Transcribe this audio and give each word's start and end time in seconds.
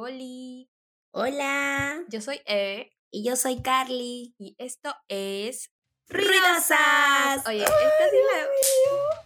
Oli. 0.00 0.70
Hola. 1.10 2.04
Yo 2.08 2.22
soy 2.22 2.40
Eve. 2.46 2.90
Y 3.10 3.22
yo 3.22 3.36
soy 3.36 3.60
Carly. 3.60 4.34
Y 4.38 4.56
esto 4.58 4.94
es. 5.08 5.70
¡Ruidosas! 6.08 7.46
Oye, 7.46 7.62
esta 7.62 8.10
sí 8.10 8.16
la. 8.16 9.19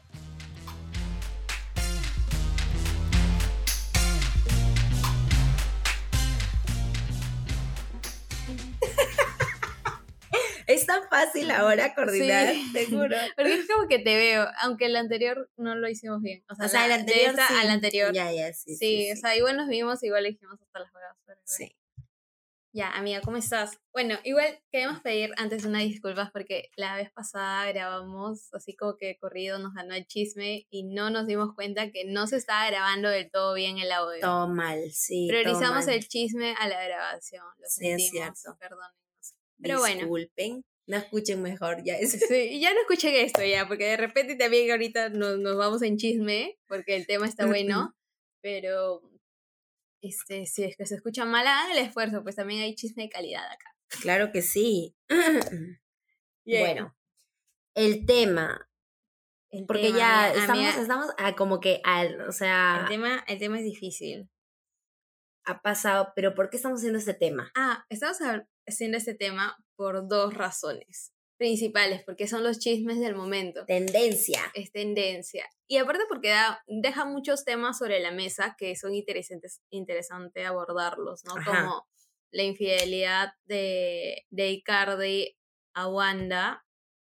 Tan 11.01 11.09
fácil 11.09 11.51
ahora 11.51 11.95
coordinar, 11.95 12.55
Sí. 12.55 12.87
juro. 12.91 13.17
Porque 13.37 13.55
es 13.55 13.67
como 13.69 13.89
que 13.89 13.99
te 13.99 14.17
veo, 14.17 14.47
aunque 14.61 14.87
el 14.87 14.97
anterior 14.97 15.51
no 15.57 15.75
lo 15.75 15.89
hicimos 15.89 16.21
bien. 16.23 16.45
O 16.51 16.55
sea, 16.55 16.67
O 16.67 16.69
sea, 16.69 16.83
el 16.85 16.89
de 16.89 16.95
anterior. 16.95 17.31
esta 17.31 17.49
sí. 17.49 17.55
al 17.61 17.71
anterior. 17.71 18.13
Ya, 18.15 18.33
ya, 18.33 18.53
sí. 18.53 19.11
O 19.13 19.17
sea, 19.17 19.37
igual 19.37 19.57
nos 19.57 19.69
vimos, 19.69 20.03
igual 20.03 20.25
dijimos 20.25 20.61
hasta 20.61 20.79
las 20.81 20.93
bueno. 20.93 21.41
sí. 21.45 21.75
Ya, 22.77 22.91
amiga, 22.91 23.21
¿cómo 23.21 23.37
estás? 23.37 23.79
Bueno, 23.93 24.19
igual 24.25 24.59
queremos 24.73 25.01
pedir 25.01 25.31
antes 25.37 25.65
unas 25.65 25.83
disculpas 25.85 26.33
porque 26.33 26.71
la 26.75 26.97
vez 26.97 27.09
pasada 27.13 27.65
grabamos 27.71 28.53
así 28.53 28.75
como 28.75 28.97
que 28.97 29.17
corrido 29.17 29.61
nos 29.61 29.75
ganó 29.75 29.95
el 29.95 30.09
chisme 30.09 30.67
y 30.71 30.83
no 30.83 31.09
nos 31.09 31.29
dimos 31.29 31.55
cuenta 31.55 31.93
que 31.93 32.05
no 32.05 32.27
se 32.27 32.37
estaba 32.37 32.67
grabando 32.67 33.11
del 33.11 33.31
todo 33.31 33.55
bien 33.55 33.79
el 33.79 33.93
audio. 33.93 34.19
Todo 34.21 34.49
mal, 34.49 34.91
sí. 34.91 35.29
Priorizamos 35.29 35.87
el 35.87 36.05
chisme 36.09 36.57
a 36.59 36.67
la 36.67 36.83
grabación, 36.83 37.45
lo 37.59 37.69
Sí, 37.69 37.87
es 37.91 38.03
sentimos, 38.09 38.41
cierto. 38.41 38.59
perdónenos. 38.59 39.35
pero 39.63 39.79
bueno. 39.79 40.01
Disculpen. 40.01 40.65
No 40.87 40.97
escuchen 40.99 41.41
mejor, 41.43 41.83
ya. 41.83 41.97
Sí, 42.07 42.61
ya 42.61 42.75
no 42.75 42.81
escuchen 42.81 43.15
esto 43.15 43.43
ya, 43.43 43.67
porque 43.67 43.85
de 43.85 43.97
repente 43.97 44.37
también 44.37 44.71
ahorita 44.71 45.09
nos, 45.09 45.39
nos 45.39 45.57
vamos 45.57 45.83
en 45.83 45.97
chisme, 45.97 46.59
porque 46.67 46.97
el 46.97 47.07
tema 47.07 47.27
está 47.27 47.47
bueno, 47.47 47.97
pero 48.43 49.01
este, 50.03 50.45
si 50.45 50.65
es 50.65 50.77
que 50.77 50.85
se 50.85 50.97
escucha 50.97 51.25
mal, 51.25 51.47
hagan 51.47 51.73
el 51.73 51.79
esfuerzo, 51.79 52.23
pues 52.23 52.37
también 52.37 52.61
hay 52.61 52.75
chisme 52.75 53.05
de 53.05 53.09
calidad 53.09 53.47
acá. 53.47 53.75
Claro 54.03 54.33
que 54.33 54.43
sí. 54.43 54.95
Bueno, 56.47 56.95
el 57.75 58.05
tema. 58.05 58.69
El 59.49 59.65
Porque 59.65 59.85
tema, 59.85 59.97
ya 59.97 60.25
amiga, 60.25 60.41
estamos, 60.41 60.59
amiga, 60.59 60.83
estamos 60.83 61.07
ah, 61.17 61.35
como 61.35 61.59
que 61.59 61.81
al, 61.83 62.21
o 62.29 62.33
sea, 62.33 62.81
el 62.83 62.89
tema, 62.89 63.25
el 63.27 63.39
tema 63.39 63.59
es 63.59 63.65
difícil. 63.65 64.29
ha 65.47 65.63
pasado, 65.63 66.13
pero 66.15 66.35
¿por 66.35 66.51
qué 66.51 66.59
estamos 66.59 66.81
haciendo 66.81 66.99
este 66.99 67.15
tema? 67.15 67.51
Ah, 67.57 67.87
estamos 67.89 68.19
haciendo 68.67 68.99
este 68.99 69.15
tema 69.15 69.57
por 69.77 70.09
dos 70.09 70.35
razones 70.35 71.15
principales, 71.37 72.03
porque 72.05 72.29
son 72.29 72.45
los 72.45 72.59
chismes 72.59 73.01
del 73.01 73.15
momento. 73.15 73.65
Tendencia. 73.67 74.41
es 74.55 74.71
tendencia. 74.73 75.49
Y 75.69 75.79
aparte 75.79 76.05
porque 76.09 76.29
da, 76.29 76.63
deja 76.67 77.05
muchos 77.05 77.45
temas 77.45 77.79
sobre 77.79 78.01
la 78.01 78.13
mesa 78.13 78.55
que 78.59 78.77
son 78.77 78.95
interesantes, 78.95 79.61
interesante 79.71 80.45
abordarlos, 80.45 81.25
¿no? 81.25 81.37
Ajá. 81.37 81.65
Como 81.65 81.87
la 82.31 82.43
infidelidad 82.43 83.33
de, 83.45 84.25
de 84.31 84.51
Icardi 84.51 85.37
a 85.75 85.89
Wanda, 85.89 86.65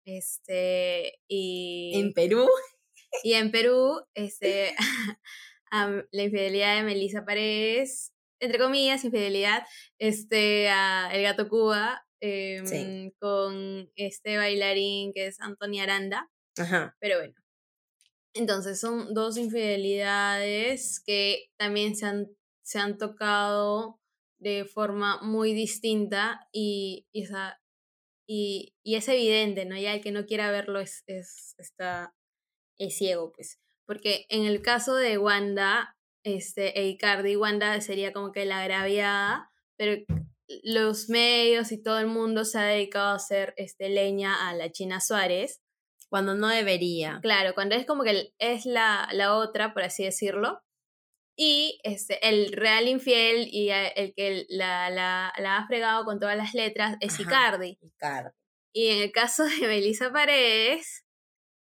este, 0.06 1.20
y 1.28 1.92
En 1.96 2.14
Perú. 2.14 2.48
y 3.24 3.34
en 3.34 3.52
Perú, 3.52 4.02
este, 4.16 4.76
la 5.72 6.24
infidelidad 6.24 6.76
de 6.78 6.84
Melissa 6.84 7.26
Paredes, 7.26 8.14
entre 8.40 8.60
comillas, 8.60 9.04
infidelidad, 9.04 9.66
este, 9.98 10.70
a 10.70 11.10
El 11.14 11.24
Gato 11.24 11.50
Cuba, 11.50 12.06
em, 12.22 12.66
Sí. 12.68 13.14
con 13.20 13.92
este 13.96 14.38
bailarín 14.38 15.14
que 15.14 15.28
es 15.28 15.40
Antonia 15.40 15.84
Aranda. 15.84 16.30
Ajá. 16.58 16.96
Pero 17.00 17.18
bueno. 17.20 17.34
Entonces 18.34 18.80
son 18.80 19.14
dos 19.14 19.38
infidelidades 19.38 21.02
que 21.06 21.50
también 21.58 21.96
se 21.96 22.06
han, 22.06 22.28
se 22.64 22.80
han 22.80 22.98
tocado 22.98 24.00
de 24.40 24.66
forma 24.66 25.22
muy 25.22 25.54
distinta 25.54 26.48
y, 26.52 27.08
y, 27.12 27.24
esa- 27.24 27.60
y, 28.28 28.76
y 28.84 28.96
es 28.96 29.08
evidente, 29.10 29.66
¿no? 29.66 29.78
Ya 29.78 29.94
el 29.96 30.02
que 30.02 30.12
no 30.12 30.26
quiera 30.26 30.52
verlo 30.52 30.80
es, 30.80 31.04
es, 31.08 31.56
está, 31.58 32.14
es 32.80 32.98
ciego, 32.98 33.32
pues. 33.34 33.60
Porque 33.88 34.26
en 34.30 34.46
el 34.46 34.62
caso 34.62 34.96
de 34.96 35.18
Wanda, 35.18 35.98
este, 36.24 36.80
e 36.80 36.88
Icardi, 36.90 37.36
Wanda 37.36 37.82
sería 37.82 38.14
como 38.14 38.32
que 38.32 38.46
la 38.46 38.62
agraviada, 38.62 39.52
pero 39.78 40.04
los 40.64 41.10
medios 41.10 41.72
y 41.72 41.82
todo 41.82 42.00
el 42.00 42.08
mundo 42.08 42.46
se 42.46 42.60
ha 42.60 42.64
dedicado 42.64 43.10
a 43.10 43.16
hacer 43.16 43.54
este, 43.58 43.90
leña 43.90 44.50
a 44.50 44.54
la 44.54 44.72
China 44.72 45.00
Suárez. 45.02 45.62
Cuando 46.10 46.34
no 46.34 46.48
debería. 46.48 47.20
Claro, 47.22 47.54
cuando 47.54 47.76
es 47.76 47.86
como 47.86 48.04
que 48.04 48.34
es 48.40 48.66
la, 48.66 49.08
la 49.12 49.36
otra, 49.36 49.74
por 49.74 49.84
así 49.84 50.04
decirlo. 50.04 50.60
Y 51.38 51.80
este, 51.84 52.28
el 52.28 52.52
real 52.52 52.88
infiel 52.88 53.48
y 53.50 53.70
el 53.70 54.14
que 54.16 54.46
la, 54.50 54.90
la, 54.90 55.32
la 55.38 55.58
ha 55.58 55.68
fregado 55.68 56.04
con 56.06 56.20
todas 56.20 56.36
las 56.36 56.54
letras 56.54 56.98
es 57.00 57.14
Ajá. 57.14 57.22
Icardi. 57.24 57.78
Ricardo. 57.82 58.32
Y 58.74 58.88
en 58.90 59.04
el 59.04 59.12
caso 59.12 59.44
de 59.46 59.68
Melissa 59.68 60.12
Paredes, 60.12 61.06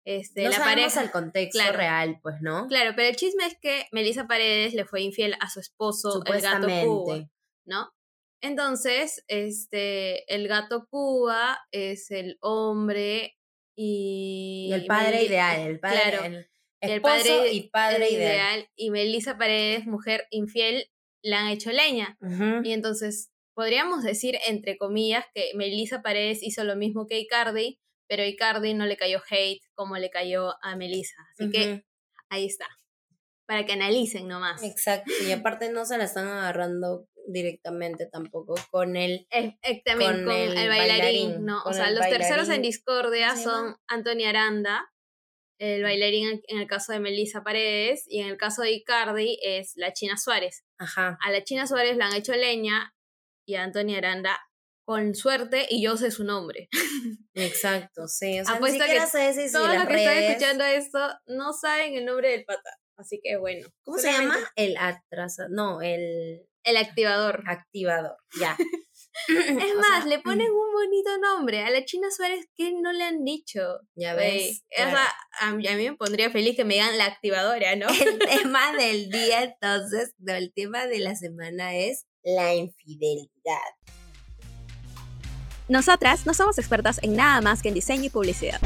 este, 0.05 0.44
no 0.44 0.49
la 0.49 0.59
pareja. 0.59 1.01
el 1.01 1.11
contexto 1.11 1.59
claro. 1.59 1.78
real, 1.78 2.19
pues, 2.22 2.41
¿no? 2.41 2.67
Claro, 2.67 2.94
pero 2.95 3.09
el 3.09 3.16
chisme 3.16 3.45
es 3.45 3.57
que 3.61 3.88
Melissa 3.91 4.28
Paredes 4.28 4.73
le 4.73 4.85
fue 4.85 5.01
infiel 5.01 5.35
a 5.39 5.49
su 5.49 5.59
esposo, 5.59 6.23
el 6.25 6.41
gato 6.41 6.67
Cuba. 6.67 7.29
¿no? 7.66 7.91
Entonces, 8.41 9.23
este, 9.27 10.33
el 10.33 10.47
gato 10.47 10.88
Cuba 10.89 11.59
es 11.72 12.09
el 12.11 12.38
hombre 12.41 13.35
y. 13.75 14.67
Y 14.69 14.73
el 14.73 14.85
padre 14.85 15.23
ideal, 15.23 15.59
el 15.61 15.79
padre, 15.79 16.00
Claro. 16.01 16.25
el 16.25 16.49
el 16.81 17.01
padre 17.01 17.51
y 17.51 17.69
padre 17.69 18.09
ideal. 18.09 18.69
Y 18.75 18.89
Melissa 18.91 19.38
Paredes, 19.38 19.85
mujer 19.85 20.25
infiel, 20.31 20.89
la 21.22 21.41
han 21.41 21.49
hecho 21.49 21.72
leña. 21.72 22.17
Y 22.63 22.72
entonces 22.72 23.31
podríamos 23.53 24.03
decir, 24.03 24.38
entre 24.47 24.78
comillas, 24.78 25.25
que 25.33 25.51
Melissa 25.55 26.01
Paredes 26.01 26.41
hizo 26.41 26.63
lo 26.63 26.78
mismo 26.78 27.07
que 27.07 27.19
Icardi, 27.19 27.79
pero 28.07 28.23
Icardi 28.23 28.73
no 28.73 28.85
le 28.85 28.95
cayó 28.95 29.22
hate 29.29 29.61
como 29.75 29.97
le 29.97 30.09
cayó 30.09 30.53
a 30.63 30.75
Melissa. 30.78 31.17
Así 31.33 31.51
que 31.51 31.83
ahí 32.29 32.45
está. 32.45 32.67
Para 33.45 33.66
que 33.66 33.73
analicen 33.73 34.28
nomás. 34.28 34.63
Exacto. 34.63 35.11
Y 35.28 35.31
aparte 35.31 35.69
no 35.72 35.83
se 35.85 35.97
la 35.97 36.05
están 36.05 36.28
agarrando 36.28 37.07
directamente 37.31 38.06
tampoco 38.07 38.56
con 38.72 38.95
el 38.95 39.28
Eh, 39.31 39.57
eh, 39.62 39.81
también 39.84 40.23
Con 40.23 40.25
con, 40.25 40.34
el, 40.35 40.57
el 40.57 40.69
bailarín, 40.69 40.97
bailarín, 41.29 41.45
¿no? 41.45 41.62
O 41.63 41.73
sea, 41.73 41.91
los 41.91 42.07
terceros 42.09 42.50
en 42.50 42.62
discordia 42.62 43.35
¿Se 43.35 43.44
son 43.44 43.66
llama? 43.66 43.81
Antonia 43.88 44.29
Aranda, 44.29 44.91
el 45.59 45.84
bailarín 45.84 46.41
en- 46.47 46.59
el 46.59 46.67
caso 46.67 46.91
de 46.94 47.00
Melissa 47.00 47.44
Paredes, 47.44 48.06
y 48.07 48.19
en 48.22 48.28
el 48.29 48.38
caso 48.38 48.62
de 48.62 48.72
Icardi 48.72 49.40
es 49.44 49.73
la 49.75 49.94
China 49.94 50.17
Suárez. 50.17 50.63
ajá. 50.78 51.17
A 51.25 51.31
la 51.31 51.44
China 51.44 51.67
Suárez 51.67 51.97
la 51.97 52.07
han 52.07 52.16
hecho 52.16 52.34
leña 52.34 52.94
y 53.47 53.56
a 53.56 53.63
Antonia 53.63 53.97
Aranda 53.97 54.40
con 54.85 55.13
suerte 55.16 55.67
y 55.69 55.84
yo 55.84 55.97
sé 55.97 56.09
su 56.11 56.23
nombre. 56.23 56.67
Exacto, 57.35 58.07
sí. 58.07 58.40
O 58.40 58.46
sea, 58.46 58.56
Apuesto 58.56 58.84
ni 58.85 58.91
que 58.94 59.06
sé 59.06 59.34
si, 59.34 59.47
si 59.47 59.53
Todos 59.53 59.73
los 59.75 59.85
que 59.85 59.96
están 59.96 60.17
escuchando 60.17 60.63
esto 60.63 61.00
no 61.28 61.53
saben 61.53 61.96
el 61.96 62.06
nombre 62.06 62.31
del 62.31 62.46
pata. 62.46 62.72
Así 62.97 63.19
que 63.23 63.38
bueno. 63.38 63.67
¿Cómo 63.84 63.97
se 63.97 64.11
llama? 64.11 64.35
El 64.56 64.75
atrasa, 64.78 65.47
no, 65.50 65.81
el 65.81 66.46
El 66.64 66.78
activador. 66.78 67.44
activador. 67.47 68.16
Ya. 68.40 68.58
Es 69.28 69.75
más, 69.75 70.03
sea, 70.03 70.06
le 70.06 70.20
ponen 70.20 70.47
un 70.50 70.72
bonito 70.72 71.18
nombre. 71.18 71.62
A 71.64 71.70
la 71.70 71.84
China 71.84 72.08
Suárez, 72.09 72.46
¿qué 72.56 72.72
no 72.72 72.94
le 72.94 73.03
han 73.03 73.24
dicho? 73.25 73.59
Ya 73.96 74.14
ves. 74.14 74.64
o 74.72 74.75
sea, 74.78 74.92
claro. 74.92 75.09
a, 75.42 75.52
mí- 75.53 75.68
a 75.68 75.75
mí 75.75 75.90
me 75.90 75.97
pondría 75.97 76.30
feliz 76.30 76.56
que 76.56 76.64
me 76.64 76.75
digan 76.75 76.97
la 76.97 77.06
activadora, 77.06 77.75
¿no? 77.75 77.88
El 77.90 78.18
tema 78.50 78.72
del 78.78 79.09
día, 79.09 79.44
entonces, 79.44 80.14
no, 80.20 80.34
el 80.36 80.53
tema 80.53 80.86
de 80.88 81.00
la 81.00 81.16
semana 81.16 81.75
es 81.75 82.06
la 82.24 82.53
infidelidad. 82.56 83.30
Nosotras 85.69 86.25
no 86.25 86.34
somos 86.34 86.57
expertas 86.57 87.00
en 87.03 87.16
nada 87.16 87.41
más 87.41 87.62
que 87.62 87.68
en 87.69 87.75
diseño 87.75 88.06
y 88.06 88.09
publicidad. 88.09 88.59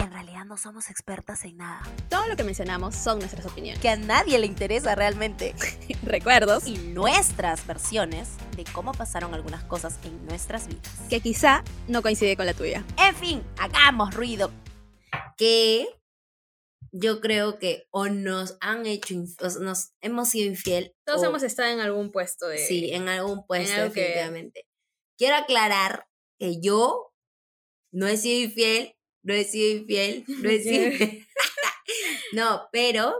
En 0.00 0.12
realidad 0.12 0.44
no 0.44 0.56
somos 0.56 0.88
expertas 0.88 1.44
en 1.44 1.56
nada. 1.56 1.82
Todo 2.08 2.28
lo 2.28 2.36
que 2.36 2.44
mencionamos 2.44 2.94
son 2.94 3.18
nuestras 3.18 3.44
opiniones, 3.46 3.80
Que 3.82 3.88
a 3.88 3.96
nadie 3.96 4.38
le 4.38 4.46
interesa 4.46 4.94
realmente. 4.94 5.54
recuerdos 6.04 6.66
Y 6.68 6.78
nuestras 6.78 7.66
versiones 7.66 8.28
de 8.56 8.62
cómo 8.72 8.92
pasaron 8.92 9.34
algunas 9.34 9.64
cosas 9.64 9.98
en 10.04 10.24
nuestras 10.26 10.68
vidas. 10.68 10.88
que 11.10 11.20
quizá 11.20 11.64
no 11.88 12.02
coincide 12.02 12.36
con 12.36 12.46
la 12.46 12.54
tuya. 12.54 12.84
En 12.98 13.16
fin, 13.16 13.42
hagamos 13.58 14.14
ruido. 14.14 14.52
Que 15.36 15.88
yo 16.92 17.20
creo 17.20 17.58
que 17.58 17.88
o 17.90 18.06
nos 18.08 18.56
han 18.60 18.86
hecho, 18.86 19.14
o 19.40 19.60
nos 19.60 19.90
hemos 20.00 20.28
sido 20.30 20.46
infiel. 20.46 20.94
Todos 21.04 21.22
o- 21.22 21.26
hemos 21.26 21.42
estado 21.42 21.68
en 21.70 21.80
algún 21.80 22.12
puesto 22.12 22.46
de... 22.46 22.58
Sí, 22.58 22.92
en 22.92 23.08
algún 23.08 23.44
puesto, 23.44 23.92
que- 23.92 24.00
definitivamente. 24.02 24.66
Quiero 25.18 25.34
aclarar 25.34 26.06
que 26.38 26.60
yo 26.60 27.12
no 27.92 28.06
he 28.06 28.16
sido 28.16 28.44
infiel, 28.44 28.94
no 29.22 29.34
he 29.34 29.44
sido 29.44 29.78
infiel, 29.78 30.24
no 30.28 30.48
he 30.50 30.60
sido 30.62 30.86
infiel. 30.86 31.26
no, 32.32 32.68
pero 32.72 33.14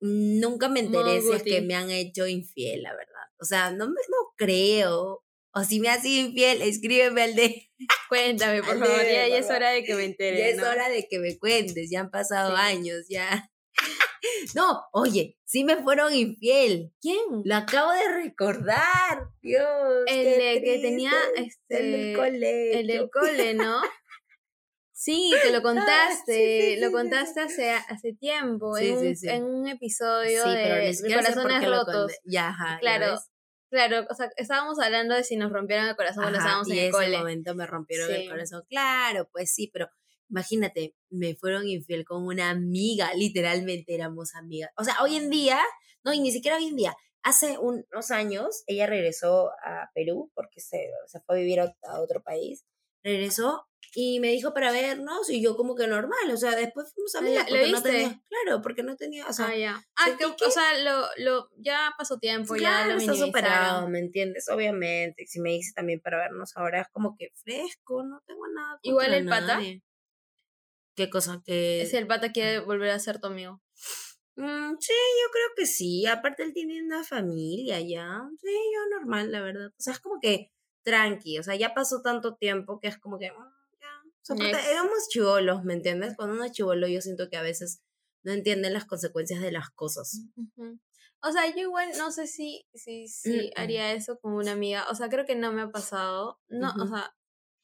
nunca 0.00 0.68
me 0.68 0.80
enteré 0.80 1.20
si 1.22 1.32
es 1.32 1.42
que 1.42 1.60
me 1.62 1.74
han 1.74 1.90
hecho 1.90 2.26
infiel, 2.26 2.82
la 2.82 2.92
verdad. 2.92 3.12
O 3.40 3.44
sea, 3.44 3.70
no, 3.70 3.86
me, 3.86 3.94
no 3.94 4.32
creo. 4.36 5.22
O 5.54 5.64
si 5.64 5.80
me 5.80 5.88
has 5.88 6.02
sido 6.02 6.26
infiel, 6.28 6.62
escríbeme 6.62 7.22
al 7.22 7.34
de. 7.34 7.70
Cuéntame, 8.08 8.62
por 8.62 8.78
favor, 8.78 8.98
de- 9.02 9.12
ya, 9.12 9.28
ya 9.28 9.38
es 9.38 9.50
hora 9.50 9.70
de 9.70 9.84
que 9.84 9.94
me 9.94 10.04
entere. 10.04 10.38
Ya 10.38 10.48
es 10.48 10.56
¿no? 10.56 10.68
hora 10.68 10.88
de 10.88 11.06
que 11.08 11.18
me 11.18 11.38
cuentes, 11.38 11.90
ya 11.90 12.00
han 12.00 12.10
pasado 12.10 12.54
Sí. 12.56 12.62
años, 12.62 13.06
ya. 13.08 13.50
No, 14.54 14.84
oye, 14.92 15.36
sí 15.44 15.64
me 15.64 15.76
fueron 15.82 16.14
infiel. 16.14 16.92
¿Quién? 17.00 17.18
Lo 17.44 17.54
acabo 17.56 17.92
de 17.92 18.08
recordar. 18.22 19.28
Dios. 19.42 19.64
El 20.06 20.24
de 20.24 20.62
que 20.64 20.78
tenía, 20.80 21.12
este, 21.36 21.78
El 21.80 21.92
del 21.92 22.16
colegio. 22.16 22.78
El 22.80 22.86
del 22.86 23.10
cole, 23.10 23.54
¿no? 23.54 23.80
Sí, 24.98 25.30
te 25.42 25.52
lo 25.52 25.60
contaste, 25.60 26.74
sí, 26.76 26.80
lo 26.80 26.90
contaste 26.90 27.40
hace, 27.40 27.70
hace 27.70 28.14
tiempo, 28.14 28.74
Sí, 28.76 28.88
en, 28.88 28.98
sí, 29.00 29.06
un, 29.08 29.16
sí. 29.16 29.28
en 29.28 29.44
un 29.44 29.68
episodio 29.68 30.42
Sí, 30.42 30.48
de, 30.48 31.14
Corazones 31.14 31.64
Rotos. 31.68 32.12
Ya, 32.24 32.48
ajá. 32.48 32.76
¿ya 32.76 32.80
Claro, 32.80 33.18
claro, 33.70 34.06
o 34.10 34.14
sea, 34.14 34.30
estábamos 34.38 34.78
hablando 34.80 35.14
de 35.14 35.22
si 35.22 35.36
nos 35.36 35.52
rompieron 35.52 35.86
el 35.86 35.96
corazón 35.96 36.22
cuando 36.22 36.38
Ajá, 36.38 36.46
estábamos 36.48 36.68
y 36.68 36.72
en 36.72 36.78
el 36.78 36.84
ese 36.84 36.92
cole. 36.92 37.18
momento 37.18 37.54
me 37.54 37.66
rompieron 37.66 38.10
el 38.10 38.26
corazón. 38.26 38.62
Claro, 38.70 39.28
pues 39.30 39.52
sí, 39.52 39.68
pero 39.70 39.86
imagínate, 40.28 40.94
me 41.10 41.34
fueron 41.34 41.68
infiel 41.68 42.04
con 42.04 42.24
una 42.26 42.50
amiga, 42.50 43.12
literalmente 43.14 43.94
éramos 43.94 44.34
amigas. 44.34 44.70
O 44.76 44.84
sea, 44.84 44.96
hoy 45.02 45.16
en 45.16 45.30
día, 45.30 45.60
no, 46.04 46.12
y 46.12 46.20
ni 46.20 46.32
siquiera 46.32 46.56
hoy 46.56 46.66
en 46.66 46.76
día, 46.76 46.94
hace 47.22 47.58
un- 47.58 47.84
unos 47.92 48.10
años 48.10 48.62
ella 48.66 48.86
regresó 48.86 49.50
a 49.64 49.90
Perú 49.94 50.30
porque 50.34 50.60
se, 50.60 50.90
se 51.06 51.20
fue 51.20 51.36
a 51.36 51.38
vivir 51.38 51.60
a, 51.60 51.74
a 51.82 52.00
otro 52.00 52.22
país. 52.22 52.64
Regresó 53.02 53.66
y 53.94 54.20
me 54.20 54.28
dijo 54.28 54.52
para 54.52 54.72
vernos 54.72 55.30
y 55.30 55.40
yo 55.42 55.56
como 55.56 55.74
que 55.74 55.86
normal, 55.86 56.30
o 56.32 56.36
sea, 56.36 56.54
después 56.54 56.92
fuimos 56.92 57.14
Ah, 57.14 57.18
amigas 57.20 57.44
¿lo 57.50 57.56
porque 57.56 57.70
no 57.72 57.82
tenía, 57.82 58.22
claro, 58.28 58.62
porque 58.62 58.82
no 58.82 58.96
tenía, 58.96 59.26
o 59.26 59.32
sea, 59.32 59.46
ah, 59.48 59.56
ya. 59.56 59.82
Ah, 59.96 60.16
que, 60.18 60.24
o 60.26 60.50
sea, 60.50 60.78
lo, 60.80 61.06
lo, 61.18 61.48
ya 61.56 61.92
pasó 61.96 62.18
tiempo, 62.18 62.56
ya 62.56 62.60
Claro, 62.60 62.92
lo 62.92 62.98
está 62.98 63.14
superado. 63.14 63.88
¿me 63.88 64.00
entiendes? 64.00 64.48
Obviamente. 64.50 65.26
Si 65.26 65.40
me 65.40 65.50
dices 65.50 65.72
también 65.72 66.00
para 66.00 66.18
vernos 66.18 66.56
ahora 66.56 66.82
es 66.82 66.88
como 66.88 67.16
que 67.16 67.30
fresco, 67.42 68.02
no 68.04 68.22
tengo 68.26 68.46
nada. 68.48 68.78
Igual 68.82 69.14
el 69.14 69.26
pata. 69.26 69.60
¿Qué 70.96 71.10
cosa? 71.10 71.42
Que... 71.44 71.86
Si 71.88 71.96
el 71.96 72.06
pata 72.06 72.32
quiere 72.32 72.60
volver 72.60 72.90
a 72.90 72.98
ser 72.98 73.20
tu 73.20 73.26
amigo. 73.28 73.62
Mm, 74.36 74.74
sí, 74.80 74.92
yo 74.92 75.30
creo 75.32 75.48
que 75.56 75.66
sí. 75.66 76.06
Aparte 76.06 76.42
él 76.42 76.52
tiene 76.52 76.82
una 76.82 77.04
familia 77.04 77.80
ya. 77.80 78.28
Sí, 78.40 78.48
yo 78.74 78.98
normal, 78.98 79.30
la 79.30 79.40
verdad. 79.42 79.68
O 79.68 79.80
sea, 79.82 79.92
es 79.92 80.00
como 80.00 80.18
que 80.20 80.52
tranqui. 80.82 81.38
O 81.38 81.42
sea, 81.42 81.54
ya 81.54 81.74
pasó 81.74 82.02
tanto 82.02 82.34
tiempo 82.36 82.80
que 82.80 82.88
es 82.88 82.98
como 82.98 83.18
que... 83.18 83.30
mm, 83.30 83.34
ya. 83.80 84.02
O 84.04 84.24
sea, 84.24 84.36
aparte, 84.36 84.70
éramos 84.70 85.08
chivolos, 85.10 85.64
¿me 85.64 85.74
entiendes? 85.74 86.14
Cuando 86.16 86.34
uno 86.34 86.44
es 86.44 86.52
chivolo 86.52 86.88
yo 86.88 87.00
siento 87.00 87.28
que 87.30 87.36
a 87.36 87.42
veces 87.42 87.82
no 88.22 88.32
entienden 88.32 88.72
las 88.72 88.86
consecuencias 88.86 89.40
de 89.40 89.52
las 89.52 89.70
cosas. 89.70 90.22
O 91.22 91.32
sea, 91.32 91.46
yo 91.54 91.60
igual 91.62 91.90
no 91.98 92.10
sé 92.10 92.26
si, 92.26 92.66
si, 92.74 93.06
si 93.08 93.30
Mm, 93.30 93.40
mm. 93.46 93.50
haría 93.56 93.92
eso 93.92 94.18
con 94.18 94.32
una 94.34 94.52
amiga. 94.52 94.86
O 94.90 94.94
sea, 94.94 95.08
creo 95.08 95.24
que 95.26 95.34
no 95.36 95.52
me 95.52 95.62
ha 95.62 95.70
pasado. 95.70 96.40
No, 96.48 96.70
o 96.70 96.84
Ujú. 96.84 96.88
sea, 96.88 97.14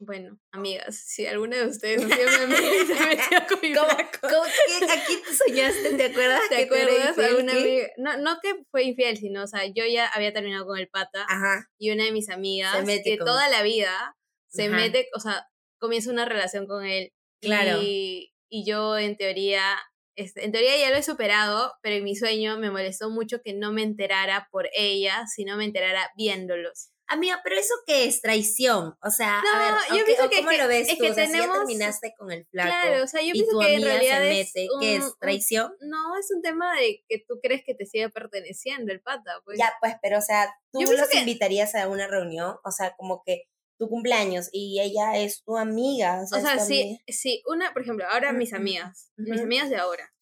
bueno, 0.05 0.39
amigas, 0.53 0.97
si 1.07 1.27
alguna 1.27 1.57
de 1.59 1.67
ustedes 1.67 2.03
y 2.07 2.09
se 2.09 2.95
metió 3.07 3.47
con 3.49 3.61
mi 3.63 3.75
¿Cómo, 3.75 3.89
flaco. 3.89 4.19
cómo 4.23 4.43
que 4.45 4.85
aquí 4.93 5.17
te 5.25 5.35
soñaste? 5.35 5.95
¿Te 5.97 6.05
acuerdas? 6.07 6.41
¿Te 6.49 6.57
que 6.57 6.63
acuerdas? 6.65 7.19
amiga. 7.19 7.89
No, 7.97 8.17
no 8.19 8.39
que 8.43 8.55
fue 8.71 8.85
infiel, 8.85 9.17
sino, 9.17 9.45
o 9.45 9.47
sea, 9.47 9.65
yo 9.67 9.85
ya 9.87 10.07
había 10.09 10.33
terminado 10.33 10.67
con 10.67 10.79
el 10.79 10.89
pata 10.89 11.25
Ajá. 11.29 11.69
y 11.79 11.91
una 11.91 12.05
de 12.05 12.13
mis 12.13 12.29
amigas 12.31 12.77
que 13.05 13.17
con- 13.19 13.27
toda 13.27 13.49
la 13.49 13.63
vida 13.63 14.17
se 14.49 14.65
Ajá. 14.67 14.77
mete, 14.77 15.09
o 15.15 15.21
sea, 15.21 15.47
comienza 15.79 16.11
una 16.11 16.25
relación 16.25 16.67
con 16.67 16.85
él. 16.85 17.13
Claro. 17.41 17.81
Y, 17.83 18.33
y 18.49 18.65
yo, 18.67 18.99
en 18.99 19.17
teoría, 19.17 19.79
este, 20.17 20.45
en 20.45 20.53
teoría 20.53 20.77
ya 20.79 20.91
lo 20.91 20.97
he 20.97 21.03
superado, 21.03 21.73
pero 21.83 21.97
en 21.97 22.05
mi 22.05 22.15
sueño 22.15 22.59
me 22.59 22.71
molestó 22.71 23.11
mucho 23.11 23.41
que 23.43 23.53
no 23.55 23.73
me 23.73 23.83
enterara 23.83 24.47
por 24.51 24.69
ella, 24.75 25.25
sino 25.27 25.57
me 25.57 25.65
enterara 25.65 26.11
viéndolos. 26.17 26.91
Amiga, 27.13 27.41
pero 27.45 27.57
eso 27.57 27.75
qué 27.87 28.07
es 28.07 28.21
traición, 28.23 28.97
o 29.03 29.11
sea, 29.11 29.41
No, 29.43 29.51
a 29.55 29.59
ver, 29.91 29.99
yo 29.99 30.05
pienso 30.07 30.29
que- 30.31 30.37
¿cómo 30.39 30.49
que- 30.51 30.59
lo 30.59 30.69
ves 30.69 30.89
es 30.89 30.97
tú? 30.99 31.05
que 31.05 31.11
o 31.11 31.15
sea, 31.15 31.27
si 31.27 31.39
ya 31.39 31.53
terminaste 31.53 32.15
con 32.19 32.31
el 32.31 32.47
flaco 32.47 32.69
Claro, 32.71 33.05
o 33.05 33.07
sea, 33.07 33.21
yo 33.21 33.29
y 33.29 33.33
pienso 33.33 33.53
tu 33.53 33.59
que 33.61 33.75
en 33.75 33.83
realidad 33.83 34.19
se 34.19 34.41
es 34.41 34.47
mete, 34.55 34.69
¿qué 34.81 34.97
es 34.97 35.05
un- 35.05 35.15
traición? 35.21 35.73
No, 35.81 36.17
es 36.19 36.31
un 36.35 36.43
tema 36.43 36.75
de 36.77 37.05
que 37.09 37.25
tú 37.29 37.39
crees 37.43 37.63
que 37.65 37.75
te 37.75 37.87
sigue 37.87 38.09
perteneciendo 38.11 38.93
el 38.93 39.01
pata, 39.03 39.41
pues. 39.45 39.59
Ya, 39.59 39.73
pues, 39.81 39.95
pero 40.03 40.19
o 40.19 40.23
sea, 40.23 40.55
tú 40.73 40.81
Yo 40.81 40.93
los 40.93 41.09
que- 41.09 41.19
invitarías 41.19 41.75
a 41.75 41.89
una 41.89 42.07
reunión, 42.09 42.57
o 42.65 42.71
sea, 42.71 42.95
como 42.97 43.23
que 43.25 43.45
tu 43.79 43.89
cumpleaños 43.89 44.49
y 44.53 44.81
ella 44.81 45.17
es 45.19 45.43
tu 45.45 45.57
amiga, 45.59 46.23
o 46.23 46.27
sea, 46.27 46.39
O 46.39 46.41
sea, 46.41 46.59
sí, 46.61 46.81
amiga. 46.83 47.01
sí, 47.09 47.43
una, 47.47 47.73
por 47.73 47.83
ejemplo, 47.83 48.07
ahora 48.09 48.33
mis 48.33 48.53
amigas, 48.53 49.11
mis 49.17 49.41
amigas 49.41 49.71
de 49.71 49.77
ahora, 49.77 50.13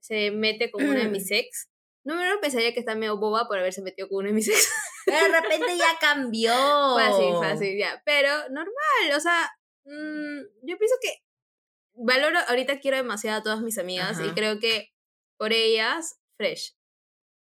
se 0.00 0.30
mete 0.30 0.70
con 0.70 0.84
una 0.86 1.00
de 1.00 1.08
mis 1.08 1.30
ex. 1.30 1.68
No 2.04 2.16
me 2.16 2.36
pensaría 2.38 2.74
que 2.74 2.80
está 2.80 2.94
medio 2.94 3.18
boba 3.18 3.48
por 3.48 3.58
haberse 3.58 3.82
metido 3.82 4.08
con 4.08 4.18
una 4.18 4.28
de 4.28 4.34
mis 4.34 4.48
ex. 4.48 4.70
Pero 5.06 5.18
de 5.18 5.40
repente 5.40 5.76
ya 5.76 5.98
cambió. 6.00 6.52
Fácil, 6.52 7.34
fácil, 7.40 7.78
ya. 7.78 8.02
Pero 8.04 8.30
normal, 8.50 9.16
o 9.16 9.20
sea, 9.20 9.50
mm, 9.84 10.40
yo 10.62 10.78
pienso 10.78 10.94
que 11.00 11.24
valoro, 11.94 12.38
ahorita 12.48 12.80
quiero 12.80 12.96
demasiado 12.96 13.38
a 13.38 13.42
todas 13.42 13.60
mis 13.60 13.78
amigas 13.78 14.20
y 14.20 14.30
creo 14.32 14.58
que 14.58 14.92
por 15.38 15.52
ellas, 15.52 16.20
fresh. 16.36 16.76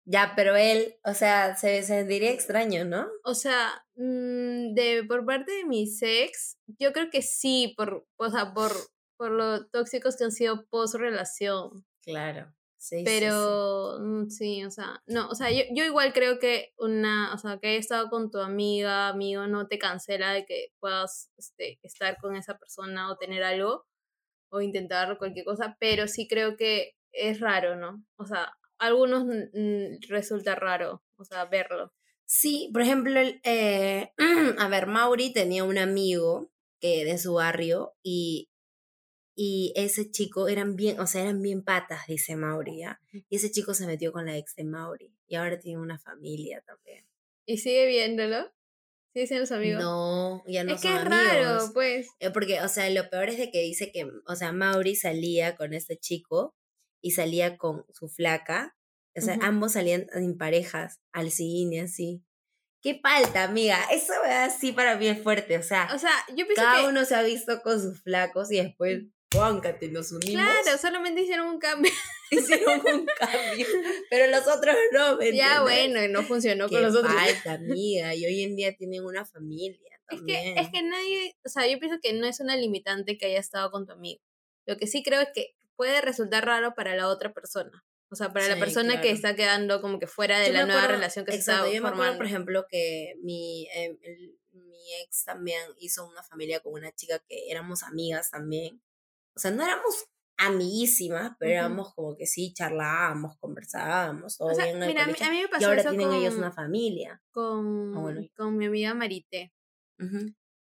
Ya, 0.10 0.34
pero 0.38 0.56
él, 0.56 0.96
o 1.04 1.14
sea, 1.14 1.58
se, 1.58 1.82
se 1.82 1.88
sentiría 1.88 2.32
extraño, 2.32 2.86
¿no? 2.86 3.08
O 3.26 3.36
sea, 3.36 3.86
mm, 3.96 4.74
de 4.74 5.04
por 5.06 5.26
parte 5.26 5.52
de 5.52 5.66
mis 5.66 6.02
ex, 6.02 6.58
yo 6.80 6.94
creo 6.94 7.10
que 7.10 7.22
sí, 7.22 7.74
por, 7.76 8.08
o 8.16 8.30
sea, 8.30 8.54
por, 8.54 8.72
por 9.18 9.32
lo 9.32 9.68
tóxicos 9.68 10.16
que 10.16 10.24
han 10.24 10.32
sido 10.32 10.66
post 10.70 10.96
relación. 10.96 11.86
Claro. 12.02 12.54
Sí, 12.88 13.00
sí, 13.00 13.00
sí. 13.00 13.04
Pero 13.06 13.98
mm, 14.00 14.30
sí, 14.30 14.64
o 14.64 14.72
sea, 14.72 15.04
no, 15.08 15.28
o 15.28 15.36
sea, 15.36 15.52
yo, 15.52 15.64
yo 15.74 15.84
igual 15.84 16.14
creo 16.14 16.40
que 16.40 16.74
una, 16.78 17.34
o 17.34 17.38
sea, 17.38 17.58
que 17.58 17.76
he 17.76 17.78
estado 17.78 18.10
con 18.10 18.32
tu 18.32 18.40
amiga, 18.40 19.10
amigo, 19.10 19.46
no 19.46 19.68
te 19.68 19.78
cancela 19.78 20.32
de 20.32 20.46
que 20.46 20.70
puedas 20.80 21.30
este, 21.38 21.80
estar 21.84 22.18
con 22.18 22.38
esa 22.38 22.58
persona 22.58 23.12
o 23.12 23.18
tener 23.18 23.44
algo 23.44 23.86
o 24.50 24.62
intentar 24.62 25.18
cualquier 25.18 25.44
cosa, 25.44 25.76
pero 25.82 26.08
sí 26.08 26.30
creo 26.30 26.56
que 26.56 26.94
es 27.12 27.42
raro, 27.42 27.76
¿no? 27.76 28.06
O 28.16 28.26
sea, 28.26 28.44
a 28.80 28.86
algunos 28.86 29.26
resulta 30.08 30.56
raro, 30.56 31.04
o 31.18 31.26
sea, 31.26 31.44
verlo. 31.44 31.92
Sí, 32.26 32.70
por 32.72 32.84
ejemplo, 32.84 33.20
el, 33.20 33.42
eh, 33.44 34.14
a 34.60 34.68
ver, 34.70 34.88
Mauri 34.88 35.34
tenía 35.34 35.66
un 35.66 35.78
amigo 35.78 36.52
que 36.80 37.04
de 37.04 37.18
su 37.18 37.34
barrio 37.34 37.96
y, 38.02 38.50
y 39.40 39.72
ese 39.76 40.10
chico 40.10 40.48
eran 40.48 40.76
bien, 40.76 41.00
o 41.00 41.06
sea, 41.06 41.22
eran 41.22 41.44
bien 41.44 41.62
patas, 41.62 42.08
dice 42.08 42.36
Mauri, 42.36 42.80
¿ya? 42.80 43.00
Y 43.12 43.36
ese 43.36 43.52
chico 43.52 43.76
se 43.76 43.86
metió 43.86 44.12
con 44.12 44.26
la 44.26 44.36
ex 44.36 44.56
de 44.56 44.64
Mauri 44.64 45.14
y 45.28 45.36
ahora 45.36 45.60
tiene 45.60 45.80
una 45.80 46.00
familia 46.00 46.62
también. 46.62 47.06
¿Y 47.46 47.60
sigue 47.60 47.86
viéndolo? 47.86 48.52
¿Sigue 49.14 49.28
siendo 49.28 49.46
su 49.46 49.54
amigo? 49.54 49.80
No, 49.80 50.44
ya 50.48 50.64
no 50.64 50.74
es 50.74 50.82
que 50.82 50.88
son 50.88 50.98
es 50.98 51.06
raro, 51.06 51.72
pues. 51.72 52.08
Eh, 52.20 52.32
Porque, 52.32 52.62
o 52.62 52.68
sea, 52.68 52.90
lo 52.90 53.08
peor 53.12 53.30
es 53.30 53.38
de 53.38 53.52
que 53.52 53.62
dice 53.62 53.92
que, 53.92 54.10
o 54.26 54.36
sea, 54.36 54.52
Mauri 54.54 54.96
salía 54.96 55.56
con 55.56 55.76
este 55.76 55.98
chico 55.98 56.56
y 57.00 57.12
salía 57.12 57.58
con 57.58 57.86
su 57.94 58.10
flaca. 58.10 58.76
O 59.16 59.22
sea, 59.22 59.38
ambos 59.42 59.74
salían 59.74 60.08
en 60.14 60.38
parejas, 60.38 61.00
al 61.12 61.30
cine, 61.30 61.82
así. 61.82 62.24
Qué 62.82 63.00
falta, 63.02 63.44
amiga. 63.44 63.84
Eso 63.92 64.14
así 64.28 64.72
para 64.72 64.98
mí 64.98 65.08
es 65.08 65.22
fuerte. 65.22 65.58
O 65.58 65.64
sea, 65.64 65.90
O 65.94 66.00
sea, 66.00 66.12
yo 66.30 66.46
pienso 66.46 66.62
cada 66.62 66.82
que... 66.82 66.88
uno 66.88 67.06
se 67.06 67.16
ha 67.16 67.24
visto 67.24 67.62
con 67.62 67.82
sus 67.82 68.02
flacos 68.02 68.52
y 68.52 68.58
después, 68.58 69.04
póncate, 69.30 69.90
nos 69.90 70.12
unimos. 70.12 70.42
Claro, 70.42 70.78
solamente 70.78 71.22
hicieron 71.22 71.48
un 71.48 71.60
cambio. 71.60 71.92
Hicieron 72.32 72.82
un 72.86 73.06
cambio. 73.06 73.66
Pero 74.10 74.28
los 74.32 74.46
otros 74.48 74.76
no, 74.92 75.16
¿me 75.18 75.34
ya, 75.34 75.62
bueno, 75.62 76.04
y 76.04 76.10
no 76.10 76.24
funcionó 76.24 76.68
Qué 76.68 76.76
con 76.76 76.84
los 76.84 76.96
otros. 76.96 77.14
falta, 77.14 77.54
amiga. 77.54 78.14
Y 78.16 78.26
hoy 78.26 78.44
en 78.44 78.56
día 78.58 78.76
tienen 78.76 79.06
una 79.06 79.24
familia 79.26 79.80
Es 80.10 80.22
que, 80.28 80.54
es 80.58 80.70
que 80.70 80.82
nadie, 80.84 81.38
o 81.46 81.50
sea, 81.50 81.66
yo 81.68 81.80
pienso 81.80 82.00
que 82.02 82.12
no 82.14 82.28
es 82.28 82.40
una 82.42 82.58
limitante 82.58 83.18
que 83.18 83.28
haya 83.28 83.40
estado 83.40 83.72
con 83.72 83.86
tu 83.86 83.94
amigo. 83.94 84.22
Lo 84.66 84.76
que 84.78 84.88
sí 84.88 85.04
creo 85.04 85.22
es 85.22 85.30
que 85.34 85.56
puede 85.78 86.02
resultar 86.02 86.46
raro 86.46 86.74
para 86.76 86.96
la 86.96 87.08
otra 87.08 87.34
persona. 87.34 87.86
O 88.10 88.16
sea, 88.16 88.32
para 88.34 88.48
la 88.50 88.58
persona 88.58 89.00
que 89.02 89.12
está 89.12 89.36
quedando 89.36 89.82
como 89.82 90.00
que 90.00 90.08
fuera 90.08 90.40
de 90.40 90.48
Yo 90.48 90.54
la 90.54 90.66
nueva 90.66 90.82
acuerdo- 90.82 90.96
relación 90.96 91.26
que 91.26 91.32
se 91.34 91.38
exacto, 91.40 91.66
está 91.66 91.76
yo 91.76 91.82
me 91.82 91.88
acuerdo, 91.90 91.96
formando. 91.98 92.18
por 92.18 92.26
ejemplo, 92.26 92.66
que 92.70 93.14
mi, 93.22 93.68
eh, 93.74 93.98
el- 94.02 94.38
mi 94.54 94.94
ex 95.02 95.24
también 95.26 95.62
hizo 95.80 96.06
una 96.08 96.24
familia 96.24 96.60
con 96.62 96.74
una 96.74 96.92
chica 96.94 97.20
que 97.28 97.50
éramos 97.50 97.84
amigas 97.84 98.32
también. 98.32 98.82
O 99.38 99.40
sea, 99.40 99.52
no 99.52 99.64
éramos 99.64 100.06
amiguísimas, 100.40 101.36
pero 101.40 101.52
éramos 101.52 101.94
como 101.94 102.16
que 102.18 102.26
sí, 102.26 102.54
charlábamos, 102.54 103.38
conversábamos, 103.40 104.36
todo 104.38 104.50
O 104.50 104.56
sea, 104.56 104.66
bien 104.66 104.80
mira, 104.80 105.04
a 105.04 105.08
mí, 105.08 105.14
a 105.20 105.30
mí 105.30 105.38
me 105.38 105.44
Y 105.44 105.48
pasó 105.48 105.68
ahora 105.68 105.82
eso 105.82 105.90
tienen 105.92 106.08
con, 106.10 106.16
ellos 106.18 106.36
una 106.36 106.52
familia. 106.52 107.22
con, 107.32 107.94
Ah, 107.96 108.00
bueno. 108.02 108.22
con 108.36 108.58
mi 108.58 108.66
amiga 108.66 108.94
Marité. 108.96 109.54
Ujú. 110.00 110.34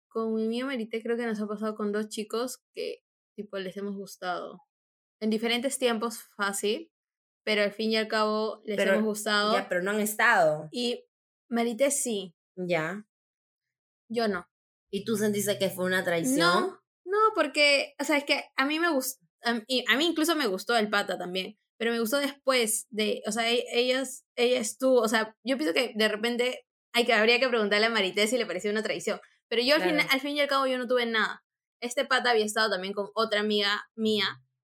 Con 0.09 0.35
mi 0.35 0.45
amiga 0.45 0.65
Marité 0.67 1.01
creo 1.01 1.17
que 1.17 1.25
nos 1.25 1.41
ha 1.41 1.47
pasado 1.47 1.75
con 1.75 1.91
dos 1.91 2.07
chicos 2.09 2.59
que 2.73 3.03
tipo 3.35 3.57
les 3.57 3.75
hemos 3.77 3.95
gustado. 3.95 4.61
En 5.19 5.29
diferentes 5.31 5.77
tiempos, 5.79 6.19
fácil, 6.35 6.91
pero 7.43 7.63
al 7.63 7.71
fin 7.71 7.91
y 7.91 7.97
al 7.97 8.07
cabo 8.07 8.61
les 8.65 8.77
Pero 8.77 8.93
hemos 8.93 9.05
gustado. 9.05 9.53
Ya, 9.53 9.67
pero 9.69 9.81
no 9.81 9.91
han 9.91 9.99
estado. 9.99 10.69
Y 10.71 11.03
Marité 11.49 11.89
sí, 11.91 12.35
Ya. 12.55 13.05
yo 14.09 14.27
no. 14.27 14.47
¿Y 14.91 15.05
tú 15.05 15.15
sentiste 15.17 15.57
que 15.57 15.69
fue 15.69 15.85
una 15.85 16.03
traición? 16.03 16.39
No, 16.39 16.80
no, 17.11 17.17
porque, 17.35 17.93
o 17.99 18.03
sea, 18.03 18.17
es 18.17 18.23
que 18.23 18.43
a 18.55 18.65
mí 18.65 18.79
me 18.79 18.89
gustó, 18.89 19.23
a 19.43 19.53
mí, 19.53 19.85
a 19.87 19.95
mí 19.97 20.05
incluso 20.05 20.35
me 20.35 20.47
gustó 20.47 20.75
el 20.77 20.89
pata 20.89 21.17
también, 21.17 21.57
pero 21.77 21.91
me 21.91 21.99
gustó 21.99 22.17
después 22.17 22.87
de, 22.89 23.21
o 23.27 23.31
sea, 23.31 23.49
e- 23.51 23.65
ellas, 23.73 24.23
ella 24.35 24.59
estuvo, 24.59 25.01
o 25.01 25.07
sea, 25.07 25.35
yo 25.43 25.57
pienso 25.57 25.73
que 25.73 25.93
de 25.95 26.07
repente 26.07 26.65
hay 26.93 27.05
que, 27.05 27.13
habría 27.13 27.39
que 27.39 27.49
preguntarle 27.49 27.85
a 27.87 27.89
Marité 27.89 28.27
si 28.27 28.37
le 28.37 28.45
pareció 28.45 28.71
una 28.71 28.83
traición, 28.83 29.19
pero 29.49 29.61
yo 29.63 29.75
al, 29.75 29.81
fin, 29.83 29.97
al 29.99 30.19
fin 30.21 30.35
y 30.37 30.41
al 30.41 30.47
cabo 30.47 30.65
yo 30.67 30.77
no 30.77 30.87
tuve 30.87 31.05
nada. 31.05 31.43
Este 31.81 32.05
pata 32.05 32.29
había 32.31 32.45
estado 32.45 32.69
también 32.69 32.93
con 32.93 33.09
otra 33.15 33.39
amiga 33.39 33.83
mía 33.95 34.25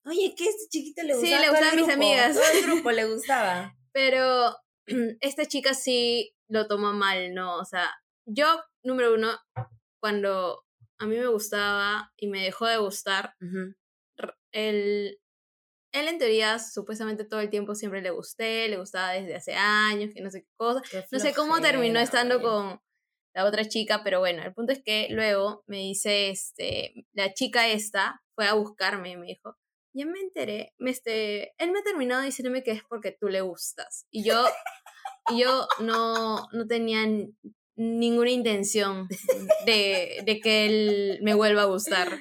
Oye, 0.04 0.34
que 0.36 0.44
este 0.48 0.68
chiquito 0.68 1.02
le 1.02 1.14
Sí, 1.14 1.30
gustaba. 1.30 1.40
le 1.40 1.46
todo 1.46 1.56
el 1.56 1.62
gustaban 1.62 1.76
mis 1.76 1.88
amigas. 1.94 2.34
Todo 2.34 2.44
el 2.58 2.62
grupo 2.66 2.90
le 2.90 3.04
gustaba. 3.06 3.76
Pero 3.92 4.56
esta 5.20 5.46
chica 5.46 5.74
sí 5.74 6.34
lo 6.48 6.66
tomó 6.66 6.92
mal, 6.92 7.34
¿no? 7.34 7.56
O 7.58 7.64
sea, 7.64 7.88
yo, 8.26 8.46
número 8.82 9.14
uno, 9.14 9.38
cuando 10.00 10.64
a 11.02 11.06
mí 11.06 11.16
me 11.18 11.26
gustaba 11.26 12.12
y 12.16 12.28
me 12.28 12.42
dejó 12.42 12.66
de 12.66 12.78
gustar, 12.78 13.34
Ujú. 13.40 13.74
r- 14.18 14.34
él, 14.52 15.20
él 15.92 16.08
en 16.08 16.18
teoría 16.18 16.58
supuestamente 16.58 17.24
todo 17.24 17.40
el 17.40 17.50
tiempo 17.50 17.74
siempre 17.74 18.02
le 18.02 18.10
gusté, 18.10 18.68
le 18.68 18.78
gustaba 18.78 19.12
desde 19.12 19.34
hace 19.34 19.54
años, 19.54 20.12
que 20.14 20.22
no 20.22 20.30
sé 20.30 20.42
qué 20.42 20.50
cosa. 20.56 20.80
Qué 20.90 21.04
No 21.10 21.18
sé 21.18 21.34
cómo 21.34 21.60
terminó 21.60 21.98
estando 22.00 22.40
con 22.40 22.80
la 23.34 23.44
otra 23.46 23.66
chica, 23.66 24.02
pero 24.04 24.20
bueno, 24.20 24.42
el 24.42 24.54
punto 24.54 24.72
es 24.72 24.82
que 24.84 25.08
luego 25.10 25.64
me 25.66 25.78
dice, 25.78 26.30
este, 26.30 26.94
la 27.12 27.34
chica 27.34 27.68
esta 27.68 28.22
fue 28.34 28.46
a 28.46 28.54
buscarme 28.54 29.10
y 29.10 29.16
me 29.16 29.26
dijo, 29.26 29.56
ya 29.94 30.06
me 30.06 30.20
enteré, 30.20 30.72
me 30.78 30.90
este, 30.90 31.54
él 31.58 31.72
me 31.72 31.80
ha 31.80 31.82
terminado 31.82 32.22
diciéndome 32.22 32.62
que 32.62 32.70
es 32.70 32.82
porque 32.88 33.10
tú 33.18 33.28
le 33.28 33.40
gustas. 33.40 34.06
Y 34.10 34.24
yo, 34.24 34.44
y 35.30 35.40
yo 35.42 35.66
no, 35.80 36.46
no 36.52 36.66
tenía 36.66 37.04
ninguna 37.76 38.30
intención 38.30 39.08
de, 39.66 40.22
de 40.24 40.40
que 40.40 40.66
él 40.66 41.18
me 41.22 41.34
vuelva 41.34 41.62
a 41.62 41.66
gustar. 41.66 42.20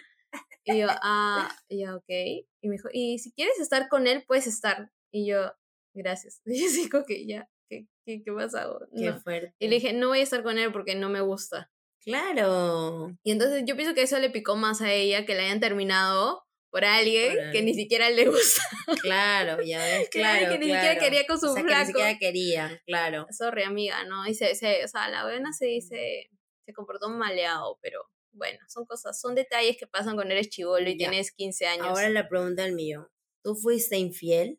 Y 0.64 0.80
yo, 0.80 0.88
ah, 0.90 1.54
ya, 1.70 1.96
ok. 1.96 2.06
Y 2.10 2.68
me 2.68 2.74
dijo, 2.76 2.90
y 2.94 3.20
si 3.20 3.32
quieres 3.34 3.60
estar 3.60 3.90
con 3.90 4.08
él, 4.08 4.24
puedes 4.28 4.48
estar. 4.48 4.92
Y 5.12 5.26
yo, 5.28 5.52
gracias. 5.94 6.42
Y 6.46 6.60
yo 6.62 6.72
digo 6.72 7.04
que 7.06 7.26
ya, 7.26 7.50
¿qué, 7.70 7.88
qué, 8.06 8.22
qué 8.24 8.32
pasa? 8.32 8.68
Qué 8.96 9.06
No. 9.08 9.20
fuerte. 9.20 9.56
Y 9.60 9.68
le 9.68 9.76
dije, 9.76 9.94
no 9.94 10.10
voy 10.10 10.20
a 10.20 10.24
estar 10.24 10.44
con 10.44 10.58
él 10.58 10.72
porque 10.72 10.96
no 10.96 11.10
me 11.10 11.22
gusta. 11.22 11.72
Claro. 12.04 13.12
Y 13.24 13.32
entonces 13.32 13.64
yo 13.66 13.76
pienso 13.76 13.94
que 13.94 14.04
eso 14.04 14.18
le 14.20 14.30
picó 14.30 14.56
más 14.56 14.82
a 14.82 14.92
ella, 14.92 15.26
que 15.26 15.36
la 15.36 15.44
hayan 15.44 15.60
terminado 15.60 16.44
por 16.72 16.84
alguien 16.86 17.36
Por 17.38 17.52
que 17.52 17.62
ni 17.62 17.74
siquiera 17.76 18.10
le 18.10 18.26
gusta. 18.28 18.64
Claro, 19.02 19.62
ya 19.62 19.78
ves, 19.84 20.10
claro. 20.12 20.52
que 20.54 20.58
ni 20.60 20.68
claro. 20.68 20.82
siquiera 20.82 21.00
quería 21.00 21.28
con 21.28 21.40
su 21.40 21.48
o 21.48 21.54
sea, 21.54 21.62
que 21.62 21.68
ni 21.68 21.74
flaco. 21.74 21.86
siquiera 21.88 22.18
quería, 22.18 22.82
claro. 22.86 23.28
Sorry, 23.30 23.64
amiga, 23.64 24.04
¿no? 24.06 24.26
Y 24.28 24.34
se, 24.34 24.56
se- 24.56 24.84
o 24.84 24.88
sea, 24.88 25.08
la 25.10 25.24
buena 25.24 25.52
se 25.54 25.66
dice, 25.66 26.30
se 26.66 26.74
comportó 26.74 27.10
maleado, 27.10 27.78
pero 27.82 28.02
bueno, 28.32 28.58
son 28.70 28.86
cosas, 28.86 29.20
son 29.20 29.36
detalles 29.36 29.76
que 29.78 29.86
pasan 29.88 30.16
cuando 30.16 30.34
eres 30.34 30.50
chivolo 30.50 30.90
y 30.90 30.98
Ya. 30.98 31.10
tienes 31.10 31.32
15 31.34 31.66
años. 31.68 31.88
Ahora 31.88 32.10
la 32.10 32.28
pregunta 32.30 32.64
del 32.64 32.74
millón. 32.74 33.08
¿Tú 33.44 33.56
fuiste 33.56 33.98
infiel? 33.98 34.58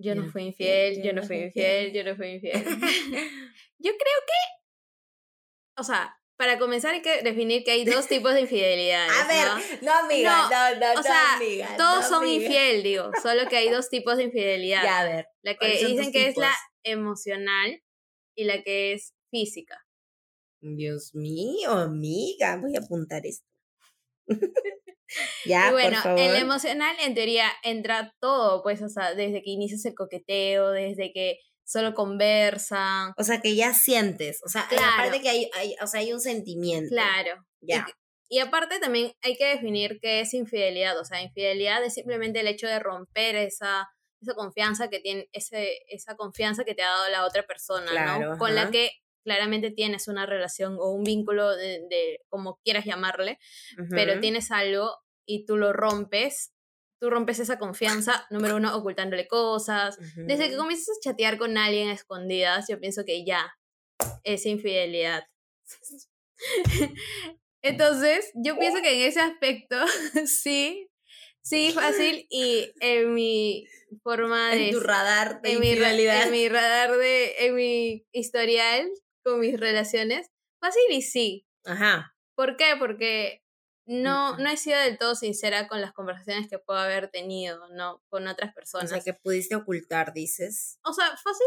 yo 0.00 0.14
no 0.14 0.30
fui 0.30 0.42
infiel, 0.44 1.02
yo 1.02 1.12
no 1.12 1.24
fui 1.24 1.38
infiel. 1.38 1.92
yo 1.92 2.04
no 2.04 2.14
fui 2.14 2.28
infiel. 2.34 2.62
yo 2.62 3.90
creo 3.90 4.20
que, 4.26 4.40
o 5.76 5.82
sea, 5.82 6.14
para 6.38 6.58
comenzar 6.58 6.94
hay 6.94 7.02
que 7.02 7.22
definir 7.22 7.64
que 7.64 7.72
hay 7.72 7.84
dos 7.84 8.06
tipos 8.06 8.32
de 8.32 8.42
infidelidades. 8.42 9.12
A 9.20 9.26
ver, 9.26 9.82
¿no? 9.82 9.86
no, 9.86 9.98
amiga, 10.06 10.42
No, 10.42 10.48
no, 10.48 10.80
no, 10.80 10.92
o 10.92 10.94
no, 10.94 11.02
sea, 11.02 11.34
amiga, 11.34 11.76
Todos 11.76 12.06
son 12.08 12.22
amiga. 12.22 12.44
infiel, 12.44 12.82
digo, 12.82 13.10
solo 13.20 13.48
que 13.48 13.56
hay 13.56 13.68
dos 13.68 13.88
tipos 13.90 14.16
de 14.16 14.24
infidelidad. 14.24 14.82
Ya, 14.82 15.00
a 15.00 15.04
ver. 15.04 15.26
La 15.42 15.52
que 15.54 15.58
¿cuáles 15.58 15.80
son 15.80 15.90
dicen 15.90 16.12
que 16.12 16.28
es 16.28 16.36
la 16.36 16.54
emocional 16.84 17.82
y 18.36 18.44
la 18.44 18.62
que 18.62 18.92
es 18.92 19.14
física. 19.30 19.84
Dios 20.60 21.14
mío, 21.14 21.72
amiga, 21.72 22.56
voy 22.56 22.76
a 22.76 22.80
apuntar 22.80 23.26
esto. 23.26 23.46
ya, 25.44 25.68
y 25.68 25.72
bueno, 25.72 25.96
por 25.96 26.02
favor. 26.02 26.20
en 26.20 26.32
la 26.32 26.38
emocional 26.38 26.96
en 27.00 27.14
teoría 27.14 27.50
entra 27.64 28.14
todo, 28.20 28.62
pues, 28.62 28.80
o 28.82 28.88
sea, 28.88 29.14
desde 29.14 29.42
que 29.42 29.50
inicias 29.50 29.84
el 29.86 29.94
coqueteo, 29.94 30.70
desde 30.70 31.12
que 31.12 31.38
solo 31.68 31.92
conversan. 31.94 33.12
O 33.18 33.24
sea, 33.24 33.40
que 33.40 33.54
ya 33.54 33.74
sientes, 33.74 34.40
o 34.44 34.48
sea, 34.48 34.66
Claro. 34.68 34.96
parte 34.96 35.20
que 35.20 35.28
hay, 35.28 35.50
hay- 35.54 35.74
o 35.82 35.86
sea, 35.86 36.00
hay 36.00 36.12
un 36.12 36.20
sentimiento. 36.20 36.88
Claro. 36.90 37.44
Ya. 37.60 37.86
Y 38.30 38.38
aparte 38.40 38.78
también 38.78 39.12
hay 39.22 39.36
que 39.36 39.46
definir 39.46 39.98
qué 40.00 40.20
es 40.20 40.34
infidelidad. 40.34 40.98
O 40.98 41.04
sea, 41.04 41.22
infidelidad 41.22 41.82
es 41.84 41.94
simplemente 41.94 42.40
el 42.40 42.46
hecho 42.48 42.66
de 42.66 42.78
romper 42.78 43.36
esa, 43.36 43.86
esa 44.20 44.34
confianza 44.34 44.88
que 44.88 45.00
tiene, 45.00 45.28
ese, 45.32 45.78
esa 45.88 46.14
confianza 46.16 46.64
que 46.64 46.74
te 46.74 46.82
ha 46.82 46.88
dado 46.88 47.08
la 47.10 47.24
otra 47.26 47.42
persona, 47.46 47.90
Claro, 47.90 48.32
¿no? 48.32 48.38
Con 48.38 48.54
la 48.54 48.70
que 48.70 48.90
claramente 49.24 49.70
tienes 49.70 50.08
una 50.08 50.24
relación 50.26 50.76
o 50.78 50.90
un 50.90 51.04
vínculo 51.04 51.54
de, 51.54 51.80
de 51.90 52.20
como 52.28 52.58
quieras 52.64 52.84
llamarle, 52.86 53.38
pero 53.90 54.20
tienes 54.20 54.50
algo 54.50 54.90
y 55.26 55.44
tú 55.44 55.56
lo 55.58 55.72
rompes, 55.74 56.52
tú 57.00 57.10
rompes 57.10 57.38
esa 57.38 57.58
confianza, 57.58 58.26
número 58.30 58.56
uno, 58.56 58.76
ocultándole 58.76 59.28
cosas. 59.28 59.98
Desde 60.16 60.50
que 60.50 60.56
comienzas 60.56 60.88
a 60.96 61.00
chatear 61.08 61.38
con 61.38 61.56
alguien 61.56 61.88
a 61.88 61.92
escondidas, 61.92 62.66
yo 62.68 62.80
pienso 62.80 63.04
que 63.04 63.24
ya 63.24 63.54
es 64.24 64.46
infidelidad. 64.46 65.24
Entonces, 67.62 68.30
yo 68.34 68.58
pienso 68.58 68.80
que 68.82 68.94
en 68.94 69.08
ese 69.08 69.20
aspecto, 69.20 69.76
sí, 70.26 70.88
sí, 71.42 71.72
fácil. 71.72 72.26
Y 72.30 72.72
en 72.80 73.14
mi 73.14 73.66
forma 74.02 74.50
de. 74.50 74.68
En 74.68 74.74
tu 74.74 74.80
radar 74.80 75.40
de 75.40 75.52
en 75.52 75.60
mi, 75.60 75.70
en 75.70 76.30
mi 76.30 76.48
radar 76.48 76.96
de. 76.96 77.34
En 77.46 77.54
mi 77.54 78.06
historial 78.12 78.88
con 79.24 79.40
mis 79.40 79.58
relaciones, 79.58 80.30
fácil 80.60 80.82
y 80.90 81.02
sí. 81.02 81.46
Ajá. 81.64 82.14
¿Por 82.34 82.56
qué? 82.56 82.74
Porque 82.78 83.42
no, 83.88 84.36
no 84.36 84.50
he 84.50 84.56
sido 84.58 84.78
del 84.78 84.98
todo 84.98 85.14
sincera 85.14 85.66
con 85.66 85.80
las 85.80 85.92
conversaciones 85.94 86.48
que 86.48 86.58
puedo 86.58 86.78
haber 86.78 87.08
tenido, 87.08 87.68
¿no? 87.70 88.02
Con 88.10 88.28
otras 88.28 88.50
O 88.50 88.54
personas. 88.54 88.90
sea, 88.90 89.00
que 89.00 89.14
pudiste 89.14 89.56
ocultar, 89.56 90.12
dices. 90.12 90.78
O 90.84 90.92
sea, 90.92 91.06
fácil 91.16 91.46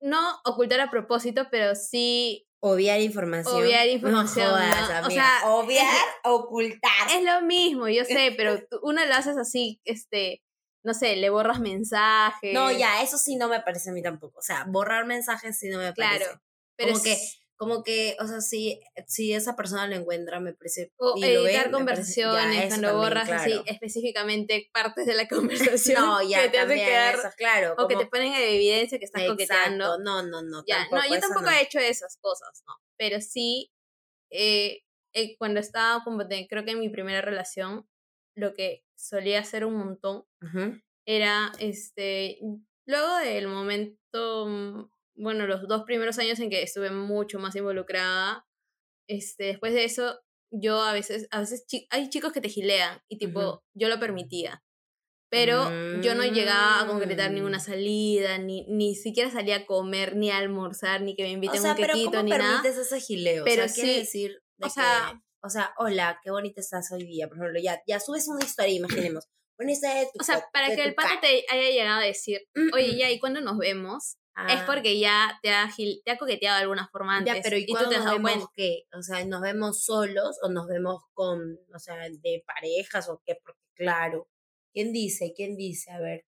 no 0.00 0.40
ocultar 0.44 0.80
a 0.80 0.90
propósito, 0.90 1.46
pero 1.50 1.74
sí 1.74 2.42
Obviar 2.60 3.00
información. 3.00 3.54
Obviar 3.62 3.86
información, 3.88 4.46
No 4.48 4.52
jodas, 4.52 5.02
¿no? 5.02 5.06
O 5.06 5.10
sea, 5.10 5.40
Obviar, 5.44 5.94
ocultar. 6.24 7.10
es 7.14 7.22
lo 7.22 7.42
mismo, 7.42 7.88
yo 7.88 8.04
sé, 8.04 8.34
pero 8.36 8.58
tú- 8.70 8.80
uno 8.82 9.04
lo 9.04 9.14
haces 9.14 9.36
así, 9.36 9.80
este, 9.84 10.42
no 10.82 10.92
sé, 10.94 11.14
le 11.16 11.30
borras 11.30 11.60
mensajes. 11.60 12.52
No, 12.52 12.72
ya, 12.72 13.02
eso 13.02 13.18
sí 13.18 13.36
no 13.36 13.48
me 13.48 13.60
parece 13.60 13.90
a 13.90 13.92
mí 13.92 14.02
tampoco. 14.02 14.38
O 14.40 14.42
sea, 14.42 14.64
borrar 14.68 15.06
mensajes 15.06 15.58
sí 15.58 15.68
no 15.68 15.78
me 15.78 15.92
parece. 15.92 16.24
Claro. 16.24 16.42
Pero 16.76 16.92
como 16.92 17.04
que, 17.04 17.16
como 17.56 17.82
que, 17.82 18.16
o 18.20 18.26
sea, 18.26 18.40
si, 18.40 18.80
si 19.06 19.32
esa 19.32 19.56
persona 19.56 19.86
lo 19.86 19.96
encuentra, 19.96 20.40
me 20.40 20.52
parece. 20.52 20.92
o 20.98 21.14
editar 21.16 21.32
parece- 21.44 21.64
ya, 21.64 21.70
conversaciones, 21.72 22.66
cuando 22.68 22.88
también, 22.88 22.96
borras 22.96 23.30
así 23.30 23.62
específicamente 23.66 24.68
partes 24.72 25.06
de 25.06 25.14
la 25.14 25.26
conversación 25.94 26.00
No, 26.02 26.22
ya, 26.22 26.42
que 26.42 26.48
te 26.50 26.58
hace 26.58 26.66
también, 26.68 26.86
quedar, 26.88 27.14
eso, 27.14 27.28
claro. 27.36 27.74
o 27.78 27.88
que 27.88 27.96
te 27.96 28.06
ponen 28.06 28.32
en 28.34 28.42
evidencia 28.54 28.98
que 28.98 29.04
estás 29.06 29.24
coqueteando. 29.26 29.84
Exacto, 29.84 30.02
no, 30.04 30.22
no, 30.22 30.42
no. 30.42 30.64
Ya, 30.66 30.80
tampoco, 30.80 31.02
no, 31.02 31.14
yo 31.14 31.20
tampoco 31.20 31.46
no. 31.46 31.50
he 31.50 31.62
hecho 31.62 31.78
esas 31.78 32.18
cosas, 32.20 32.62
no. 32.66 32.74
Pero 32.98 33.20
sí, 33.20 33.72
eh, 34.30 34.82
eh, 35.14 35.36
cuando 35.38 35.60
estaba, 35.60 36.04
como 36.04 36.24
de- 36.24 36.46
creo 36.48 36.64
que 36.64 36.72
en 36.72 36.80
mi 36.80 36.88
primera 36.90 37.22
relación, 37.22 37.88
lo 38.36 38.52
que 38.54 38.84
solía 38.98 39.40
hacer 39.40 39.64
un 39.64 39.74
montón 39.76 40.24
era, 41.06 41.52
este, 41.58 42.38
luego 42.86 43.16
del 43.18 43.48
momento, 43.48 44.46
mm, 44.46 44.90
bueno, 45.16 45.46
los 45.46 45.66
dos 45.68 45.82
primeros 45.84 46.18
años 46.18 46.38
en 46.40 46.50
que 46.50 46.62
estuve 46.62 46.90
mucho 46.90 47.38
más 47.38 47.56
involucrada, 47.56 48.46
este, 49.08 49.44
después 49.44 49.72
de 49.74 49.84
eso, 49.84 50.18
yo 50.50 50.80
a 50.82 50.92
veces, 50.92 51.26
a 51.30 51.40
veces 51.40 51.64
chi- 51.66 51.86
hay 51.90 52.08
chicos 52.08 52.32
que 52.32 52.40
te 52.40 52.48
gilean 52.48 53.00
y 53.08 53.18
tipo, 53.18 53.64
yo 53.74 53.88
lo 53.88 53.98
permitía. 54.00 54.62
Pero 55.28 55.64
yo 56.02 56.14
no 56.14 56.22
llegaba 56.24 56.82
a 56.82 56.86
concretar 56.86 57.32
ninguna 57.32 57.58
Mm. 57.58 57.60
salida, 57.60 58.38
ni, 58.38 58.64
ni 58.68 58.94
siquiera 58.94 59.28
salía 59.30 59.56
a 59.56 59.66
comer, 59.66 60.14
ni 60.14 60.30
a 60.30 60.38
almorzar, 60.38 61.02
ni 61.02 61.16
que 61.16 61.24
me 61.24 61.30
O 61.30 61.32
inviten 61.32 61.60
sea, 61.62 61.72
un 61.72 61.76
pero 61.76 61.94
quequito, 61.94 62.10
¿cómo 62.12 62.22
ni 62.22 62.30
nada. 62.30 62.62
permites 62.62 62.86
ese 62.86 63.00
gileo? 63.00 63.44
Pero 63.44 63.64
o 63.64 63.68
sea, 63.68 63.84
sí, 63.84 63.94
decir 63.98 64.40
de 64.58 64.66
o 64.66 64.70
sea- 64.70 65.10
que, 65.12 65.20
o 65.42 65.50
sea, 65.50 65.74
hola, 65.78 66.20
qué 66.22 66.30
bonita 66.30 66.60
estás 66.60 66.92
hoy 66.92 67.04
día, 67.04 67.26
por 67.28 67.38
ejemplo, 67.38 67.60
ya, 67.60 67.82
ya 67.88 67.98
subes 67.98 68.28
una 68.28 68.44
historia, 68.44 68.74
imaginemos, 68.74 69.26
una 69.58 69.72
historia 69.72 69.96
de 69.96 70.04
tu 70.06 70.20
O 70.20 70.22
sea, 70.22 70.48
para 70.52 70.68
de 70.70 70.76
que 70.76 70.84
el 70.84 70.94
pato 70.94 71.08
cara. 71.08 71.20
te 71.20 71.44
haya 71.50 71.70
llegado 71.70 72.00
a 72.00 72.04
decir, 72.04 72.40
oye, 72.72 72.96
ya, 72.96 73.10
¿y 73.10 73.18
cuándo 73.18 73.40
nos 73.40 73.58
vemos? 73.58 74.16
Es 74.48 74.60
Ah, 74.60 74.64
porque 74.66 74.98
ya 74.98 75.38
te 75.42 75.50
ha, 75.50 75.70
te 76.04 76.10
ha 76.10 76.18
coqueteado 76.18 76.56
de 76.56 76.62
alguna 76.62 76.88
forma 76.88 77.16
antes. 77.16 77.34
Ya, 77.34 77.40
pero 77.42 77.56
¿y, 77.56 77.64
tú 77.64 77.88
te 77.88 77.96
has 77.96 78.04
dado 78.04 78.20
cuenta. 78.20 78.46
qué? 78.54 78.82
O 78.92 79.02
sea, 79.02 79.24
¿nos 79.24 79.40
vemos 79.40 79.82
solos 79.84 80.38
o 80.42 80.50
nos 80.50 80.66
vemos 80.66 81.04
con, 81.14 81.58
o 81.74 81.78
sea, 81.78 81.96
de 81.96 82.44
parejas 82.46 83.08
o 83.08 83.22
qué? 83.24 83.36
Porque 83.42 83.60
claro, 83.74 84.28
¿quién 84.74 84.92
dice? 84.92 85.32
¿Quién 85.34 85.56
dice? 85.56 85.90
A 85.90 86.00
ver. 86.00 86.26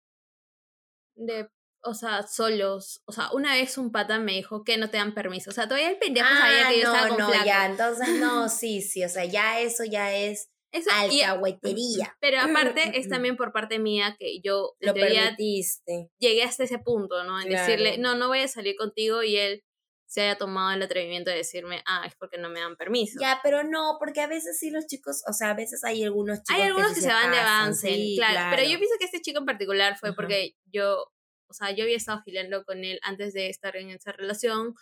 De, 1.17 1.51
o 1.83 1.93
sea, 1.95 2.23
solos. 2.27 3.03
O 3.05 3.13
sea, 3.13 3.31
una 3.33 3.53
vez 3.55 3.77
un 3.77 3.93
pata 3.93 4.19
me 4.19 4.33
dijo 4.33 4.65
que 4.65 4.79
no 4.79 4.89
te 4.89 4.97
dan 4.97 5.15
permiso. 5.15 5.51
O 5.51 5.53
sea, 5.53 5.65
todavía 5.69 5.91
el 5.91 5.99
pendejo 5.99 6.29
sabía 6.29 6.69
que 6.71 6.81
yo 6.81 6.89
Ah, 6.89 6.91
no, 6.91 6.95
estaba 6.97 7.09
con 7.09 7.19
no, 7.19 7.29
flaco. 7.29 7.45
ya, 7.47 7.67
entonces 7.67 8.09
no, 8.21 8.49
sí, 8.49 8.81
sí, 8.81 9.05
o 9.05 9.09
sea, 9.11 9.27
ya 9.27 9.61
eso 9.61 9.85
ya 9.85 10.15
es 10.15 10.51
Eso, 10.73 10.91
y- 11.11 11.21
alcahuetería. 11.23 12.17
pero 12.21 12.41
aparte 12.41 12.99
es 12.99 13.09
también 13.09 13.37
por 13.37 13.53
parte 13.53 13.79
mía 13.79 14.17
que 14.19 14.41
yo 14.43 14.75
en 14.81 14.89
Lo 14.89 14.95
teoría, 14.95 15.23
permitiste. 15.37 16.11
llegué 16.19 16.43
hasta 16.43 16.65
ese 16.65 16.79
punto, 16.79 17.25
¿no? 17.25 17.41
En 17.41 17.49
Claro. 17.49 17.67
decirle, 17.67 17.99
no, 17.99 18.15
no 18.17 18.29
voy 18.29 18.41
a 18.41 18.49
salir 18.49 18.77
contigo 18.77 19.23
y 19.23 19.37
él 19.37 19.63
se 20.07 20.23
haya 20.23 20.37
tomado 20.39 20.71
el 20.73 20.83
atrevimiento 20.83 21.31
de 21.31 21.37
decirme, 21.37 21.83
ah, 21.87 22.05
es 22.07 22.15
porque 22.17 22.39
no 22.39 22.49
me 22.49 22.61
dan 22.61 22.77
permiso. 22.77 23.19
Ya, 23.21 23.41
pero 23.43 23.63
no, 23.63 23.97
porque 23.99 24.23
a 24.23 24.27
veces 24.27 24.59
sí 24.59 24.71
los 24.71 24.87
chicos, 24.87 25.23
o 25.29 25.35
sea, 25.35 25.51
a 25.51 25.55
veces 25.55 25.85
hay 25.85 26.03
algunos 26.03 26.39
chicos 26.43 26.55
Hay 26.55 26.63
algunos 26.67 26.95
que 26.95 27.01
se 27.03 27.09
van 27.09 27.31
de 27.31 27.39
avance, 27.39 27.89
sí, 27.89 28.15
claro, 28.17 28.57
Pero 28.57 28.67
yo 28.69 28.79
pienso 28.79 28.95
que 28.99 29.05
este 29.05 29.21
chico 29.21 29.39
en 29.41 29.45
particular 29.45 29.99
fue 29.99 30.09
Ajá. 30.11 30.17
porque 30.17 30.55
yo, 30.73 31.03
o 31.51 31.53
sea, 31.53 31.73
yo 31.73 31.85
había 31.85 31.97
estado 31.99 32.23
gileando 32.25 32.65
con 32.65 32.85
él 32.85 32.99
antes 33.03 33.35
de 33.35 33.51
estar 33.51 33.77
en 33.77 33.91
esa 33.91 34.13
relación, 34.13 34.75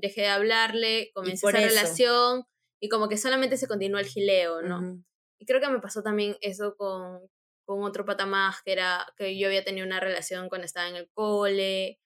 dejé 0.00 0.22
de 0.22 0.28
hablarle, 0.28 1.10
comencé 1.12 1.46
esa 1.48 1.58
eso. 1.58 1.68
relación 1.68 2.44
y 2.80 2.88
como 2.88 3.08
que 3.08 3.16
solamente 3.16 3.56
se 3.56 3.66
continuó 3.66 3.98
el 3.98 4.06
gileo, 4.06 4.62
¿no? 4.62 5.02
Y 5.42 5.44
creo 5.44 5.60
que 5.60 5.68
me 5.68 5.80
pasó 5.80 6.04
también 6.04 6.36
eso 6.40 6.76
con, 6.76 7.18
con 7.64 7.82
otro 7.82 8.04
pata 8.04 8.26
más 8.26 8.62
que 8.62 8.70
era 8.70 9.04
que 9.16 9.36
yo 9.36 9.48
había 9.48 9.64
tenido 9.64 9.84
una 9.84 9.98
relación 9.98 10.48
cuando 10.48 10.66
estaba 10.66 10.88
en 10.88 10.94
el 10.94 11.10
cole 11.10 11.98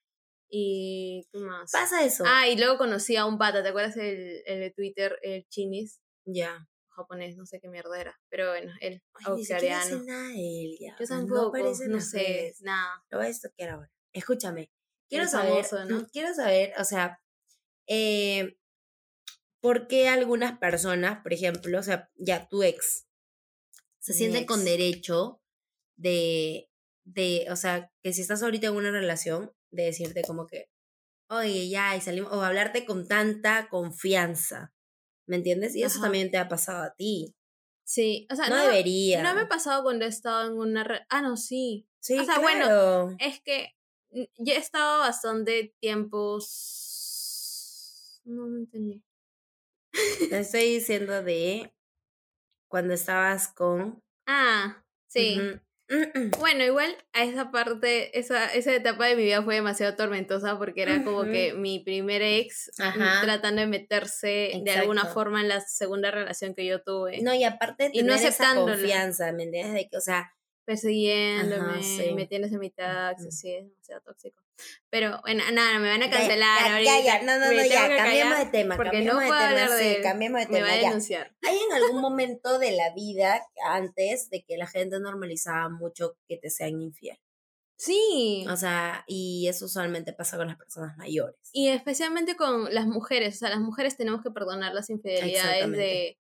y 0.49 1.29
¿qué 1.31 1.39
más? 1.41 1.71
Pasa 1.71 2.03
eso. 2.03 2.25
Ah, 2.27 2.49
y 2.49 2.57
luego 2.57 2.79
conocí 2.79 3.15
a 3.17 3.27
un 3.27 3.37
pata, 3.37 3.63
¿te 3.63 3.69
acuerdas 3.69 3.99
el, 3.99 4.43
el 4.47 4.61
de 4.61 4.71
Twitter, 4.71 5.19
el 5.21 5.47
Chinis? 5.49 6.01
ya. 6.25 6.67
japonés, 6.89 7.37
no 7.37 7.45
sé 7.45 7.61
qué 7.61 7.69
mierda 7.69 8.01
era, 8.01 8.19
pero 8.31 8.49
bueno, 8.49 8.73
él, 8.81 9.03
australiano. 9.27 10.03
nada 10.05 10.29
de 10.29 10.65
él 10.65 10.77
ya. 10.81 10.97
Yo 10.99 11.07
tampoco, 11.07 11.59
no, 11.59 11.89
no 11.89 12.01
sé, 12.01 12.17
redes. 12.17 12.63
nada. 12.63 13.05
Lo 13.11 13.19
voy 13.19 13.27
a 13.27 13.31
estoquear 13.31 13.69
ahora. 13.69 13.93
Escúchame. 14.15 14.73
Quiero 15.11 15.25
El 15.25 15.31
saber, 15.31 15.63
famoso, 15.67 15.85
¿no? 15.85 16.09
quiero 16.11 16.33
saber, 16.33 16.73
o 16.79 16.85
sea, 16.85 17.21
eh, 17.87 18.57
¿por 19.61 19.89
qué 19.89 20.09
algunas 20.09 20.59
personas, 20.59 21.23
por 21.23 21.35
ejemplo, 21.35 21.79
o 21.79 21.83
sea, 21.83 22.09
ya 22.15 22.49
tu 22.49 22.63
ex, 22.63 23.06
se 24.07 24.13
Mi 24.13 24.19
sienten 24.19 24.47
con 24.47 24.65
derecho 24.65 25.41
de, 25.97 26.71
de, 27.05 27.47
o 27.51 27.57
sea, 27.57 27.91
que 28.05 28.13
si 28.13 28.21
estás 28.21 28.41
ahorita 28.45 28.69
en 28.69 28.77
una 28.77 28.93
relación, 28.93 29.51
de 29.73 29.83
decirte 29.83 30.23
como 30.23 30.47
que, 30.47 30.71
oye, 31.29 31.69
ya, 31.69 31.97
y 31.97 32.01
salimos, 32.01 32.33
o 32.33 32.41
hablarte 32.41 32.85
con 32.85 33.09
tanta 33.09 33.69
confianza, 33.69 34.73
¿me 35.27 35.35
entiendes? 35.35 35.75
Y 35.75 35.83
eso 35.83 36.01
también 36.01 36.31
te 36.31 36.39
ha 36.39 36.47
pasado 36.47 36.85
a 36.85 36.95
ti. 36.95 37.35
Sí, 37.85 38.29
o 38.31 38.37
sea, 38.37 38.49
no, 38.49 38.57
no, 38.59 38.63
debería. 38.63 39.25
no 39.25 39.35
me 39.35 39.41
ha 39.43 39.49
pasado 39.49 39.83
cuando 39.83 40.05
he 40.05 40.09
estado 40.09 40.47
en 40.53 40.57
una... 40.57 40.85
re- 40.85 41.05
Ah, 41.09 41.21
no, 41.21 41.37
sí. 41.37 41.89
Sí, 41.99 42.17
o 42.17 42.25
sea, 42.25 42.39
bueno, 42.39 42.67
claro. 42.67 43.17
Es 43.19 43.41
que 43.43 43.75
mm, 44.11 44.23
yo 44.39 44.55
he 44.55 44.59
estado 44.59 45.01
bastante 45.01 45.75
tiempos... 45.81 46.53
No, 48.25 48.47
no 48.47 48.59
entendí. 48.59 49.03
Te 50.31 50.39
estoy 50.41 50.75
diciendo 50.75 51.23
de 51.25 51.73
cuando 52.77 52.93
estabas 52.93 53.49
con... 53.49 54.03
Ah, 54.27 54.85
sí. 55.09 55.39
Mm, 55.89 55.95
mm. 56.19 56.31
Bueno, 56.39 56.63
igual 56.63 56.95
a 57.15 57.25
esa 57.25 57.51
parte, 57.51 58.19
esa, 58.19 58.53
esa 58.53 58.75
etapa 58.75 59.07
de 59.07 59.17
mi 59.17 59.23
vida 59.23 59.43
fue 59.43 59.55
demasiado 59.55 59.97
tormentosa 59.97 60.59
porque 60.59 60.83
era 60.83 61.03
como 61.03 61.23
que 61.23 61.55
mi 61.55 61.79
primer 61.79 62.21
ex 62.21 62.71
mm, 62.77 62.83
Ajá. 62.83 63.21
tratando 63.23 63.63
de 63.63 63.67
meterse 63.67 64.61
de 64.63 64.71
alguna 64.73 65.07
forma 65.07 65.41
en 65.41 65.49
la 65.49 65.63
segunda 65.63 66.11
relación 66.11 66.55
que 66.55 66.67
yo 66.67 66.83
tuve, 66.83 67.23
No, 67.23 67.33
y 67.33 67.45
aparte 67.45 67.89
Y 67.95 68.03
no 68.03 68.09
tener 68.15 68.19
esa 68.19 68.27
aceptándolo. 68.29 68.73
confianza, 68.73 69.33
¿me 69.33 69.45
entiendes? 69.45 69.73
De 69.73 69.89
que, 69.89 69.97
o 69.97 70.01
sea, 70.03 70.35
persiguiéndome, 70.67 71.79
Ajá, 71.79 71.83
sí. 71.83 72.13
metiéndose 72.13 72.55
en 72.57 72.61
mi 72.61 72.69
taxi, 72.71 73.29
Ujú. 73.29 73.33
sí, 73.33 73.55
es 73.55 73.65
demasiado 73.65 74.03
tóxico. 74.03 74.46
Pero 74.91 75.21
bueno, 75.23 75.43
nada, 75.53 75.79
me 75.79 75.89
van 75.89 76.03
a 76.03 76.07
ya, 76.07 76.13
cancelar 76.13 76.59
ya, 76.61 76.73
ahorita. 76.73 76.99
ya, 77.01 77.05
ya, 77.05 77.23
no, 77.23 77.39
no, 77.39 77.53
no, 77.53 77.65
ya, 77.65 77.97
cambiemos 77.97 78.39
de 78.39 78.47
tema, 78.47 78.77
porque 78.77 78.91
cambiemos 78.93 79.15
no 79.15 79.21
de 79.21 79.27
puedo 79.29 79.41
tema, 79.41 79.51
hablar 79.65 79.79
sí, 79.79 79.85
de 79.85 79.97
él. 79.97 80.03
cambiemos 80.03 80.41
de 80.41 80.47
Me 80.47 80.53
tema, 80.55 80.67
va 80.69 80.73
a 80.73 80.77
ya. 80.81 80.89
denunciar. 80.89 81.37
¿Hay 81.43 81.57
en 81.59 81.73
algún 81.73 82.01
momento 82.03 82.59
de 82.59 82.73
la 82.73 82.95
vida 82.95 83.43
antes 83.69 84.31
de 84.31 84.43
que 84.45 84.57
la 84.57 84.67
gente 84.67 84.99
normalizaba 85.01 85.69
mucho 85.69 86.17
que 86.29 86.37
te 86.39 86.51
sean 86.51 86.81
infiel? 86.81 87.19
Sí. 87.79 88.47
O 88.51 88.57
sea, 88.57 89.05
y 89.07 89.49
eso 89.49 89.67
usualmente 89.67 90.15
pasa 90.15 90.39
con 90.39 90.47
las 90.49 90.57
personas 90.57 90.97
mayores. 90.97 91.37
Y 91.53 91.69
especialmente 91.69 92.35
con 92.35 92.73
las 92.75 92.87
mujeres, 92.87 93.35
o 93.37 93.39
sea, 93.41 93.51
las 93.51 93.61
mujeres 93.61 93.99
tenemos 93.99 94.23
que 94.23 94.31
perdonar 94.31 94.73
las 94.73 94.89
infidelidades 94.89 95.71
de, 95.73 96.19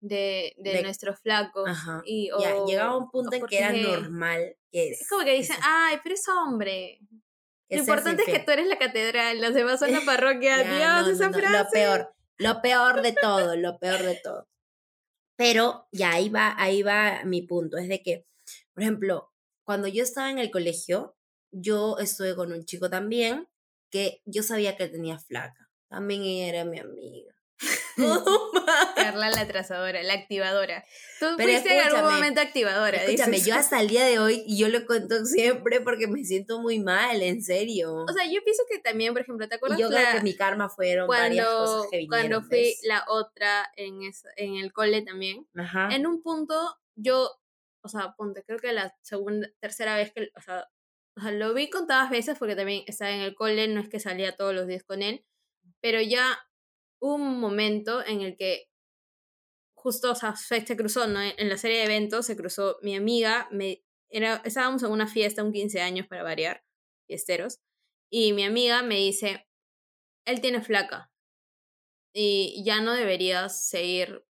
de, 0.00 0.54
de, 0.58 0.72
De- 0.74 0.82
nuestros 0.82 1.18
flacos. 1.20 1.68
Ajá. 1.68 2.02
Y, 2.04 2.28
ya, 2.40 2.54
o- 2.54 2.66
llegaba 2.68 2.96
un 2.96 3.10
punto 3.10 3.34
en 3.34 3.46
que 3.46 3.58
era 3.58 3.72
normal 3.72 4.56
que 4.70 4.90
Es 4.90 5.08
como 5.08 5.24
que 5.24 5.32
dicen, 5.34 5.56
ay, 5.62 5.98
pero 6.04 6.14
es 6.14 6.28
hombre. 6.28 7.00
Lo 7.72 7.80
importante 7.80 8.22
es 8.22 8.26
que 8.26 8.32
infiel". 8.32 8.44
tú 8.46 8.52
eres 8.52 8.66
la 8.66 8.78
catedral, 8.78 9.40
los 9.40 9.54
demás 9.54 9.80
son 9.80 9.92
la 9.92 10.00
parroquia. 10.02 10.62
Ya, 10.62 11.02
Dios, 11.02 11.06
no, 11.06 11.12
esa 11.12 11.30
no, 11.30 11.38
frase. 11.38 11.58
Lo 11.58 11.70
peor, 11.70 12.14
lo 12.38 12.62
peor 12.62 13.02
de 13.02 13.12
todo, 13.12 13.56
lo 13.56 13.78
peor 13.78 14.02
de 14.02 14.20
todo. 14.22 14.48
Pero 15.36 15.88
ya 15.92 16.12
ahí 16.12 16.28
va, 16.28 16.54
ahí 16.58 16.82
va 16.82 17.24
mi 17.24 17.42
punto, 17.42 17.78
es 17.78 17.88
de 17.88 18.02
que, 18.02 18.26
por 18.74 18.82
ejemplo, 18.82 19.32
cuando 19.64 19.88
yo 19.88 20.02
estaba 20.02 20.30
en 20.30 20.38
el 20.38 20.50
colegio, 20.50 21.16
yo 21.50 21.98
estuve 21.98 22.34
con 22.34 22.52
un 22.52 22.64
chico 22.64 22.90
también 22.90 23.48
que 23.90 24.22
yo 24.24 24.42
sabía 24.42 24.76
que 24.76 24.88
tenía 24.88 25.18
flaca. 25.18 25.70
También 25.88 26.22
era 26.24 26.64
mi 26.64 26.78
amiga. 26.78 27.31
Carla 28.96 29.30
la 29.30 29.46
trazadora, 29.46 30.02
la 30.02 30.14
activadora. 30.14 30.84
Tú 31.20 31.26
Pero 31.36 31.50
fuiste 31.52 31.74
en 31.76 31.80
algún 31.86 32.10
momento 32.12 32.40
activadora. 32.40 32.98
Escúchame, 33.04 33.32
dices. 33.36 33.46
yo 33.48 33.54
hasta 33.54 33.80
el 33.80 33.88
día 33.88 34.04
de 34.04 34.18
hoy, 34.18 34.42
y 34.46 34.58
yo 34.58 34.68
lo 34.68 34.84
cuento 34.86 35.24
siempre 35.24 35.80
porque 35.80 36.06
me 36.06 36.24
siento 36.24 36.60
muy 36.60 36.78
mal, 36.80 37.22
en 37.22 37.42
serio. 37.42 38.04
O 38.08 38.12
sea, 38.12 38.24
yo 38.26 38.42
pienso 38.44 38.62
que 38.70 38.78
también, 38.78 39.12
por 39.12 39.22
ejemplo, 39.22 39.48
¿te 39.48 39.56
acuerdas 39.56 39.78
y 39.78 39.82
yo 39.82 39.88
creo 39.88 40.02
la- 40.02 40.12
que 40.14 40.22
mi 40.22 40.34
karma 40.34 40.68
fueron 40.68 41.08
varias 41.08 41.46
cuando, 41.46 41.66
cosas 41.66 41.90
que 41.90 41.98
vinieron. 41.98 42.28
cuando 42.30 42.48
fui 42.48 42.74
la 42.84 43.04
otra 43.08 43.70
en, 43.76 44.02
esa- 44.02 44.30
en 44.36 44.56
el 44.56 44.72
cole 44.72 45.02
también? 45.02 45.46
Ajá. 45.56 45.88
En 45.92 46.06
un 46.06 46.22
punto, 46.22 46.54
yo, 46.96 47.30
o 47.82 47.88
sea, 47.88 48.14
ponte, 48.16 48.42
creo 48.44 48.58
que 48.58 48.72
la 48.72 48.94
segunda, 49.02 49.48
tercera 49.60 49.96
vez 49.96 50.12
que, 50.12 50.30
o 50.36 50.40
sea, 50.40 50.68
o 51.16 51.20
sea, 51.20 51.30
lo 51.30 51.52
vi 51.52 51.68
contadas 51.68 52.08
veces 52.10 52.38
porque 52.38 52.56
también 52.56 52.84
estaba 52.86 53.10
en 53.10 53.20
el 53.20 53.34
cole, 53.34 53.68
no 53.68 53.80
es 53.80 53.88
que 53.90 54.00
salía 54.00 54.34
todos 54.34 54.54
los 54.54 54.66
días 54.66 54.82
con 54.82 55.02
él, 55.02 55.24
pero 55.80 56.00
ya 56.00 56.38
un 57.02 57.40
momento 57.40 58.04
en 58.06 58.22
el 58.22 58.36
que 58.36 58.68
justo, 59.74 60.12
o 60.12 60.14
sea, 60.14 60.36
se, 60.36 60.64
cruzó, 60.76 61.08
¿no? 61.08 61.20
En 61.20 61.48
la 61.48 61.56
serie 61.56 61.78
de 61.78 61.84
eventos 61.84 62.26
se 62.26 62.36
cruzó 62.36 62.78
mi 62.82 62.94
amiga, 62.94 63.48
me, 63.50 63.84
era, 64.08 64.40
estábamos 64.44 64.84
en 64.84 64.92
una 64.92 65.08
fiesta, 65.08 65.42
un 65.42 65.52
15 65.52 65.80
años 65.80 66.06
para 66.06 66.22
variar, 66.22 66.64
fiesteros, 67.08 67.60
y 68.08 68.32
mi 68.32 68.44
amiga 68.44 68.82
me 68.82 68.94
dice, 68.94 69.48
él 70.24 70.40
tiene 70.40 70.62
flaca, 70.62 71.10
y 72.14 72.62
ya 72.64 72.80
no 72.80 72.92
deberías 72.92 73.66
seguir 73.66 74.24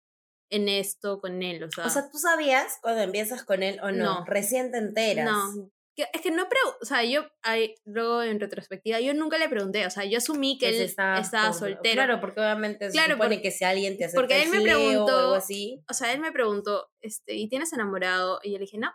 en 0.50 0.68
esto 0.68 1.20
con 1.20 1.42
él, 1.42 1.64
o 1.64 1.70
sea, 1.70 1.86
O 1.86 1.90
sea, 1.90 2.08
¿tú 2.08 2.18
sabías 2.18 2.78
cuando 2.80 3.02
empiezas 3.02 3.42
con 3.42 3.64
él 3.64 3.80
o 3.82 3.90
no? 3.90 4.20
No. 4.20 4.24
Recién 4.26 4.70
te 4.70 4.78
enteras. 4.78 5.26
no. 5.26 5.72
Que- 5.96 6.06
Es 6.14 6.20
que 6.22 6.30
no 6.30 6.44
pregu- 6.44 6.76
o 6.80 6.84
sea, 6.84 7.04
yo 7.04 7.26
ahí, 7.42 7.74
luego 7.84 8.22
en 8.22 8.40
retrospectiva, 8.40 9.00
yo 9.00 9.12
nunca 9.14 9.38
le 9.38 9.48
pregunté, 9.48 9.86
o 9.86 9.90
sea, 9.90 10.04
yo 10.04 10.18
asumí 10.18 10.56
que, 10.58 10.68
él 10.68 10.80
estaba 10.82 11.18
estaba, 11.18 11.52
soltero. 11.52 11.94
Claro, 11.94 12.20
porque 12.20 12.40
obviamente 12.40 12.86
se 12.86 12.92
Claro, 12.92 13.14
supone 13.14 13.36
por- 13.36 13.42
que 13.42 13.50
si 13.50 13.64
alguien 13.64 13.96
te 13.98 14.04
acepta 14.04 14.20
porque 14.20 14.42
él 14.42 14.50
me 14.50 14.58
gileo 14.58 14.78
o 14.78 14.88
preguntó- 14.88 15.18
algo 15.18 15.34
así. 15.34 15.82
O 15.90 15.94
sea, 15.94 16.12
él 16.12 16.20
me 16.20 16.32
preguntó, 16.32 16.88
este, 17.00 17.34
¿y 17.34 17.48
tienes 17.48 17.72
enamorado? 17.72 18.40
Y 18.42 18.52
yo 18.52 18.58
le 18.58 18.64
dije, 18.64 18.78
no. 18.78 18.92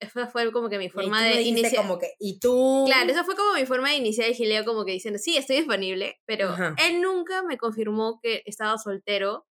Esa 0.00 0.28
fue 0.28 0.52
como 0.52 0.68
que 0.68 0.78
mi 0.78 0.84
y 0.84 0.88
forma 0.90 1.18
tú 1.18 1.24
me 1.24 1.34
de 1.34 1.42
iniciar. 1.42 1.82
como 1.82 1.98
que, 1.98 2.12
¿y 2.20 2.38
tú? 2.38 2.84
Claro, 2.86 3.10
esa 3.10 3.24
fue 3.24 3.34
como 3.34 3.54
mi 3.54 3.66
forma 3.66 3.90
de 3.90 3.96
iniciar 3.96 4.28
el 4.28 4.34
gileo, 4.36 4.64
como 4.64 4.84
que 4.84 4.92
diciendo, 4.92 5.18
sí, 5.18 5.36
estoy 5.36 5.56
disponible, 5.56 6.20
pero 6.24 6.50
Ajá. 6.50 6.76
él 6.86 7.00
nunca 7.02 7.42
me 7.42 7.58
confirmó 7.58 8.20
que 8.22 8.42
estaba 8.46 8.78
soltero 8.78 9.46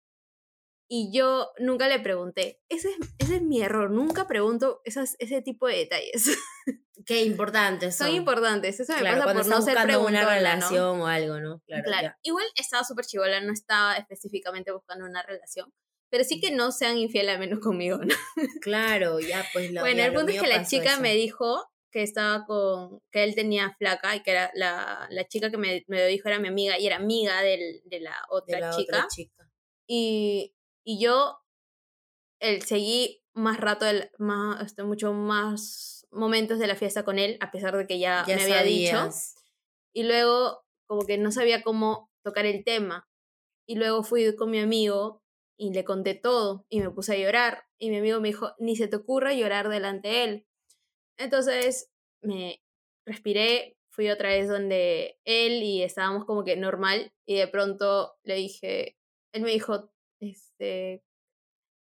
y 0.87 1.11
yo 1.11 1.49
nunca 1.59 1.87
le 1.87 1.99
pregunté. 1.99 2.61
Ese 2.69 2.89
es, 2.89 2.95
ese 3.19 3.35
es 3.37 3.41
mi 3.41 3.61
error, 3.61 3.89
nunca 3.91 4.27
pregunto 4.27 4.81
esas, 4.85 5.15
ese 5.19 5.41
tipo 5.41 5.67
de 5.67 5.77
detalles. 5.77 6.37
Qué 7.05 7.23
importantes 7.23 7.95
son. 7.95 8.07
Son 8.07 8.15
importantes, 8.15 8.79
eso 8.79 8.93
me 8.93 8.99
Claro, 8.99 9.17
pasa 9.23 9.33
por 9.33 9.45
no 9.47 9.61
ser 9.61 9.75
buscando 9.75 9.99
una 10.01 10.21
preguntona, 10.21 10.23
¿no? 10.23 10.29
relación 10.29 11.01
o 11.01 11.07
algo, 11.07 11.39
¿no? 11.39 11.61
Claro, 11.67 11.83
Claro, 11.85 12.13
igual 12.23 12.45
estaba 12.55 12.83
súper 12.83 13.05
chivola, 13.05 13.41
no 13.41 13.51
estaba 13.53 13.95
específicamente 13.95 14.71
buscando 14.71 15.05
una 15.05 15.21
relación, 15.23 15.71
pero 16.09 16.23
sí 16.23 16.39
que 16.39 16.51
no 16.51 16.71
sean 16.71 16.97
infiel 16.97 17.29
al 17.29 17.39
menos 17.39 17.59
conmigo, 17.59 17.97
¿no? 17.97 18.15
Claro, 18.61 19.19
ya, 19.19 19.45
pues 19.53 19.71
lo 19.71 19.81
bueno, 19.81 19.97
ya, 19.99 20.05
el 20.07 20.13
punto 20.13 20.31
es 20.31 20.41
que 20.41 20.47
la 20.47 20.65
chica 20.65 20.93
eso. 20.93 21.01
me 21.01 21.13
dijo 21.15 21.67
que 21.91 22.01
estaba 22.03 22.45
con, 22.45 23.01
que 23.11 23.23
él 23.23 23.35
tenía 23.35 23.75
flaca 23.77 24.15
y 24.15 24.23
que 24.23 24.31
era 24.31 24.51
la, 24.55 25.07
la 25.11 25.27
chica 25.27 25.49
que 25.51 25.57
me, 25.57 25.83
me 25.87 25.99
lo 26.01 26.07
dijo 26.07 26.27
era 26.27 26.39
mi 26.39 26.47
amiga 26.47 26.77
y 26.79 26.87
era 26.87 26.95
amiga 26.97 27.41
del- 27.41 27.81
de 27.85 27.99
la 28.01 28.15
otra 28.29 28.55
de 28.57 28.61
la 28.61 28.69
chica. 28.71 28.97
otra 28.97 29.07
chica. 29.09 29.49
Y, 29.87 30.54
y 30.85 30.99
yo 30.99 31.39
el, 32.39 32.61
seguí 32.61 33.23
más 33.33 33.59
rato, 33.59 33.85
el, 33.85 34.11
más, 34.17 34.61
este, 34.63 34.83
mucho 34.83 35.11
más 35.11 36.07
momentos 36.11 36.59
de 36.59 36.67
la 36.67 36.75
fiesta 36.75 37.03
con 37.03 37.19
él, 37.19 37.37
a 37.41 37.51
pesar 37.51 37.75
de 37.75 37.87
que 37.87 37.99
ya, 37.99 38.23
Ya 38.27 38.37
me 38.37 38.43
había 38.43 38.63
dicho. 38.63 39.09
Y 39.93 40.03
luego, 40.03 40.63
como 40.85 41.05
que 41.05 41.17
no 41.17 41.31
sabía 41.31 41.63
cómo 41.63 42.11
tocar 42.23 42.45
el 42.45 42.63
tema. 42.63 43.09
Y 43.67 43.75
luego 43.75 44.03
fui 44.03 44.35
con 44.35 44.51
mi 44.51 44.59
amigo 44.59 45.23
y 45.57 45.73
le 45.73 45.83
conté 45.83 46.13
todo 46.13 46.65
y 46.69 46.79
me 46.79 46.91
puse 46.91 47.13
a 47.13 47.17
llorar. 47.17 47.65
Y 47.79 47.89
mi 47.89 47.97
amigo 47.97 48.21
me 48.21 48.29
dijo, 48.29 48.53
ni 48.59 48.75
se 48.75 48.87
te 48.87 48.97
ocurra 48.97 49.33
llorar 49.33 49.69
delante 49.69 50.07
de 50.07 50.23
él. 50.23 50.47
Entonces 51.17 51.89
me 52.21 52.61
respiré, 53.05 53.77
fui 53.89 54.09
otra 54.09 54.29
vez 54.29 54.47
donde 54.47 55.19
él 55.23 55.63
y 55.63 55.81
estábamos 55.81 56.25
como 56.25 56.43
que 56.43 56.55
normal. 56.55 57.11
Y 57.25 57.35
de 57.35 57.47
pronto 57.47 58.15
le 58.23 58.35
dije, 58.35 58.97
él 59.33 59.41
me 59.41 59.51
dijo, 59.51 59.91
este, 60.19 61.03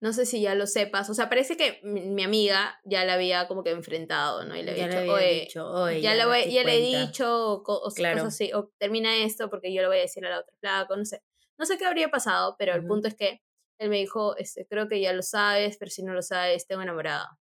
no 0.00 0.12
sé 0.12 0.26
si 0.26 0.40
ya 0.42 0.54
lo 0.54 0.66
sepas. 0.66 1.10
O 1.10 1.14
sea, 1.14 1.28
parece 1.28 1.56
que 1.56 1.80
mi, 1.84 2.02
mi 2.02 2.22
amiga 2.24 2.80
ya 2.84 3.04
la 3.04 3.14
había 3.14 3.48
como 3.48 3.62
que 3.64 3.70
enfrentado, 3.70 4.44
¿no? 4.44 4.56
Y 4.56 4.62
le 4.62 4.70
Ya 4.70 4.72
había 4.72 4.86
le 4.88 4.96
dicho, 4.96 5.00
había 5.00 5.18
"Oye, 5.18 5.26
dicho, 5.26 5.66
oye, 5.70 6.02
ya, 6.02 6.14
le, 6.14 6.52
ya 6.52 6.64
le 6.64 6.76
he 6.78 6.80
cuenta". 6.80 6.98
dicho 7.06 7.26
o, 7.56 7.62
o 7.64 7.92
Claro. 7.94 8.10
cosas 8.10 8.34
así, 8.34 8.52
o 8.54 8.70
termina 8.78 9.16
esto 9.16 9.50
porque 9.50 9.72
yo 9.74 9.82
le 9.82 9.88
voy 9.88 9.98
a 9.98 10.00
decir 10.02 10.24
a 10.26 10.30
la 10.30 10.40
otra 10.40 10.54
flaco, 10.60 10.96
no 10.96 11.04
sé. 11.04 11.22
No 11.58 11.66
sé 11.66 11.78
qué 11.78 11.86
habría 11.86 12.08
pasado, 12.10 12.56
pero 12.58 12.74
el 12.74 12.84
punto 12.86 13.08
es 13.08 13.16
que 13.16 13.40
él 13.78 13.90
me 13.90 13.98
dijo, 13.98 14.36
este, 14.36 14.66
creo 14.66 14.88
que 14.88 15.00
ya 15.00 15.12
lo 15.12 15.22
sabes, 15.22 15.76
pero 15.78 15.90
si 15.90 16.02
no 16.02 16.14
lo 16.14 16.22
sabes, 16.22 16.66
tengo 16.66 16.82
enamorada. 16.82 17.38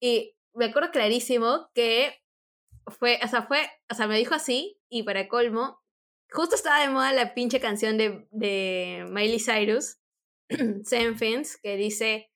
Y 0.00 0.34
me 0.54 0.66
acuerdo 0.66 0.90
clarísimo 0.90 1.70
que 1.74 2.18
fue, 2.88 3.20
o 3.24 3.28
sea, 3.28 3.44
fue, 3.44 3.60
o 3.90 3.96
sea, 3.96 4.08
me 4.08 4.18
dijo 4.18 4.34
así, 4.36 4.80
y 4.90 5.04
para 5.04 5.28
colmo, 5.28 5.82
justo 6.34 6.54
estaba 6.56 6.80
de 6.80 6.88
moda 6.88 7.12
la 7.12 7.34
pinche 7.34 7.60
canción 7.60 7.96
de, 7.96 8.26
de 8.30 9.04
Miley 9.08 9.40
Cyrus, 9.40 9.98
Seven 10.84 11.18
Fins, 11.18 11.58
que 11.62 11.76
dice, 11.76 12.28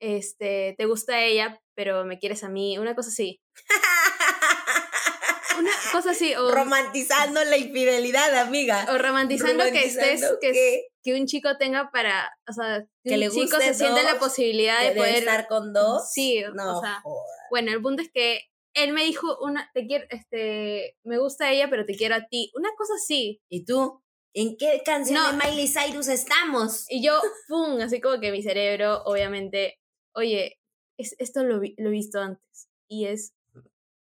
este, 0.00 0.74
te 0.76 0.86
gusta 0.86 1.20
ella, 1.22 1.60
pero 1.76 2.04
me 2.04 2.18
quieres 2.18 2.42
a 2.44 2.48
mí, 2.48 2.78
una 2.78 2.94
cosa 2.94 3.10
así. 3.10 3.40
Una 5.58 5.70
cosa 5.92 6.12
así, 6.12 6.34
o, 6.34 6.50
Romantizando 6.50 7.44
la 7.44 7.56
infidelidad, 7.58 8.34
amiga. 8.38 8.86
o 8.90 8.96
romantizando 8.98 9.64
que 9.64 9.84
estés, 9.84 10.22
que, 10.40 10.52
que- 10.52 10.86
que 11.04 11.14
un 11.20 11.26
chico 11.26 11.56
tenga 11.58 11.90
para, 11.92 12.32
o 12.48 12.52
sea, 12.52 12.80
que, 13.04 13.10
Que 13.10 13.14
un 13.14 13.20
le 13.20 13.28
chico 13.28 13.56
guste 13.56 13.66
se 13.66 13.74
siente 13.74 14.02
la 14.04 14.18
posibilidad 14.18 14.80
de 14.80 14.90
de 14.90 14.94
poder 14.96 15.16
estar 15.16 15.46
con 15.48 15.72
dos. 15.74 16.10
Sí, 16.10 16.42
no, 16.54 16.78
o 16.78 16.80
sea, 16.80 17.02
bueno, 17.50 17.70
el 17.72 17.82
punto 17.82 18.02
es 18.02 18.10
que 18.12 18.40
él 18.74 18.92
me 18.92 19.04
dijo 19.04 19.38
una, 19.40 19.70
te 19.74 19.86
quiero, 19.86 20.04
este, 20.10 20.96
me 21.04 21.18
gusta 21.18 21.50
ella, 21.52 21.68
pero 21.70 21.84
te 21.86 21.94
quiero 21.96 22.14
a 22.14 22.26
ti, 22.26 22.50
una 22.54 22.70
cosa 22.76 22.94
así. 22.94 23.40
¿Y 23.50 23.64
tú? 23.64 24.02
¿En 24.34 24.56
qué 24.56 24.80
canción 24.84 25.20
No. 25.22 25.30
de 25.32 25.36
Miley 25.50 25.68
Cyrus 25.68 26.08
estamos? 26.08 26.86
Y 26.88 27.04
yo, 27.04 27.20
pum, 27.48 27.80
así 27.82 28.00
como 28.00 28.18
que 28.20 28.32
mi 28.32 28.42
cerebro, 28.42 29.02
obviamente, 29.04 29.78
oye, 30.14 30.58
es, 30.98 31.14
esto 31.18 31.42
lo, 31.44 31.60
vi- 31.60 31.74
lo 31.78 31.88
he 31.88 31.92
visto 31.92 32.18
antes. 32.20 32.68
Y 32.88 33.06
es 33.06 33.34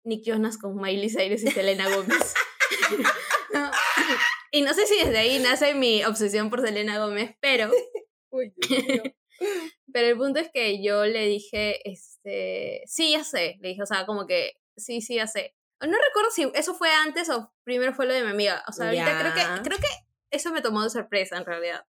Nick 0.05 0.23
Jonas 0.25 0.59
con 0.59 0.77
Miley 0.77 1.09
Cyrus 1.11 1.43
y 1.43 1.51
Selena 1.51 1.89
Gómez. 1.95 2.35
No, 3.53 3.69
Y 4.53 4.63
no 4.63 4.73
sé 4.75 4.87
si 4.87 4.97
desde 4.97 5.19
ahí 5.19 5.39
nace 5.41 5.75
mi 5.75 6.05
obsesión 6.05 6.51
por 6.51 6.61
Selena 6.61 6.99
Gómez, 7.05 7.35
pero, 7.41 7.69
pero 9.93 10.07
el 10.09 10.17
punto 10.17 10.39
es 10.41 10.51
que 10.53 10.83
yo 10.83 11.05
le 11.05 11.27
dije, 11.27 11.89
este, 11.91 12.83
sí, 12.87 13.13
ya 13.13 13.25
sé, 13.25 13.57
le 13.61 13.71
dije, 13.71 13.83
o 13.83 13.87
sea, 13.87 14.07
como 14.07 14.27
que, 14.27 14.53
sí, 14.77 15.01
sí, 15.01 15.17
ya 15.17 15.27
sé. 15.27 15.55
No 15.81 15.97
recuerdo 15.97 16.31
si 16.31 16.51
eso 16.55 16.75
fue 16.75 16.91
antes 16.93 17.31
o 17.31 17.53
primero 17.65 17.95
fue 17.95 18.07
lo 18.07 18.13
de 18.13 18.23
mi 18.23 18.31
amiga. 18.31 18.63
O 18.69 18.73
sea, 18.73 18.87
ahorita 18.87 19.19
creo 19.19 19.35
que, 19.35 19.63
creo 19.63 19.79
que 19.79 19.87
eso 20.31 20.53
me 20.53 20.61
tomó 20.61 20.83
de 20.83 20.91
sorpresa 20.91 21.39
en 21.39 21.47
realidad. 21.47 21.85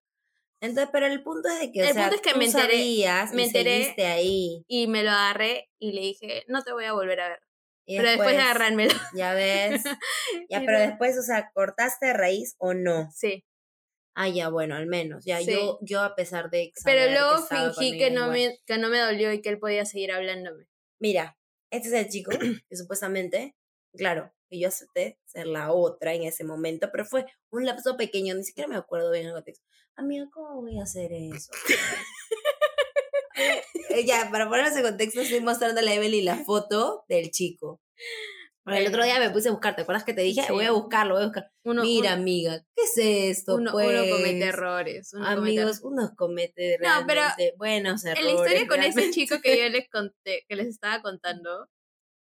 Entonces, 0.60 0.90
pero 0.92 1.06
el 1.06 1.22
punto 1.22 1.48
es 1.48 1.58
de 1.58 1.72
que, 1.72 1.82
o 1.82 1.86
El 1.86 1.92
sea, 1.94 2.02
punto 2.02 2.16
es 2.16 2.22
que 2.22 2.32
tú 2.32 2.38
me 2.38 2.44
enteré- 2.46 2.52
sabías 2.52 3.32
me 3.32 3.44
enteré- 3.44 3.94
ahí. 4.06 4.64
Y 4.68 4.86
me 4.86 5.02
lo 5.02 5.10
agarré 5.10 5.70
y 5.78 5.92
le 5.92 6.02
dije, 6.02 6.44
no 6.48 6.62
te 6.62 6.72
voy 6.72 6.84
a 6.84 6.92
volver 6.92 7.20
a 7.20 7.28
ver. 7.30 7.40
Y 7.86 7.96
pero 7.96 8.10
después 8.10 8.36
de 8.36 8.42
agarrármelo. 8.42 8.94
Ya 9.14 9.34
ves. 9.34 9.82
Ya, 10.50 10.60
pero 10.64 10.78
después, 10.78 11.18
o 11.18 11.22
sea, 11.22 11.50
¿cortaste 11.52 12.12
raíz 12.12 12.54
o 12.58 12.74
no? 12.74 13.08
Sí. 13.12 13.44
Ah, 14.22 14.28
ya, 14.28 14.50
bueno, 14.50 14.74
al 14.74 14.86
menos. 14.86 15.24
Ya, 15.24 15.38
Sí. 15.40 15.50
yo, 15.52 15.78
yo 15.80 16.02
a 16.02 16.14
pesar 16.14 16.50
de 16.50 16.72
Pero 16.84 17.06
que 17.06 17.10
luego 17.12 17.38
fingí 17.46 17.96
que 17.96 18.10
no, 18.10 18.24
igual. 18.26 18.32
me, 18.32 18.58
que 18.66 18.76
no 18.76 18.90
me 18.90 18.98
dolió 18.98 19.32
y 19.32 19.40
que 19.40 19.48
él 19.48 19.58
podía 19.58 19.86
seguir 19.86 20.12
hablándome. 20.12 20.66
Mira, 20.98 21.38
este 21.70 21.88
es 21.88 21.94
el 21.94 22.08
chico 22.10 22.30
que 22.68 22.76
supuestamente, 22.76 23.56
claro, 23.96 24.30
que 24.50 24.60
yo 24.60 24.68
acepté 24.68 25.18
ser 25.24 25.46
la 25.46 25.72
otra 25.72 26.12
en 26.12 26.24
ese 26.24 26.44
momento, 26.44 26.90
pero 26.92 27.06
fue 27.06 27.24
un 27.50 27.64
lapso 27.64 27.96
pequeño, 27.96 28.34
ni 28.34 28.44
siquiera 28.44 28.68
me 28.68 28.76
acuerdo 28.76 29.10
bien 29.10 29.26
el 29.26 29.32
contexto. 29.32 29.64
Amiga, 29.96 30.28
¿cómo 30.30 30.60
voy 30.60 30.78
a 30.78 30.82
hacer 30.82 31.12
eso? 31.12 31.50
Eh, 33.88 34.04
ya, 34.04 34.28
para 34.30 34.48
ponernos 34.48 34.76
en 34.76 34.82
contexto, 34.82 35.20
estoy 35.20 35.40
mostrándole 35.40 35.90
a 35.90 35.94
Evelyn 35.94 36.24
la 36.26 36.36
foto 36.44 37.04
del 37.08 37.30
chico. 37.30 37.80
Porque 38.64 38.80
el 38.80 38.88
otro 38.88 39.02
día 39.04 39.18
me 39.18 39.30
puse 39.30 39.48
a 39.48 39.52
buscar, 39.52 39.74
¿te 39.74 39.82
acuerdas 39.82 40.04
que 40.04 40.12
te 40.12 40.20
dije? 40.22 40.42
Sí. 40.46 40.52
Voy 40.52 40.64
a 40.66 40.72
buscarlo, 40.72 41.14
voy 41.14 41.22
a 41.22 41.26
buscar. 41.26 41.50
Uno, 41.64 41.82
Mira, 41.82 42.12
uno- 42.12 42.20
amiga, 42.22 42.64
¿qué 42.76 42.82
es 42.82 43.38
esto? 43.38 43.56
uno, 43.56 43.72
pues? 43.72 43.88
uno 43.88 44.16
comete 44.16 44.44
errores. 44.44 45.12
uno 45.14 45.24
comete 45.24 45.40
Amigos, 45.40 45.78
errores. 45.78 45.80
uno 45.84 46.14
comete 46.16 46.78
No, 46.80 47.04
pero 47.06 47.22
buenos 47.56 48.04
errores. 48.04 48.20
En 48.20 48.34
la 48.34 48.40
historia 48.42 48.68
con 48.68 48.82
ese 48.82 49.10
chico 49.10 49.40
que 49.42 49.58
yo 49.58 49.68
les 49.70 49.88
conté, 49.88 50.44
que 50.48 50.56
les 50.56 50.66
estaba 50.66 51.00
contando. 51.02 51.68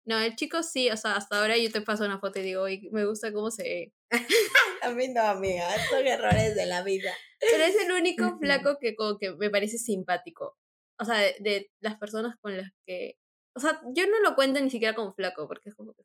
No, 0.06 0.20
el 0.20 0.36
chico 0.36 0.62
sí, 0.62 0.88
o 0.90 0.96
sea, 0.96 1.16
hasta 1.16 1.40
ahora 1.40 1.56
yo 1.58 1.70
te 1.72 1.80
paso 1.80 2.04
una 2.04 2.20
foto 2.20 2.38
y 2.38 2.42
digo, 2.42 2.62
"Oye, 2.62 2.88
me 2.92 3.04
gusta 3.06 3.32
cómo 3.32 3.50
se 3.50 3.62
ve. 3.64 3.92
A 4.82 4.90
mí 4.90 5.08
no, 5.08 5.22
amiga, 5.22 5.68
son 5.90 6.06
errores 6.06 6.54
de 6.54 6.66
la 6.66 6.82
vida. 6.84 7.12
Pero 7.40 7.64
es 7.64 7.74
el 7.84 7.90
único 7.92 8.38
flaco 8.40 8.78
que 8.80 8.94
como 8.94 9.18
que 9.18 9.32
me 9.34 9.50
parece 9.50 9.78
simpático. 9.78 10.56
O 11.00 11.04
sea, 11.04 11.18
de, 11.18 11.34
de 11.40 11.70
las 11.80 11.96
personas 11.98 12.36
con 12.40 12.56
las 12.56 12.70
que... 12.86 13.16
O 13.56 13.60
sea, 13.60 13.80
yo 13.94 14.06
no 14.06 14.20
lo 14.20 14.34
cuento 14.36 14.60
ni 14.60 14.70
siquiera 14.70 14.94
como 14.94 15.12
flaco, 15.14 15.48
porque 15.48 15.70
es 15.70 15.74
como 15.74 15.92
que... 15.94 16.02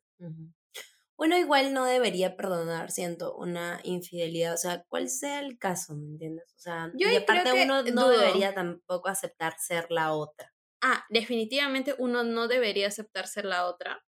Bueno, 1.16 1.38
igual 1.38 1.72
no 1.72 1.84
debería 1.84 2.36
perdonar, 2.36 2.90
siento, 2.90 3.36
una 3.36 3.80
infidelidad, 3.84 4.54
o 4.54 4.56
sea, 4.56 4.84
cuál 4.88 5.08
sea 5.08 5.40
el 5.40 5.58
caso, 5.58 5.94
¿me 5.94 6.06
entiendes? 6.06 6.52
O 6.56 6.58
sea, 6.58 6.90
Yo 6.94 7.08
y 7.10 7.16
aparte 7.16 7.52
uno 7.64 7.82
no 7.82 8.08
dudo. 8.08 8.18
debería 8.18 8.54
tampoco 8.54 9.08
aceptar 9.08 9.54
ser 9.58 9.86
la 9.90 10.14
otra. 10.14 10.52
Ah, 10.80 11.04
definitivamente 11.10 11.94
uno 11.98 12.24
no 12.24 12.48
debería 12.48 12.88
aceptar 12.88 13.28
ser 13.28 13.44
la 13.44 13.66
otra, 13.66 14.04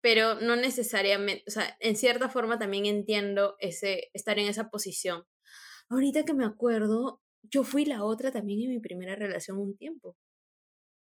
pero 0.00 0.36
no 0.36 0.56
necesariamente, 0.56 1.44
o 1.48 1.50
sea, 1.50 1.76
en 1.80 1.96
cierta 1.96 2.28
forma 2.30 2.58
también 2.58 2.86
entiendo 2.86 3.56
ese 3.58 4.10
estar 4.14 4.38
en 4.38 4.46
esa 4.46 4.70
posición. 4.70 5.24
Ahorita 5.90 6.24
que 6.24 6.34
me 6.34 6.46
acuerdo, 6.46 7.20
yo 7.42 7.64
fui 7.64 7.84
la 7.84 8.04
otra 8.04 8.32
también 8.32 8.62
en 8.62 8.70
mi 8.70 8.80
primera 8.80 9.16
relación 9.16 9.58
un 9.58 9.76
tiempo. 9.76 10.16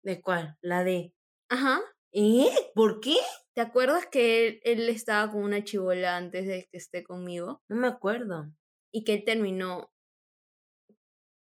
¿De 0.03 0.23
cuál? 0.23 0.57
La 0.63 0.85
de. 0.85 1.15
Ajá. 1.49 1.81
¿Eh? 2.15 2.49
¿Por 2.75 3.01
qué? 3.01 3.17
¿Te 3.55 3.61
acuerdas 3.61 4.07
que 4.07 4.47
él, 4.47 4.61
él 4.63 4.89
estaba 4.89 5.31
con 5.33 5.43
una 5.43 5.65
chivola 5.65 6.17
antes 6.17 6.47
de 6.47 6.69
que 6.71 6.77
esté 6.79 7.03
conmigo? 7.03 7.63
No 7.69 7.77
me 7.77 7.89
acuerdo. 7.89 8.47
Y 8.93 9.03
que 9.05 9.15
él 9.15 9.25
terminó 9.25 9.91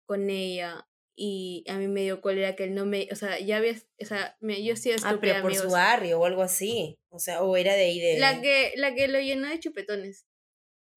con 0.08 0.30
ella 0.30 0.88
y 1.16 1.64
a 1.68 1.78
mí 1.78 1.88
me 1.88 2.02
dio 2.02 2.22
cólera 2.22 2.56
que 2.56 2.64
él 2.64 2.76
no 2.76 2.86
me, 2.86 3.08
o 3.12 3.16
sea, 3.16 3.40
ya 3.40 3.58
había, 3.58 3.74
o 4.02 4.06
sea, 4.06 4.36
me- 4.40 4.64
yo 4.64 4.76
sí 4.76 4.92
Ah, 4.92 4.96
estúpida, 4.96 5.20
pero 5.20 5.42
por 5.42 5.52
amigos. 5.52 5.66
su 5.68 5.72
barrio 5.72 6.20
o 6.20 6.26
algo 6.26 6.42
así. 6.42 6.98
O 7.10 7.20
sea, 7.20 7.44
o 7.44 7.56
era 7.56 7.74
de 7.74 7.84
ahí 7.84 8.00
de. 8.00 8.20
La 8.20 8.42
que, 8.42 8.74
la 8.78 8.96
que 8.96 9.08
lo 9.08 9.20
llenó 9.20 9.48
de 9.48 9.60
chupetones. 9.60 10.26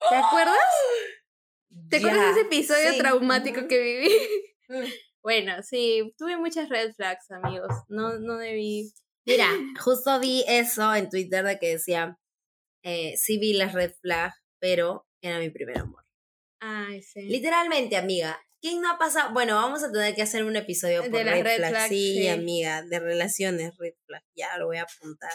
¿Te 0.09 0.15
acuerdas? 0.15 0.57
¿Te 1.91 1.97
acuerdas 1.97 2.25
de 2.25 2.31
ese 2.31 2.41
episodio 2.43 2.93
sí, 2.93 2.99
traumático 2.99 3.67
que 3.69 3.81
viví? 3.81 4.11
Mm. 4.69 4.85
Bueno, 5.27 5.61
sí, 5.65 6.15
tuve 6.17 6.37
muchas 6.37 6.69
red 6.69 6.95
flags, 6.95 7.33
amigos. 7.33 7.73
No, 7.89 8.17
no 8.21 8.37
debí. 8.37 8.93
Mira, 9.27 9.49
justo 9.81 10.21
vi 10.21 10.45
eso 10.47 10.95
en 10.95 11.11
Twitter 11.11 11.45
de 11.45 11.59
que 11.59 11.71
decía, 11.71 12.19
eh, 12.85 13.17
sí 13.17 13.39
vi 13.39 13.53
las 13.55 13.73
red 13.73 13.93
flag, 14.01 14.33
pero 14.61 15.07
era 15.21 15.39
mi 15.39 15.51
primer 15.51 15.79
amor. 15.79 16.05
Ay, 16.61 17.03
sí. 17.03 17.23
Literalmente, 17.23 17.97
amiga. 17.97 18.41
¿Quién 18.61 18.81
no 18.81 18.91
ha 18.91 18.99
pasado? 18.99 19.33
Bueno, 19.33 19.57
vamos 19.57 19.83
a 19.83 19.93
tener 19.93 20.15
que 20.15 20.23
hacer 20.23 20.45
un 20.45 20.57
episodio 20.57 21.03
por 21.03 21.13
red, 21.13 21.43
red 21.43 21.57
flag. 21.57 21.71
flags, 21.71 21.89
Sí, 21.89 22.15
sí. 22.21 22.29
amiga, 22.29 22.83
de 22.83 22.99
relaciones 23.01 23.77
red 23.79 23.95
flag. 24.07 24.23
Ya 24.35 24.57
lo 24.59 24.67
voy 24.67 24.79
a 24.79 24.83
apuntar. 24.85 25.33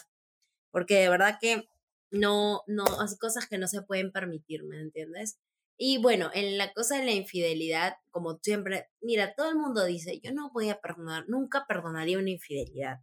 Porque 0.71 0.95
de 0.95 1.09
verdad 1.09 1.37
que 1.39 1.63
no, 2.11 2.61
no, 2.67 2.85
así 3.01 3.17
cosas 3.17 3.47
que 3.47 3.57
no 3.57 3.67
se 3.67 3.81
pueden 3.83 4.11
permitir, 4.11 4.63
¿me 4.63 4.79
entiendes? 4.79 5.37
Y 5.83 5.97
bueno, 5.97 6.29
en 6.35 6.59
la 6.59 6.71
cosa 6.73 6.99
de 6.99 7.05
la 7.05 7.11
infidelidad, 7.11 7.95
como 8.11 8.37
siempre, 8.43 8.87
mira, 9.01 9.33
todo 9.33 9.49
el 9.49 9.55
mundo 9.55 9.83
dice, 9.83 10.19
yo 10.23 10.31
no 10.31 10.51
voy 10.53 10.69
a 10.69 10.79
perdonar, 10.79 11.23
nunca 11.27 11.65
perdonaría 11.67 12.19
una 12.19 12.29
infidelidad. 12.29 12.99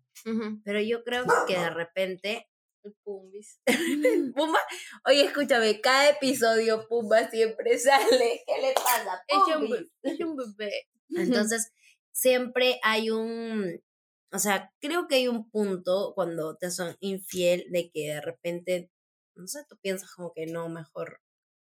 Pero 0.64 0.80
yo 0.80 1.02
creo 1.02 1.24
que 1.48 1.58
de 1.58 1.70
repente 1.70 2.46
El 2.84 2.94
pumbis. 3.02 3.60
Pumba, 4.36 4.60
oye, 5.04 5.24
escúchame, 5.24 5.80
cada 5.80 6.10
episodio 6.10 6.86
Pumba 6.86 7.28
siempre 7.28 7.76
sale. 7.80 8.44
¿Qué 8.46 8.62
le 8.62 8.72
pasa? 8.74 9.24
Pumbis? 9.26 9.90
es 10.02 10.20
un 10.20 10.36
bebé. 10.36 10.86
Entonces, 11.16 11.72
siempre 12.12 12.78
hay 12.84 13.10
un, 13.10 13.82
o 14.30 14.38
sea, 14.38 14.72
creo 14.78 15.08
que 15.08 15.16
hay 15.16 15.26
un 15.26 15.50
punto 15.50 16.12
cuando 16.14 16.56
te 16.56 16.70
son 16.70 16.96
infiel 17.00 17.64
de 17.72 17.90
que 17.90 18.06
de 18.06 18.20
repente, 18.20 18.88
no 19.34 19.48
sé, 19.48 19.64
tú 19.68 19.76
piensas 19.82 20.12
como 20.14 20.32
que 20.32 20.46
no, 20.46 20.68
mejor 20.68 21.20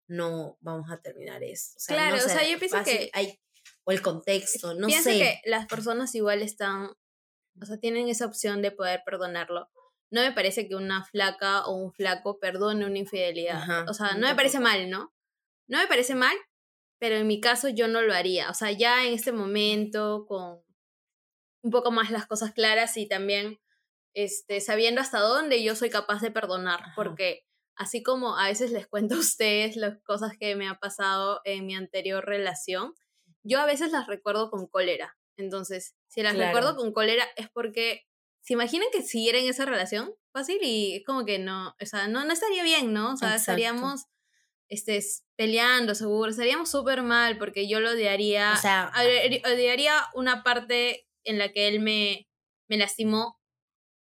no 0.07 0.57
vamos 0.61 0.91
a 0.91 1.01
terminar 1.01 1.43
esto. 1.43 1.75
O 1.77 1.79
sea, 1.79 1.95
Claro, 1.95 2.17
no 2.17 2.23
o 2.23 2.27
sea, 2.29 2.47
yo 2.47 2.57
pienso 2.59 2.77
fácil, 2.77 2.97
que- 2.97 3.09
hay, 3.13 3.39
o 3.83 3.91
el 3.91 4.01
contexto, 4.01 4.73
no 4.73 4.87
Pienso 4.87 5.09
sé. 5.09 5.17
que 5.17 5.41
las 5.45 5.65
personas 5.67 6.13
igual 6.15 6.41
están, 6.41 6.91
o 7.61 7.65
sea, 7.65 7.77
tienen 7.77 8.07
esa 8.09 8.25
opción 8.25 8.61
de 8.61 8.71
poder 8.71 9.01
perdonarlo. 9.05 9.69
No 10.11 10.21
me 10.21 10.31
parece 10.31 10.67
que 10.67 10.75
una 10.75 11.03
flaca 11.03 11.65
o 11.65 11.75
un 11.75 11.91
flaco 11.93 12.39
perdone 12.39 12.85
una 12.85 12.97
infidelidad. 12.99 13.57
Ajá, 13.57 13.85
o 13.89 13.93
sea, 13.93 14.13
no 14.15 14.27
me 14.27 14.35
parece 14.35 14.59
mal, 14.59 14.89
¿no? 14.89 15.13
No 15.67 15.79
me 15.79 15.87
parece 15.87 16.13
mal, 16.15 16.35
pero 16.99 17.15
en 17.15 17.27
mi 17.27 17.41
caso 17.41 17.69
yo 17.69 17.87
no 17.87 18.01
lo 18.01 18.13
haría. 18.13 18.49
O 18.49 18.53
sea, 18.53 18.71
ya 18.71 19.05
en 19.05 19.13
este 19.13 19.31
momento, 19.31 20.25
con 20.27 20.63
un 21.63 21.71
poco 21.71 21.91
más 21.91 22.11
las 22.11 22.27
cosas 22.27 22.53
claras 22.53 22.95
y 22.97 23.07
también 23.07 23.59
este, 24.13 24.61
sabiendo 24.61 25.01
hasta 25.01 25.19
dónde 25.19 25.63
yo 25.63 25.75
soy 25.75 25.89
capaz 25.89 26.21
de 26.21 26.31
perdonar, 26.31 26.81
Ajá. 26.81 26.93
porque 26.95 27.44
así 27.75 28.03
como 28.03 28.37
a 28.37 28.47
veces 28.47 28.71
les 28.71 28.87
cuento 28.87 29.15
a 29.15 29.19
ustedes 29.19 29.75
las 29.75 30.01
cosas 30.03 30.33
que 30.39 30.55
me 30.55 30.67
ha 30.67 30.75
pasado 30.79 31.41
en 31.43 31.65
mi 31.65 31.75
anterior 31.75 32.25
relación, 32.25 32.93
yo 33.43 33.59
a 33.59 33.65
veces 33.65 33.91
las 33.91 34.07
recuerdo 34.07 34.49
con 34.49 34.67
cólera. 34.67 35.17
Entonces, 35.37 35.95
si 36.07 36.23
las 36.23 36.33
Claro. 36.33 36.47
recuerdo 36.47 36.77
con 36.77 36.93
cólera 36.93 37.25
es 37.35 37.49
porque 37.49 38.05
se 38.41 38.53
imaginan 38.53 38.87
que 38.93 39.01
siguiera 39.01 39.37
en 39.39 39.47
esa 39.49 39.65
relación 39.65 40.13
fácil 40.31 40.59
y 40.61 40.95
es 40.97 41.03
como 41.05 41.25
que 41.25 41.39
no, 41.39 41.75
o 41.81 41.85
sea, 41.85 42.07
no, 42.07 42.23
no 42.25 42.31
estaría 42.33 42.63
bien, 42.63 42.93
¿no? 42.93 43.13
O 43.13 43.17
sea, 43.17 43.29
Exacto. 43.29 43.51
estaríamos 43.51 44.05
este, 44.69 44.99
peleando, 45.35 45.93
seguro, 45.95 46.31
estaríamos 46.31 46.69
súper 46.71 47.03
mal 47.03 47.37
porque 47.37 47.67
yo 47.67 47.79
lo 47.79 47.91
odiaría, 47.91 48.53
O 48.53 48.61
sea, 48.61 48.91
odi- 48.95 49.41
odiaría 49.45 50.05
una 50.15 50.43
parte 50.43 51.07
en 51.23 51.37
la 51.37 51.51
que 51.51 51.67
él 51.67 51.79
me, 51.81 52.27
me 52.67 52.77
lastimó, 52.77 53.39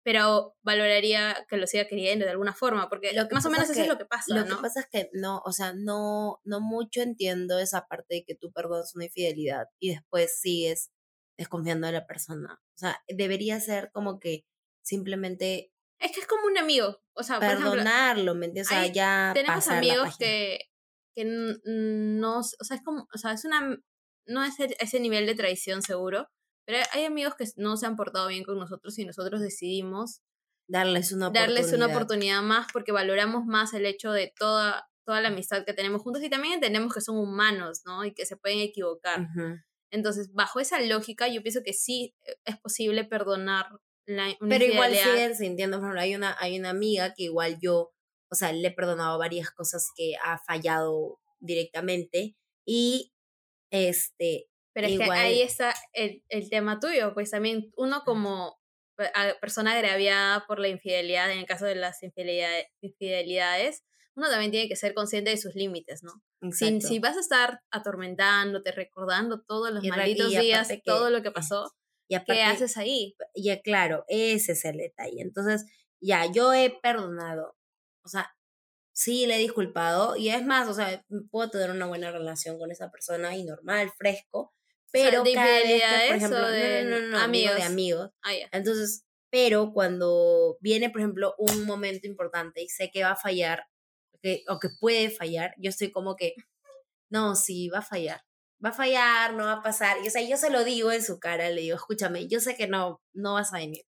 pero 0.05 0.55
valoraría 0.61 1.45
que 1.49 1.57
lo 1.57 1.65
siga 1.65 1.87
queriendo 1.87 2.25
de 2.25 2.31
alguna 2.31 2.53
forma, 2.53 2.89
porque 2.89 3.11
Lo 3.13 3.27
que 3.27 3.33
más 3.33 3.45
o 3.47 3.49
menos 3.49 3.65
es 3.65 3.71
eso 3.71 3.81
es 3.81 3.87
lo 3.87 3.97
que 3.97 4.05
pasa, 4.05 4.35
Lo 4.35 4.45
¿no? 4.45 4.57
que 4.57 4.61
pasa 4.61 4.81
es 4.81 4.87
que 4.91 5.09
no, 5.13 5.41
o 5.43 5.51
sea, 5.51 5.73
no, 5.73 6.39
no 6.43 6.61
mucho 6.61 7.01
entiendo 7.01 7.57
esa 7.57 7.87
parte 7.87 8.13
de 8.13 8.23
que 8.23 8.35
tú 8.35 8.51
perdonas 8.53 8.93
una 8.93 9.05
infidelidad 9.05 9.65
y 9.79 9.89
después 9.95 10.39
sigues 10.39 10.91
desconfiando 11.39 11.87
de 11.87 11.93
la 11.93 12.05
persona. 12.05 12.61
O 12.75 12.77
sea, 12.77 13.01
debería 13.07 13.59
ser 13.59 13.89
como 13.91 14.19
que 14.19 14.45
simplemente 14.83 15.71
Es 15.99 16.11
que 16.11 16.19
es 16.21 16.27
como 16.27 16.45
un 16.45 16.59
amigo. 16.59 17.01
O 17.15 17.23
sea, 17.23 17.37
por 17.37 17.45
ejemplo, 17.47 17.71
perdonarlo, 17.71 18.35
¿me 18.35 18.45
entiendes? 18.45 18.67
O 18.67 18.75
sea, 18.75 18.81
hay- 18.81 18.93
ya 18.93 19.31
tenemos 19.33 19.67
amigos 19.69 20.17
que, 20.19 20.59
que 21.15 21.25
no, 21.25 22.39
o 22.39 22.43
sea, 22.43 22.77
es 22.77 22.83
como, 22.83 23.07
o 23.11 23.17
sea, 23.17 23.31
es 23.31 23.43
una, 23.43 23.75
no 24.27 24.43
es 24.43 24.53
ese 24.59 24.99
nivel 24.99 25.25
de 25.25 25.33
traición 25.33 25.81
seguro, 25.81 26.27
pero 26.65 26.83
hay 26.91 27.05
amigos 27.05 27.35
que 27.35 27.45
no 27.57 27.77
se 27.77 27.85
han 27.85 27.95
portado 27.95 28.27
bien 28.27 28.43
con 28.43 28.57
nosotros 28.57 28.97
y 28.99 29.05
nosotros 29.05 29.41
decidimos 29.41 30.21
darles 30.67 31.11
una 31.11 31.27
oportunidad. 31.27 31.55
darles 31.55 31.73
una 31.73 31.87
oportunidad 31.87 32.41
más 32.41 32.67
porque 32.73 32.91
valoramos 32.91 33.45
más 33.45 33.73
el 33.73 33.85
hecho 33.85 34.11
de 34.11 34.33
toda, 34.37 34.89
toda 35.05 35.21
la 35.21 35.27
amistad 35.27 35.63
que 35.63 35.73
tenemos 35.73 36.01
juntos 36.01 36.23
y 36.23 36.29
también 36.29 36.55
entendemos 36.55 36.93
que 36.93 37.01
son 37.01 37.17
humanos, 37.17 37.81
¿no? 37.85 38.03
Y 38.03 38.13
que 38.13 38.25
se 38.25 38.37
pueden 38.37 38.59
equivocar. 38.59 39.21
Ujú. 39.21 39.59
Entonces, 39.91 40.33
bajo 40.33 40.59
esa 40.59 40.79
lógica, 40.81 41.27
yo 41.27 41.41
pienso 41.41 41.61
que 41.63 41.73
sí 41.73 42.15
eh, 42.25 42.35
es 42.45 42.57
posible 42.57 43.05
perdonar 43.05 43.67
la 44.07 44.35
una 44.39 44.49
Pero 44.49 44.65
igual 44.65 44.95
siguen 44.95 45.35
sintiendo, 45.35 45.77
por 45.77 45.85
ejemplo, 45.85 46.01
hay 46.01 46.15
una, 46.15 46.35
hay 46.39 46.59
una 46.59 46.71
amiga 46.71 47.13
que 47.13 47.23
igual 47.23 47.57
yo, 47.61 47.93
o 48.31 48.35
sea, 48.35 48.51
le 48.51 48.67
he 48.67 48.71
perdonado 48.71 49.17
varias 49.17 49.51
cosas 49.51 49.87
que 49.95 50.13
ha 50.23 50.37
fallado 50.39 51.19
directamente 51.39 52.35
y 52.65 53.13
este, 53.71 54.47
Pero 54.75 54.87
es 54.87 54.93
Igual- 54.93 55.09
que 55.09 55.15
ahí 55.15 55.41
está 55.41 55.73
el, 55.93 56.21
el 56.27 56.49
tema 56.49 56.79
tuyo, 56.79 57.13
pues 57.13 57.31
también 57.31 57.71
uno 57.77 58.03
como 58.05 58.59
a- 58.97 59.33
persona 59.39 59.71
agraviada 59.73 60.45
por 60.45 60.59
la 60.59 60.67
infidelidad, 60.67 61.31
en 61.31 61.39
el 61.39 61.45
caso 61.45 61.65
de 61.65 61.75
las 61.75 62.03
infidelidades, 62.03 62.67
infidelidades 62.81 63.83
uno 64.17 64.29
también 64.29 64.51
tiene 64.51 64.69
que 64.69 64.77
ser 64.77 64.93
consciente 64.93 65.29
de 65.31 65.37
sus 65.37 65.55
límites, 65.55 66.01
¿no? 66.01 66.13
Si, 66.53 66.99
vas 66.99 67.17
a 67.17 67.19
estar 67.19 67.59
atormentándote, 67.69 68.71
recordando 68.71 69.41
todos 69.41 69.71
los 69.71 69.83
Y 69.83 69.89
malditos 69.89 70.31
y 70.31 70.37
días, 70.37 70.67
que- 70.69 70.81
todo 70.85 71.09
lo 71.09 71.21
que 71.21 71.31
pasó, 71.31 71.69
y 72.07 72.15
aparte, 72.15 72.33
¿qué 72.35 72.43
haces 72.43 72.77
ahí? 72.77 73.15
ya 73.35 73.61
claro, 73.61 74.05
ese 74.07 74.53
es 74.53 74.63
el 74.63 74.77
detalle. 74.77 75.21
Entonces, 75.21 75.65
ya, 75.99 76.31
yo 76.31 76.53
he 76.53 76.69
perdonado, 76.81 77.57
o 78.05 78.07
sea, 78.07 78.33
sí 78.93 79.25
le 79.27 79.35
he 79.35 79.39
disculpado 79.39 80.15
y 80.15 80.29
es 80.29 80.45
más, 80.45 80.69
o 80.69 80.73
sea, 80.73 81.03
puedo 81.29 81.49
tener 81.49 81.71
una 81.71 81.87
buena 81.87 82.09
relación 82.11 82.57
con 82.57 82.71
esa 82.71 82.91
persona 82.91 83.35
y 83.35 83.43
normal, 83.43 83.91
fresco, 83.97 84.53
sea, 84.95 85.09
pero 85.09 85.23
¿de 85.23 85.33
cada 85.33 85.59
vez 85.59 85.83
que, 85.83 86.07
por 86.07 86.15
ejemplo, 86.15 86.45
o 86.45 86.49
de 86.49 86.83
no, 86.83 86.89
no, 86.89 87.01
no, 87.01 87.07
no, 87.09 87.19
amigo 87.19 87.53
de 87.53 87.63
amigos? 87.63 88.11
amigos, 88.23 88.49
Ah. 88.51 88.57
Entonces, 88.57 89.05
pero 89.29 89.71
cuando 89.73 90.57
viene, 90.61 90.89
por 90.89 91.01
ejemplo, 91.01 91.35
un 91.37 91.65
momento 91.65 92.07
importante 92.07 92.61
y 92.61 92.69
sé 92.69 92.89
que 92.91 93.03
va 93.03 93.11
a 93.11 93.15
fallar, 93.15 93.65
que, 94.21 94.43
o 94.47 94.59
que 94.59 94.69
puede 94.79 95.09
fallar, 95.09 95.53
yo 95.57 95.69
estoy 95.69 95.91
como 95.91 96.15
que, 96.15 96.35
no, 97.09 97.35
sí, 97.35 97.69
va 97.69 97.79
a 97.79 97.81
fallar. 97.81 98.21
Va 98.63 98.69
a 98.69 98.73
fallar, 98.73 99.33
no 99.33 99.45
va 99.45 99.53
a 99.53 99.63
pasar. 99.63 99.97
Y 100.03 100.07
o 100.07 100.11
sea, 100.11 100.21
yo 100.21 100.37
se 100.37 100.49
lo 100.49 100.63
digo 100.63 100.91
en 100.91 101.03
su 101.03 101.19
cara, 101.19 101.49
le 101.49 101.61
digo, 101.61 101.75
escúchame, 101.75 102.27
yo 102.27 102.39
sé 102.39 102.55
que 102.55 102.67
no, 102.67 103.01
no 103.13 103.33
vas 103.33 103.53
a 103.53 103.57
venir. 103.57 103.83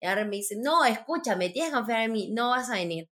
Y 0.00 0.06
ahora 0.06 0.24
me 0.24 0.36
dice, 0.36 0.56
no, 0.58 0.84
escúchame, 0.84 1.50
tienes 1.50 1.70
que 1.70 1.76
confiar 1.76 2.02
en 2.02 2.12
mí, 2.12 2.30
no 2.32 2.50
vas 2.50 2.68
a 2.70 2.74
venir. 2.74 3.08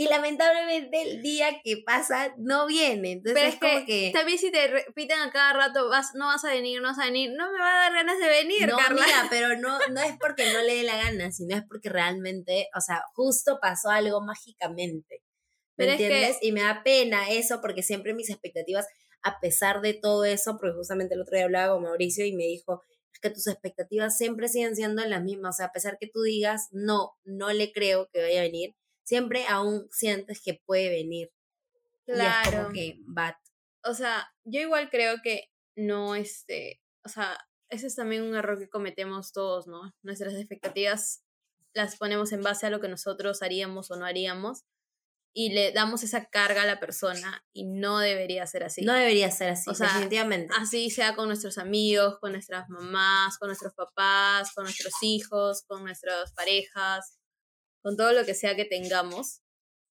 Y 0.00 0.08
lamentablemente 0.08 1.02
el 1.02 1.20
día 1.20 1.60
que 1.62 1.76
pasa 1.84 2.34
no 2.38 2.66
viene. 2.66 3.12
Entonces 3.12 3.34
Pero 3.34 3.48
es, 3.48 3.54
es 3.54 3.60
como 3.60 3.86
que, 3.86 4.06
que... 4.06 4.10
tal 4.14 4.24
vez 4.24 4.40
si 4.40 4.50
te 4.50 4.66
repiten 4.66 5.18
a 5.20 5.30
cada 5.30 5.52
rato, 5.52 5.88
vas, 5.90 6.12
no 6.14 6.26
vas 6.26 6.42
a 6.44 6.50
venir, 6.50 6.80
no 6.80 6.88
vas 6.88 6.98
a 6.98 7.04
venir, 7.04 7.32
no 7.36 7.52
me 7.52 7.58
va 7.58 7.70
a 7.70 7.80
dar 7.90 7.92
ganas 7.92 8.18
de 8.18 8.26
venir, 8.28 8.66
No, 8.68 8.78
Carla. 8.78 9.02
amiga, 9.02 9.26
pero 9.30 9.56
no, 9.58 9.78
no 9.90 10.00
es 10.00 10.16
porque 10.18 10.50
no 10.52 10.60
le 10.62 10.76
dé 10.76 10.82
la 10.84 10.96
gana, 10.96 11.30
sino 11.32 11.54
es 11.54 11.64
porque 11.68 11.90
realmente, 11.90 12.68
o 12.74 12.80
sea, 12.80 13.02
justo 13.14 13.58
pasó 13.60 13.90
algo 13.90 14.22
mágicamente. 14.22 15.22
¿Me 15.76 15.84
Pero 15.84 15.92
es 15.92 15.98
que- 15.98 16.04
entiendes? 16.06 16.38
Y 16.40 16.52
me 16.52 16.62
da 16.62 16.82
pena 16.82 17.30
eso 17.30 17.60
porque 17.60 17.82
siempre 17.82 18.14
mis 18.14 18.30
expectativas, 18.30 18.86
a 19.22 19.38
pesar 19.40 19.82
de 19.82 19.92
todo 19.92 20.24
eso, 20.24 20.56
porque 20.58 20.74
justamente 20.76 21.14
el 21.14 21.20
otro 21.20 21.36
día 21.36 21.44
hablaba 21.44 21.74
con 21.74 21.82
Mauricio 21.82 22.24
y 22.24 22.32
me 22.32 22.44
dijo, 22.44 22.82
es 23.12 23.20
que 23.20 23.28
tus 23.28 23.46
expectativas 23.48 24.16
siempre 24.16 24.48
siguen 24.48 24.76
siendo 24.76 25.04
las 25.04 25.22
mismas. 25.22 25.56
O 25.56 25.58
sea, 25.58 25.66
a 25.66 25.72
pesar 25.72 25.98
que 26.00 26.06
tú 26.06 26.22
digas, 26.22 26.68
no, 26.70 27.12
no 27.24 27.52
le 27.52 27.70
creo 27.72 28.08
que 28.12 28.22
vaya 28.22 28.40
a 28.40 28.44
venir, 28.44 28.74
siempre 29.04 29.46
aún 29.48 29.86
sientes 29.90 30.40
que 30.44 30.60
puede 30.66 30.88
venir. 30.90 31.30
Y 32.06 32.12
es 32.12 32.16
Claro. 32.18 32.62
como 32.64 32.74
que, 32.74 32.98
bat. 33.06 33.36
o 33.84 33.94
sea, 33.94 34.28
yo 34.44 34.60
igual 34.60 34.90
creo 34.90 35.16
que 35.22 35.44
no, 35.76 36.14
este, 36.14 36.80
o 37.04 37.08
sea, 37.08 37.38
ese 37.68 37.86
es 37.86 37.94
también 37.96 38.22
un 38.22 38.34
error 38.34 38.58
que 38.58 38.68
cometemos 38.68 39.32
todos, 39.32 39.66
¿no? 39.66 39.94
Nuestras 40.02 40.34
expectativas 40.34 41.22
las 41.72 41.96
ponemos 41.96 42.32
en 42.32 42.42
base 42.42 42.66
a 42.66 42.70
lo 42.70 42.80
que 42.80 42.88
nosotros 42.88 43.42
haríamos 43.42 43.90
o 43.92 43.96
no 43.96 44.04
haríamos 44.04 44.64
y 45.32 45.52
le 45.52 45.70
damos 45.70 46.02
esa 46.02 46.24
carga 46.26 46.62
a 46.62 46.66
la 46.66 46.80
persona 46.80 47.44
y 47.52 47.64
no 47.64 48.00
debería 48.00 48.44
ser 48.48 48.64
así. 48.64 48.82
No 48.84 48.92
debería 48.92 49.30
ser 49.30 49.50
así, 49.50 49.70
O 49.70 49.74
sea, 49.74 49.86
definitivamente. 49.86 50.52
Así 50.58 50.90
sea 50.90 51.14
con 51.14 51.28
nuestros 51.28 51.56
amigos, 51.58 52.18
con 52.20 52.32
nuestras 52.32 52.68
mamás, 52.68 53.38
con 53.38 53.46
nuestros 53.48 53.72
papás, 53.74 54.52
con 54.52 54.64
nuestros 54.64 54.92
hijos, 55.02 55.62
con 55.68 55.84
nuestras 55.84 56.32
parejas, 56.32 57.19
con 57.82 57.96
todo 57.96 58.12
lo 58.12 58.24
que 58.24 58.34
sea 58.34 58.56
que 58.56 58.64
tengamos. 58.64 59.40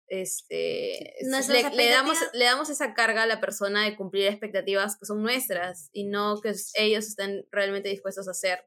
Este, 0.08 1.14
le, 1.22 1.70
le 1.76 1.90
damos, 1.90 2.18
le 2.34 2.46
damos 2.46 2.70
esa 2.72 2.96
carga 2.96 3.24
a 3.24 3.28
la 3.28 3.40
persona 3.40 3.84
de 3.86 3.96
cumplir 3.96 4.26
expectativas 4.26 4.98
que 4.98 5.06
son 5.06 5.22
nuestras 5.22 5.90
y 5.94 6.06
no 6.06 6.42
que 6.42 6.54
ellos 6.76 7.06
estén 7.08 7.46
realmente 7.52 7.90
dispuestos 7.90 8.28
a 8.28 8.32
hacer. 8.32 8.66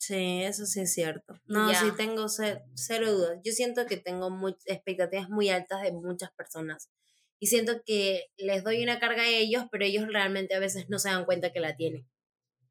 Sí, 0.00 0.42
eso 0.44 0.64
sí 0.66 0.80
es 0.80 0.92
cierto. 0.92 1.40
No, 1.46 1.72
Ya. 1.72 1.80
sí 1.80 1.90
tengo 1.96 2.28
ce- 2.28 2.62
cero 2.74 3.12
dudas. 3.12 3.38
Yo 3.44 3.52
siento 3.52 3.86
que 3.86 3.96
tengo 3.96 4.30
mu- 4.30 4.54
expectativas 4.66 5.28
muy 5.28 5.48
altas 5.48 5.82
de 5.82 5.92
muchas 5.92 6.30
personas. 6.32 6.90
Y 7.40 7.48
siento 7.48 7.82
que 7.84 8.26
les 8.36 8.62
doy 8.64 8.82
una 8.82 9.00
carga 9.00 9.22
a 9.22 9.28
ellos, 9.28 9.64
pero 9.70 9.84
ellos 9.84 10.06
realmente 10.08 10.54
a 10.54 10.60
veces 10.60 10.88
no 10.88 10.98
se 10.98 11.08
dan 11.08 11.24
cuenta 11.24 11.52
que 11.52 11.60
la 11.60 11.76
tienen. 11.76 12.08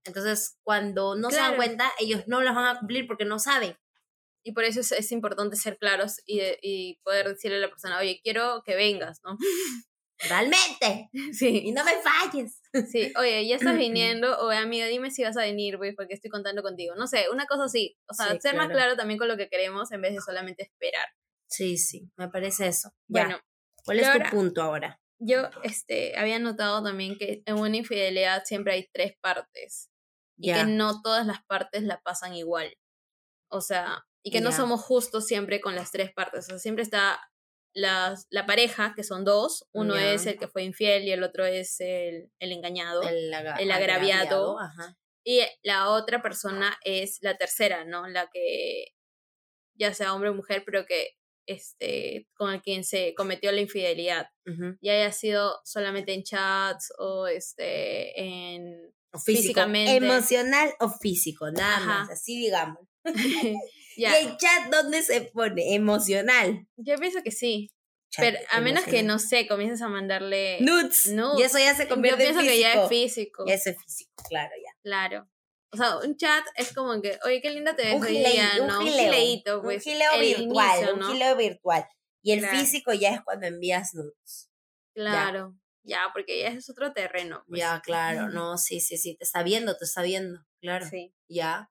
Entonces, 0.05 0.57
cuando 0.63 1.15
no 1.15 1.29
se 1.31 1.37
dan 1.37 1.55
cuenta, 1.57 1.91
ellos 1.99 2.23
no 2.27 2.41
las 2.41 2.55
van 2.55 2.75
a 2.75 2.79
cumplir 2.79 3.07
porque 3.07 3.25
no 3.25 3.39
saben. 3.39 3.75
Y 4.47 4.53
por 4.53 4.63
eso 4.63 4.79
es, 4.79 4.93
es 4.93 5.11
importante 5.11 5.57
ser 5.57 5.77
claros 5.77 6.21
y, 6.25 6.39
y 6.61 6.99
poder 7.03 7.27
decirle 7.27 7.57
a 7.57 7.59
la 7.59 7.69
persona, 7.69 7.99
oye, 7.99 8.21
quiero 8.23 8.61
que 8.65 8.75
vengas, 8.77 9.19
¿no? 9.25 9.35
Realmente. 10.29 11.09
Y 11.13 11.33
Sí, 11.33 11.71
no 11.73 11.83
me 11.83 11.91
falles. 12.01 12.61
sí, 12.89 13.11
oye, 13.17 13.45
ya 13.45 13.55
estás 13.57 13.77
viniendo, 13.77 14.39
o 14.39 14.49
amiga, 14.51 14.85
dime 14.87 15.11
si 15.11 15.23
vas 15.23 15.35
a 15.35 15.41
venir, 15.41 15.75
güey, 15.77 15.93
porque 15.95 16.13
estoy 16.13 16.29
contando 16.31 16.61
contigo. 16.63 16.95
No 16.95 17.07
sé, 17.07 17.25
una 17.29 17.45
cosa 17.45 17.65
así. 17.65 17.97
O 18.09 18.13
sea, 18.13 18.31
Sí, 18.31 18.39
ser 18.41 18.55
más 18.55 18.69
claro. 18.69 18.95
también 18.95 19.17
con 19.19 19.27
lo 19.27 19.35
que 19.35 19.49
queremos 19.49 19.91
en 19.91 20.01
vez 20.01 20.13
de 20.13 20.21
solamente 20.21 20.63
esperar. 20.63 21.07
Sí, 21.49 21.77
sí, 21.77 22.09
me 22.15 22.29
parece 22.29 22.67
eso. 22.67 22.89
Ya. 23.07 23.25
Bueno, 23.25 23.39
¿Cuál 23.85 23.99
es 23.99 24.11
tu 24.13 24.19
punto 24.35 24.61
ahora? 24.61 24.99
yo 25.19 25.49
este, 25.63 26.17
había 26.17 26.37
notado 26.39 26.81
también 26.83 27.17
que 27.17 27.41
en 27.45 27.55
una 27.55 27.75
infidelidad 27.75 28.43
siempre 28.45 28.73
hay 28.73 28.87
tres 28.93 29.13
partes 29.19 29.89
y 30.37 30.47
Ya. 30.47 30.57
que 30.63 30.71
no 30.71 31.01
todas 31.01 31.25
las 31.25 31.43
partes 31.45 31.83
la 31.83 31.99
pasan 32.01 32.33
igual. 32.33 32.73
O 33.49 33.61
sea, 33.61 34.05
y 34.27 34.31
que 34.31 34.41
no 34.41 34.49
Ya. 34.49 34.57
somos 34.57 34.81
justos 34.81 35.25
siempre 35.25 35.61
con 35.61 35.73
las 35.75 35.91
tres 35.91 36.11
partes. 36.13 36.45
O 36.45 36.49
sea, 36.49 36.59
siempre 36.59 36.83
está 36.83 37.19
las, 37.73 38.27
la 38.29 38.45
pareja, 38.45 38.93
que 38.95 39.03
son 39.03 39.23
dos. 39.23 39.65
Uno 39.71 39.95
Ya. 39.95 40.13
es 40.13 40.25
el 40.25 40.37
que 40.37 40.47
fue 40.47 40.63
infiel 40.63 41.03
y 41.03 41.11
el 41.11 41.23
otro 41.23 41.45
es 41.45 41.79
el, 41.79 42.29
el 42.39 42.51
engañado. 42.51 43.01
El, 43.03 43.33
el 43.59 43.71
agraviado. 43.71 44.59
Ajá. 44.59 44.97
Y 45.23 45.41
la 45.63 45.89
otra 45.91 46.21
persona 46.21 46.77
es 46.83 47.17
la 47.21 47.37
tercera, 47.37 47.85
¿no? 47.85 48.07
La 48.07 48.29
que 48.33 48.87
ya 49.79 49.93
sea 49.93 50.13
hombre 50.13 50.29
o 50.29 50.33
mujer, 50.33 50.63
pero 50.65 50.85
que 50.85 51.11
este 51.47 52.27
con 52.33 52.51
el 52.53 52.61
quien 52.61 52.83
se 52.83 53.13
cometió 53.15 53.51
la 53.53 53.61
infidelidad. 53.61 54.27
ujú. 54.45 54.75
Ya 54.81 54.93
haya 54.93 55.11
sido 55.13 55.59
solamente 55.63 56.13
en 56.13 56.23
chats 56.23 56.91
o 56.97 57.27
este 57.27 58.19
en 58.21 58.63
O 59.13 59.19
físico. 59.19 59.41
Físicamente. 59.43 59.95
Emocional 59.95 60.73
o 60.79 60.89
físico, 60.89 61.49
nada 61.51 61.77
Ajá. 61.77 61.85
más, 61.85 62.09
así 62.09 62.37
digamos. 62.41 62.79
¿Y 63.97 64.05
el 64.05 64.37
chat 64.37 64.69
dónde 64.71 65.01
se 65.03 65.21
pone? 65.21 65.73
Emocional. 65.75 66.67
Yo 66.77 66.95
pienso 66.97 67.21
que 67.23 67.31
sí. 67.31 67.71
Chat 68.09 68.23
Pero 68.25 68.39
a 68.51 68.61
menos 68.61 68.83
que 68.85 69.03
no 69.03 69.19
sé, 69.19 69.47
comiences 69.47 69.81
a 69.81 69.89
mandarle 69.89 70.59
Nudes. 70.61 71.07
nudes. 71.07 71.39
Y 71.39 71.43
eso 71.43 71.57
ya 71.59 71.75
se 71.75 71.83
Yo 71.83 71.89
convierte 71.89 72.23
pienso 72.23 72.39
en 72.39 72.45
que 72.45 72.51
físico. 72.53 72.73
ya 72.73 72.83
es 72.83 72.89
físico. 72.89 73.45
Ya 73.47 73.53
eso 73.55 73.69
es 73.71 73.77
físico, 73.83 74.11
claro, 74.29 74.51
ya. 74.63 74.71
Claro. 74.83 75.29
O 75.73 75.77
sea, 75.77 75.97
un 75.97 76.15
chat 76.15 76.45
es 76.55 76.73
como 76.73 77.01
que, 77.01 77.19
oye, 77.25 77.41
qué 77.41 77.49
linda 77.51 77.75
te 77.75 77.83
ves 77.83 77.95
Un, 77.95 78.03
hoy 78.03 78.17
día, 78.19 78.49
un 78.61 78.67
¿no? 78.67 78.79
gileo. 78.81 79.11
gileíto, 79.11 79.61
pues. 79.61 79.85
un 79.85 79.91
gileo 79.91 80.19
virtual, 80.19 80.77
inicio, 80.77 80.93
un 80.93 80.99
¿no? 81.01 81.11
gileo 81.11 81.35
virtual. 81.35 81.85
Y 82.23 82.31
el 82.31 82.39
Claro. 82.39 82.57
físico 82.57 82.93
ya 82.93 83.13
es 83.15 83.21
cuando 83.23 83.47
envías 83.47 83.93
nudes. 83.93 84.49
Claro. 84.95 85.55
Ya, 85.83 85.99
porque 86.13 86.39
ya 86.39 86.47
es 86.47 86.69
otro 86.69 86.93
terreno. 86.93 87.43
pues. 87.47 87.59
Ya, 87.59 87.81
claro, 87.83 88.29
no, 88.29 88.57
sí, 88.57 88.79
sí, 88.79 88.97
sí, 88.97 89.15
te 89.17 89.25
está 89.25 89.43
viendo, 89.43 89.75
te 89.77 89.83
está 89.85 90.01
viendo, 90.01 90.39
claro. 90.61 90.85
Sí. 90.89 91.13
Ya. 91.29 91.69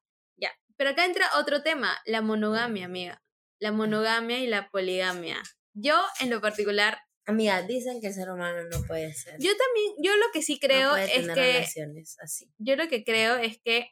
Pero 0.76 0.90
acá 0.90 1.04
entra 1.04 1.26
otro 1.38 1.62
tema, 1.62 1.96
la 2.04 2.20
monogamia, 2.20 2.84
amiga. 2.86 3.22
La 3.58 3.72
monogamia 3.72 4.38
y 4.40 4.46
la 4.46 4.68
poligamia. 4.70 5.42
Yo, 5.74 6.00
en 6.20 6.30
lo 6.30 6.40
particular, 6.40 6.98
Amiga, 7.28 7.62
dicen 7.62 8.00
que 8.00 8.06
el 8.08 8.14
ser 8.14 8.30
humano 8.30 8.68
no 8.70 8.84
puede 8.86 9.12
ser. 9.12 9.34
yo 9.40 9.50
también, 9.56 9.94
yo 10.00 10.14
lo 10.16 10.26
que 10.32 10.42
sí 10.42 10.60
creo 10.60 10.90
no 10.90 10.90
puede 10.92 11.04
es 11.06 11.12
tener 11.22 11.34
que, 11.34 11.52
relaciones 11.54 12.16
así. 12.20 12.52
yo 12.58 12.76
lo 12.76 12.86
que 12.88 13.02
creo 13.02 13.36
es 13.36 13.58
que 13.64 13.90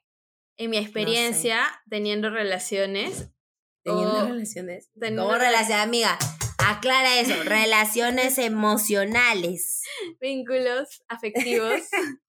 en 0.56 0.70
mi 0.70 0.76
experiencia 0.76 1.66
teniendo 1.90 2.30
relaciones, 2.30 3.30
Teniendo 3.82 4.18
o 4.18 4.26
relaciones. 4.28 4.88
teniendo 4.98 5.22
¿Cómo 5.24 5.34
rela- 5.34 5.46
relación, 5.48 5.80
amiga? 5.80 6.16
Aclara 6.58 7.18
eso. 7.18 7.34
Relaciones 7.42 8.38
emocionales. 8.38 9.82
vínculos 10.20 11.02
afectivos, 11.08 11.80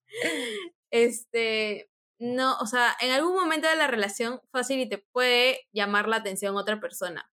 este, 0.91 1.89
no, 2.33 2.57
o 2.57 2.65
sea, 2.65 2.95
en 2.99 3.11
algún 3.11 3.35
momento 3.35 3.67
de 3.67 3.75
la 3.75 3.87
relación 3.87 4.41
fácil 4.51 4.79
y 4.79 4.89
te 4.89 4.97
puede 4.97 5.67
llamar 5.71 6.07
la 6.07 6.17
atención 6.17 6.57
otra 6.57 6.79
persona. 6.79 7.29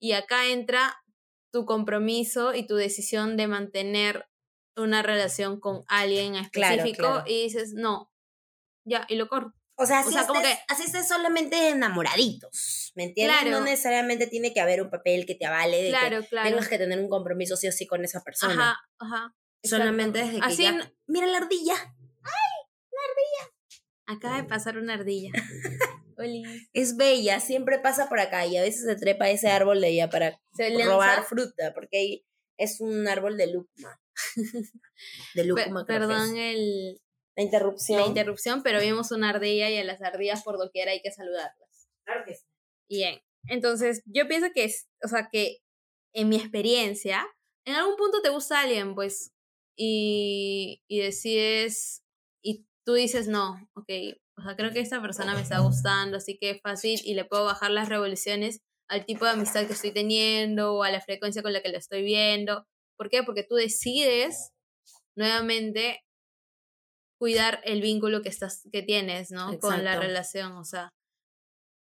Y 0.00 0.12
acá 0.12 0.46
entra 0.46 1.02
tu 1.52 1.64
compromiso 1.64 2.54
y 2.54 2.66
tu 2.66 2.74
decisión 2.74 3.36
de 3.36 3.46
mantener 3.46 4.26
una 4.76 5.02
relación 5.02 5.60
con 5.60 5.84
alguien 5.86 6.34
específico 6.34 7.22
y 7.26 7.44
dices, 7.44 7.74
no, 7.74 8.10
ya, 8.84 9.06
y 9.08 9.16
lo 9.16 9.28
corto. 9.28 9.52
O 9.76 9.86
sea, 9.86 10.00
así, 10.00 10.14
como 10.26 10.40
que, 10.40 10.58
así 10.68 10.84
estés 10.84 11.08
solamente 11.08 11.70
enamoraditos, 11.70 12.92
¿me 12.94 13.04
entiendes? 13.04 13.50
No 13.50 13.60
necesariamente 13.62 14.26
tiene 14.26 14.52
que 14.52 14.60
haber 14.60 14.82
un 14.82 14.90
papel 14.90 15.24
que 15.26 15.34
te 15.34 15.46
avale 15.46 15.82
de 15.82 15.88
claro, 15.90 16.20
que 16.20 16.28
claro. 16.28 16.48
tengas 16.48 16.68
que 16.68 16.78
tener 16.78 17.00
un 17.00 17.08
compromiso 17.08 17.56
sí 17.56 17.68
o 17.68 17.72
sí 17.72 17.86
con 17.86 18.04
esa 18.04 18.22
persona. 18.22 18.54
Ajá, 18.54 18.80
ajá. 18.98 19.36
Solamente 19.64 20.18
desde 20.18 20.40
que 20.40 20.46
así 20.46 20.62
ya... 20.64 20.92
Mira 21.06 21.26
la 21.26 21.38
ardilla. 21.38 21.74
Acaba 24.06 24.36
de 24.36 24.44
pasar 24.44 24.78
una 24.78 24.94
ardilla. 24.94 25.32
es 26.72 26.96
bella, 26.96 27.40
siempre 27.40 27.78
pasa 27.78 28.08
por 28.08 28.20
acá 28.20 28.46
y 28.46 28.56
a 28.56 28.62
veces 28.62 28.84
se 28.84 28.96
trepa 28.96 29.30
ese 29.30 29.48
árbol 29.48 29.80
de 29.80 29.88
ella 29.88 30.10
para 30.10 30.40
robar 30.84 31.24
fruta, 31.24 31.72
porque 31.74 31.98
ahí 31.98 32.26
es 32.58 32.80
un 32.80 33.06
árbol 33.08 33.36
de 33.36 33.52
lúcuma. 33.52 34.00
de 35.34 35.44
lúcuma. 35.44 35.84
perdón 35.86 36.36
el, 36.36 37.00
la 37.36 37.42
interrupción. 37.42 38.00
La 38.00 38.06
interrupción, 38.06 38.62
pero 38.62 38.80
vimos 38.80 39.10
una 39.10 39.30
ardilla 39.30 39.70
y 39.70 39.78
a 39.78 39.84
las 39.84 40.02
ardillas 40.02 40.42
por 40.42 40.58
doquier 40.58 40.88
hay 40.88 41.00
que 41.00 41.10
saludarlas. 41.10 41.88
Claro 42.04 42.24
que 42.26 42.34
sí. 42.34 42.44
Bien. 42.88 43.20
Entonces, 43.48 44.02
yo 44.06 44.28
pienso 44.28 44.48
que 44.54 44.64
es, 44.64 44.88
o 45.02 45.08
sea, 45.08 45.28
que 45.30 45.58
en 46.14 46.28
mi 46.28 46.36
experiencia, 46.36 47.26
en 47.64 47.74
algún 47.74 47.96
punto 47.96 48.22
te 48.22 48.28
gusta 48.28 48.60
alguien, 48.60 48.94
pues, 48.94 49.32
y, 49.76 50.82
y 50.86 51.00
decides, 51.00 52.01
tú 52.84 52.94
dices, 52.94 53.28
no, 53.28 53.68
ok, 53.74 53.88
o 54.38 54.42
sea, 54.42 54.56
creo 54.56 54.72
que 54.72 54.80
esta 54.80 55.00
persona 55.00 55.34
me 55.34 55.42
está 55.42 55.60
gustando, 55.60 56.16
así 56.16 56.38
que 56.38 56.50
es 56.50 56.60
fácil 56.62 57.00
y 57.04 57.14
le 57.14 57.24
puedo 57.24 57.44
bajar 57.44 57.70
las 57.70 57.88
revoluciones 57.88 58.60
al 58.88 59.06
tipo 59.06 59.24
de 59.24 59.32
amistad 59.32 59.66
que 59.66 59.72
estoy 59.72 59.92
teniendo 59.92 60.74
o 60.74 60.82
a 60.82 60.90
la 60.90 61.00
frecuencia 61.00 61.42
con 61.42 61.52
la 61.52 61.62
que 61.62 61.70
la 61.70 61.78
estoy 61.78 62.02
viendo. 62.02 62.66
¿Por 62.98 63.08
qué? 63.08 63.22
Porque 63.22 63.44
tú 63.44 63.54
decides 63.54 64.50
nuevamente 65.16 66.00
cuidar 67.18 67.60
el 67.64 67.80
vínculo 67.80 68.22
que 68.22 68.28
estás 68.28 68.68
que 68.72 68.82
tienes, 68.82 69.30
¿no? 69.30 69.58
Con 69.60 69.84
la 69.84 69.98
relación, 69.98 70.52
o 70.52 70.64
sea, 70.64 70.90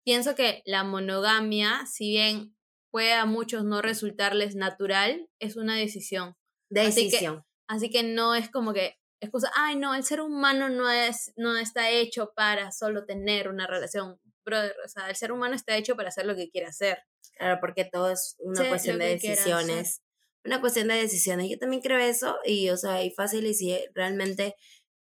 pienso 0.06 0.36
que 0.36 0.62
la 0.66 0.84
monogamia, 0.84 1.86
si 1.88 2.12
bien 2.12 2.56
puede 2.92 3.14
a 3.14 3.26
muchos 3.26 3.66
no 3.66 3.82
resultarles 3.82 4.56
natural, 4.56 5.28
es 5.42 5.58
una 5.58 5.76
decisión. 5.76 6.36
Decisión. 6.72 7.44
Así 7.68 7.90
que, 7.90 8.04
no 8.04 8.36
es 8.36 8.50
como 8.50 8.74
que 8.74 8.96
excusa, 9.20 9.52
ay, 9.56 9.76
no, 9.76 9.96
el 9.96 10.04
ser 10.04 10.22
humano 10.22 10.70
no 10.70 10.90
es 10.90 11.34
no 11.36 11.58
está 11.58 11.90
hecho 11.90 12.32
para 12.36 12.72
solo 12.72 13.06
tener 13.06 13.48
una 13.48 13.68
relación. 13.68 14.20
Brother, 14.44 14.76
o 14.86 14.88
sea, 14.88 15.10
el 15.10 15.16
ser 15.16 15.32
humano 15.32 15.56
está 15.56 15.76
hecho 15.76 15.96
para 15.96 16.10
hacer 16.10 16.26
lo 16.26 16.36
que 16.36 16.50
quiere 16.50 16.68
hacer. 16.68 17.00
Claro, 17.38 17.58
porque 17.60 17.86
todo 17.86 18.12
es 18.12 18.36
una 18.40 18.68
cuestión 18.70 19.00
de 19.00 19.18
decisiones. 19.18 20.02
Una 20.44 20.62
cuestión 20.62 20.88
de 20.88 20.96
decisiones. 20.96 21.50
Yo 21.50 21.58
también 21.58 21.82
creo 21.82 21.98
eso 21.98 22.38
y, 22.46 22.70
o 22.70 22.78
sea, 22.78 23.04
y 23.04 23.10
fácil 23.10 23.48
y 23.48 23.56
si 23.56 23.76
realmente 23.96 24.56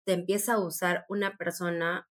te 0.05 0.13
empieza 0.13 0.53
a 0.53 0.59
usar 0.59 1.05
una 1.07 1.37
persona 1.37 2.08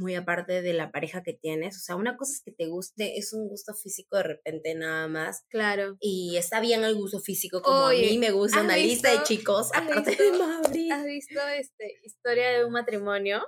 muy 0.00 0.14
aparte 0.14 0.62
de 0.62 0.72
la 0.72 0.90
pareja 0.90 1.22
que 1.22 1.34
tienes. 1.34 1.76
O 1.76 1.80
sea, 1.80 1.94
una 1.94 2.16
cosa 2.16 2.32
es 2.32 2.42
que 2.42 2.50
te 2.50 2.66
guste, 2.66 3.18
es 3.18 3.32
un 3.32 3.48
gusto 3.48 3.74
físico 3.74 4.16
de 4.16 4.22
repente 4.24 4.74
nada 4.74 5.06
más. 5.06 5.44
Claro. 5.50 5.96
Y 6.00 6.36
está 6.36 6.60
bien 6.60 6.82
el 6.82 6.94
gusto 6.94 7.20
físico, 7.20 7.62
como 7.62 7.86
a 7.86 7.90
mí 7.90 8.18
me 8.18 8.32
gusta 8.32 8.62
una 8.62 8.76
lista 8.76 9.10
de 9.10 9.22
chicos. 9.22 9.70
¿Has 9.74 9.86
visto, 9.86 10.10
¿Has 10.92 11.04
visto 11.04 11.40
este, 11.56 12.00
historia 12.02 12.50
de 12.50 12.64
un 12.64 12.72
matrimonio? 12.72 13.46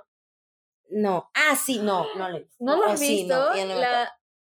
No. 0.89 1.29
Ah, 1.33 1.55
sí, 1.55 1.79
no, 1.79 2.05
no 2.15 2.29
¿No 2.59 2.77
lo 2.77 2.85
has 2.85 2.99
visto? 2.99 3.53
la, 3.53 4.11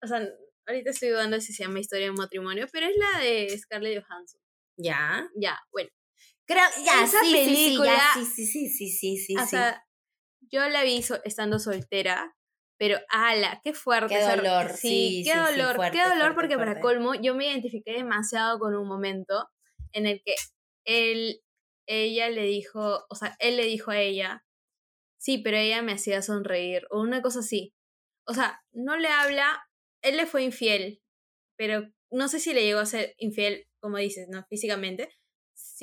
o 0.02 0.06
sea, 0.06 0.28
ahorita 0.66 0.90
estoy 0.90 1.10
dudando 1.10 1.40
si 1.40 1.52
se 1.52 1.62
llama 1.62 1.80
historia 1.80 2.06
de 2.06 2.10
un 2.10 2.16
matrimonio, 2.16 2.66
pero 2.72 2.86
es 2.86 2.96
la 2.96 3.20
de 3.20 3.56
Scarlett 3.56 4.04
Johansson. 4.04 4.40
Ya. 4.76 5.30
Ya, 5.36 5.58
bueno. 5.70 5.90
Creo, 6.46 6.64
ya, 6.84 7.04
esa 7.04 7.20
película. 7.20 7.98
Sí, 8.14 8.26
sí, 8.26 8.46
sí, 8.46 8.68
sí, 8.68 8.90
sí, 8.90 9.16
sí, 9.16 9.36
O 9.36 9.46
sea, 9.46 9.82
yo 10.50 10.68
la 10.68 10.82
vi 10.82 11.04
estando 11.24 11.58
soltera, 11.58 12.34
pero 12.78 12.98
ala, 13.08 13.60
qué 13.62 13.72
fuerte. 13.72 14.14
Qué 14.14 14.22
dolor. 14.22 14.72
Sí, 14.72 15.22
qué 15.24 15.36
dolor, 15.36 15.78
qué 15.90 16.02
dolor, 16.08 16.34
porque 16.34 16.56
para 16.56 16.80
colmo 16.80 17.14
yo 17.14 17.34
me 17.34 17.46
identifiqué 17.46 17.92
demasiado 17.92 18.58
con 18.58 18.74
un 18.74 18.88
momento 18.88 19.48
en 19.92 20.06
el 20.06 20.22
que 20.24 20.34
él, 20.84 21.40
ella 21.86 22.28
le 22.30 22.42
dijo, 22.42 23.04
o 23.08 23.14
sea, 23.14 23.36
él 23.38 23.56
le 23.56 23.64
dijo 23.64 23.90
a 23.90 23.98
ella, 23.98 24.44
sí, 25.18 25.38
pero 25.38 25.56
ella 25.56 25.82
me 25.82 25.92
hacía 25.92 26.20
sonreír, 26.22 26.86
o 26.90 27.00
una 27.00 27.22
cosa 27.22 27.40
así. 27.40 27.72
O 28.26 28.34
sea, 28.34 28.60
no 28.72 28.96
le 28.96 29.08
habla, 29.08 29.64
él 30.02 30.16
le 30.16 30.26
fue 30.26 30.42
infiel, 30.42 31.00
pero 31.56 31.88
no 32.10 32.28
sé 32.28 32.40
si 32.40 32.52
le 32.52 32.62
llegó 32.62 32.80
a 32.80 32.86
ser 32.86 33.14
infiel, 33.18 33.66
como 33.80 33.98
dices, 33.98 34.28
¿no? 34.28 34.44
Físicamente, 34.48 35.08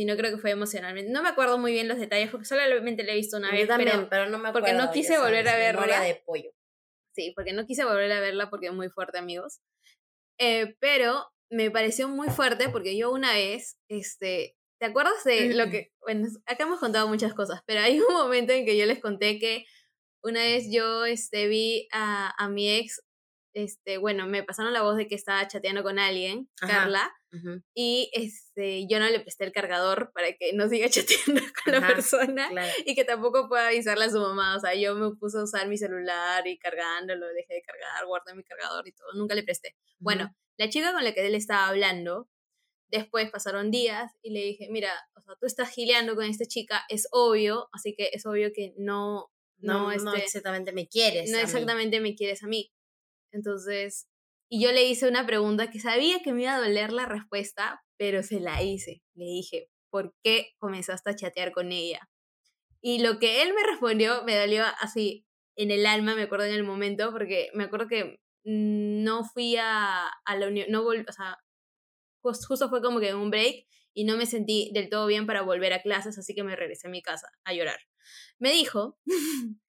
sino 0.02 0.18
creo 0.18 0.32
que 0.32 0.40
fue 0.40 0.50
emocionalmente. 0.50 1.12
No 1.12 1.22
me 1.22 1.30
acuerdo 1.30 1.60
muy 1.60 1.74
bien 1.74 1.88
los 1.88 2.00
detalles 2.00 2.32
porque 2.32 2.48
solamente 2.48 3.04
la 3.04 3.12
he 3.12 3.18
visto 3.18 3.38
una 3.38 3.52
vez. 3.52 3.70
pero, 4.10 4.28
no 4.28 4.40
me 4.40 4.50
acuerdo. 4.50 4.66
Porque 4.66 4.74
no 4.74 4.92
quise 4.92 5.20
volver 5.20 5.48
a 5.48 5.56
verla. 5.56 6.02
de 6.02 6.16
pollo. 6.26 6.50
Sí, 7.14 7.34
porque 7.36 7.54
no 7.54 7.68
quise 7.68 7.86
volver 7.86 8.12
a 8.12 8.20
verla 8.20 8.50
porque 8.50 8.66
es 8.68 8.74
muy 8.74 8.90
fuerte, 8.90 9.20
amigos. 9.20 9.60
Eh, 10.40 10.76
pero 10.80 11.28
me 11.52 11.70
pareció 11.70 12.08
muy 12.08 12.30
fuerte 12.30 12.70
porque 12.70 12.98
yo 12.98 13.12
una 13.12 13.34
vez, 13.34 13.78
este, 13.90 14.58
¿te 14.80 14.88
acuerdas 14.88 15.24
de 15.24 15.54
lo 15.54 15.70
que, 15.70 15.92
bueno, 16.00 16.28
acá 16.48 16.64
hemos 16.64 16.80
contado 16.80 17.08
muchas 17.08 17.36
cosas, 17.36 17.62
pero 17.68 17.82
hay 17.82 18.00
un 18.00 18.12
momento 18.12 18.54
en 18.54 18.66
que 18.66 18.76
yo 18.76 18.88
les 18.88 19.00
conté 19.00 19.38
que 19.38 19.66
una 20.24 20.40
vez 20.40 20.66
yo, 20.72 21.06
este, 21.06 21.48
vi 21.48 21.88
a, 21.92 22.34
a 22.44 22.50
mi 22.50 22.72
ex 22.72 23.04
este, 23.54 24.00
bueno, 24.00 24.26
me 24.26 24.44
pasaron 24.44 24.74
la 24.74 24.82
voz 24.82 24.98
de 24.98 25.08
que 25.08 25.16
estaba 25.16 25.48
chateando 25.48 25.84
con 25.84 26.00
alguien, 26.00 26.50
Carla, 26.56 27.14
y 27.74 28.10
este, 28.14 28.88
yo 28.88 29.00
no 29.00 29.10
le 29.10 29.20
presté 29.20 29.46
el 29.46 29.52
cargador 29.52 30.12
para 30.14 30.34
que 30.34 30.54
no 30.54 30.68
siga 30.68 30.90
chateando 30.90 31.42
con 31.64 31.74
la 31.74 31.88
persona 31.88 32.50
y 32.86 32.96
que 32.96 33.06
tampoco 33.06 33.48
pueda 33.48 33.68
avisarle 33.68 34.06
a 34.06 34.10
su 34.10 34.20
mamá. 34.20 34.58
O 34.58 34.60
sea, 34.60 34.76
yo 34.76 34.96
me 34.96 35.16
puse 35.16 35.38
a 35.38 35.44
usar 35.44 35.68
mi 35.68 35.78
celular 35.78 36.46
y 36.48 36.58
cargándolo, 36.58 37.28
dejé 37.28 37.56
de 37.56 37.62
cargar, 37.62 38.06
guardé 38.06 38.36
mi 38.36 38.44
cargador 38.44 38.88
y 38.88 38.92
todo, 38.92 39.08
nunca 39.14 39.36
le 39.36 39.44
presté. 39.44 39.76
Bueno, 40.00 40.36
la 40.58 40.70
chica 40.70 40.92
con 40.94 41.04
la 41.04 41.14
que 41.14 41.26
él 41.26 41.36
estaba 41.36 41.68
hablando, 41.68 42.30
después 42.90 43.30
pasaron 43.32 43.72
días 43.72 44.12
y 44.22 44.32
le 44.32 44.44
dije, 44.44 44.68
mira, 44.70 44.92
o 45.16 45.22
sea, 45.22 45.36
tú 45.40 45.46
estás 45.46 45.70
gileando 45.70 46.16
con 46.16 46.26
esta 46.26 46.46
chica, 46.46 46.84
es 46.90 47.08
obvio, 47.12 47.70
así 47.72 47.96
que 47.96 48.10
es 48.14 48.26
obvio 48.26 48.52
que 48.54 48.74
no... 48.78 49.32
No, 49.64 49.84
no, 49.84 49.92
este, 49.92 50.26
exactamente 50.26 50.72
me 50.72 50.88
quieres. 50.88 51.30
No 51.30 51.38
exactamente 51.38 52.00
me 52.00 52.16
quieres 52.16 52.42
a 52.42 52.48
mí 52.48 52.72
entonces, 53.32 54.08
y 54.54 54.62
yo 54.62 54.74
le 54.74 54.84
hice 54.84 55.08
una 55.08 55.26
pregunta 55.26 55.72
que 55.72 55.80
sabía 55.80 56.22
que 56.22 56.34
me 56.34 56.42
iba 56.42 56.54
a 56.54 56.60
doler 56.60 56.92
la 56.92 57.06
respuesta, 57.06 57.82
pero 57.98 58.22
se 58.22 58.42
la 58.42 58.62
hice. 58.62 59.02
Le 59.16 59.24
dije, 59.24 59.70
¿por 59.90 60.14
qué 60.26 60.52
comenzaste 60.58 61.10
a 61.10 61.16
chatear 61.16 61.54
con 61.54 61.72
ella? 61.72 62.10
Y 62.82 63.00
lo 63.00 63.18
que 63.18 63.44
él 63.44 63.54
me 63.54 63.64
respondió 63.64 64.26
me 64.26 64.36
dolió 64.36 64.66
así 64.82 65.26
en 65.56 65.72
el 65.72 65.86
alma, 65.86 66.16
me 66.16 66.24
acuerdo 66.24 66.44
en 66.48 66.54
el 66.54 66.66
momento, 66.66 67.14
porque 67.14 67.50
me 67.54 67.64
acuerdo 67.64 67.88
que 67.88 68.20
no 68.44 69.24
fui 69.24 69.56
a, 69.56 70.10
a 70.26 70.36
la 70.36 70.48
unión, 70.48 70.68
no 70.70 70.84
o 70.84 71.14
sea, 71.14 71.38
justo 72.22 72.68
fue 72.68 72.82
como 72.82 73.00
que 73.00 73.16
un 73.16 73.32
break 73.32 73.68
y 73.94 74.04
no 74.04 74.18
me 74.18 74.26
sentí 74.26 74.70
del 74.74 74.90
todo 74.90 75.08
bien 75.08 75.28
para 75.28 75.44
volver 75.44 75.72
a 75.72 75.82
clases, 75.82 76.18
así 76.18 76.36
que 76.36 76.44
me 76.44 76.58
regresé 76.58 76.90
a 76.90 76.92
mi 76.92 77.02
casa 77.02 77.30
a 77.46 77.54
llorar. 77.54 77.80
Me 78.38 78.52
dijo, 78.52 79.00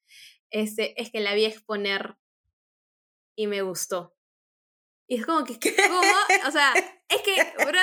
este, 0.51 1.01
es 1.01 1.12
que 1.12 1.21
la 1.21 1.35
vi 1.35 1.45
exponer 1.45 2.16
y 3.37 3.47
me 3.47 3.62
gustó. 3.62 4.16
Y 5.12 5.16
es 5.16 5.27
como 5.27 5.44
que, 5.44 5.59
¿cómo? 5.59 6.01
O 6.48 6.51
sea, 6.51 6.72
es 6.75 7.20
que, 7.20 7.35
bro, 7.66 7.79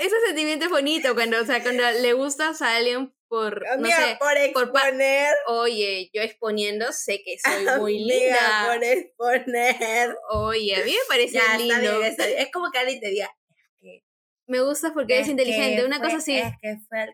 ese 0.00 0.16
sentimiento 0.28 0.66
es 0.66 0.70
bonito 0.70 1.12
cuando, 1.14 1.42
o 1.42 1.44
sea, 1.44 1.60
cuando 1.60 1.82
le 1.90 2.12
gustas 2.12 2.62
a 2.62 2.76
alguien 2.76 3.12
por, 3.26 3.64
no 3.80 3.88
sé, 3.88 4.16
por 4.20 4.36
exponer. 4.36 5.34
oye, 5.48 6.08
yo 6.14 6.22
exponiendo 6.22 6.92
sé 6.92 7.20
que 7.24 7.36
soy 7.36 7.66
muy 7.80 7.98
linda. 7.98 8.68
por 8.68 8.84
exponer. 8.84 10.16
Oye, 10.30 10.76
a 10.76 10.84
mí 10.84 10.92
me 10.92 11.08
parece 11.08 11.40
lindo. 11.58 12.00
Es 12.04 12.52
como 12.52 12.70
que 12.70 12.78
alguien 12.78 13.00
te 13.00 13.08
diga, 13.08 13.28
me 14.46 14.60
gusta 14.60 14.94
porque 14.94 15.16
eres 15.16 15.28
inteligente, 15.28 15.84
una 15.84 16.00
cosa 16.00 16.18
así. 16.18 16.38
Es 16.38 16.52
que 16.62 16.76
fue 16.88 17.08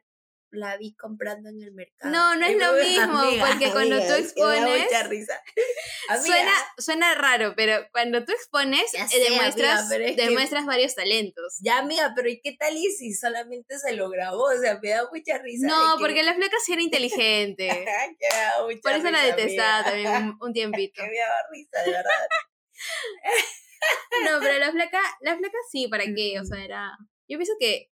la 0.56 0.76
vi 0.76 0.94
comprando 0.94 1.48
en 1.48 1.62
el 1.62 1.72
mercado. 1.72 2.12
No, 2.12 2.36
no 2.36 2.46
es 2.46 2.56
lo 2.56 2.72
mismo, 2.72 3.20
porque 3.46 3.70
cuando 3.70 3.98
tú 3.98 4.14
expones... 4.14 4.84
mucha 4.84 5.02
risa. 5.04 5.40
Suena, 6.24 6.52
suena 6.78 7.14
raro, 7.14 7.54
pero 7.56 7.86
cuando 7.92 8.24
tú 8.24 8.32
expones, 8.32 8.94
eh, 8.94 9.30
demuestras, 9.30 9.88
demuestras 9.88 10.66
varios 10.66 10.94
talentos. 10.94 11.56
Ya, 11.60 11.78
amiga, 11.78 12.12
pero 12.14 12.28
¿y 12.28 12.40
qué 12.40 12.56
tal 12.58 12.76
y 12.76 12.90
si 12.92 13.12
solamente 13.12 13.78
se 13.78 13.92
lo 13.94 14.08
grabó? 14.08 14.44
O 14.44 14.58
sea, 14.58 14.78
me 14.80 14.90
da 14.90 15.08
mucha 15.12 15.38
risa. 15.38 15.66
No, 15.66 15.96
porque 15.98 16.22
la 16.22 16.34
flaca 16.34 16.56
sí 16.64 16.72
era 16.72 16.82
inteligente. 16.82 17.68
Por 18.82 18.92
eso 18.92 19.10
la 19.10 19.22
detestaba 19.22 19.84
también 19.84 20.36
un, 20.40 20.52
tiempito. 20.52 21.02
que 21.02 21.08
me 21.08 21.18
daba 21.18 21.36
risa, 21.50 21.82
de 21.84 21.90
verdad. 21.90 22.28
no, 24.24 24.40
pero 24.40 24.58
la 24.58 24.72
flaca, 24.72 25.00
la 25.20 25.36
flaca 25.36 25.58
sí, 25.70 25.88
¿para 25.88 26.04
qué? 26.04 26.38
O 26.40 26.44
sea, 26.44 26.64
era... 26.64 26.90
Yo 27.28 27.38
pienso 27.38 27.54
que 27.58 27.90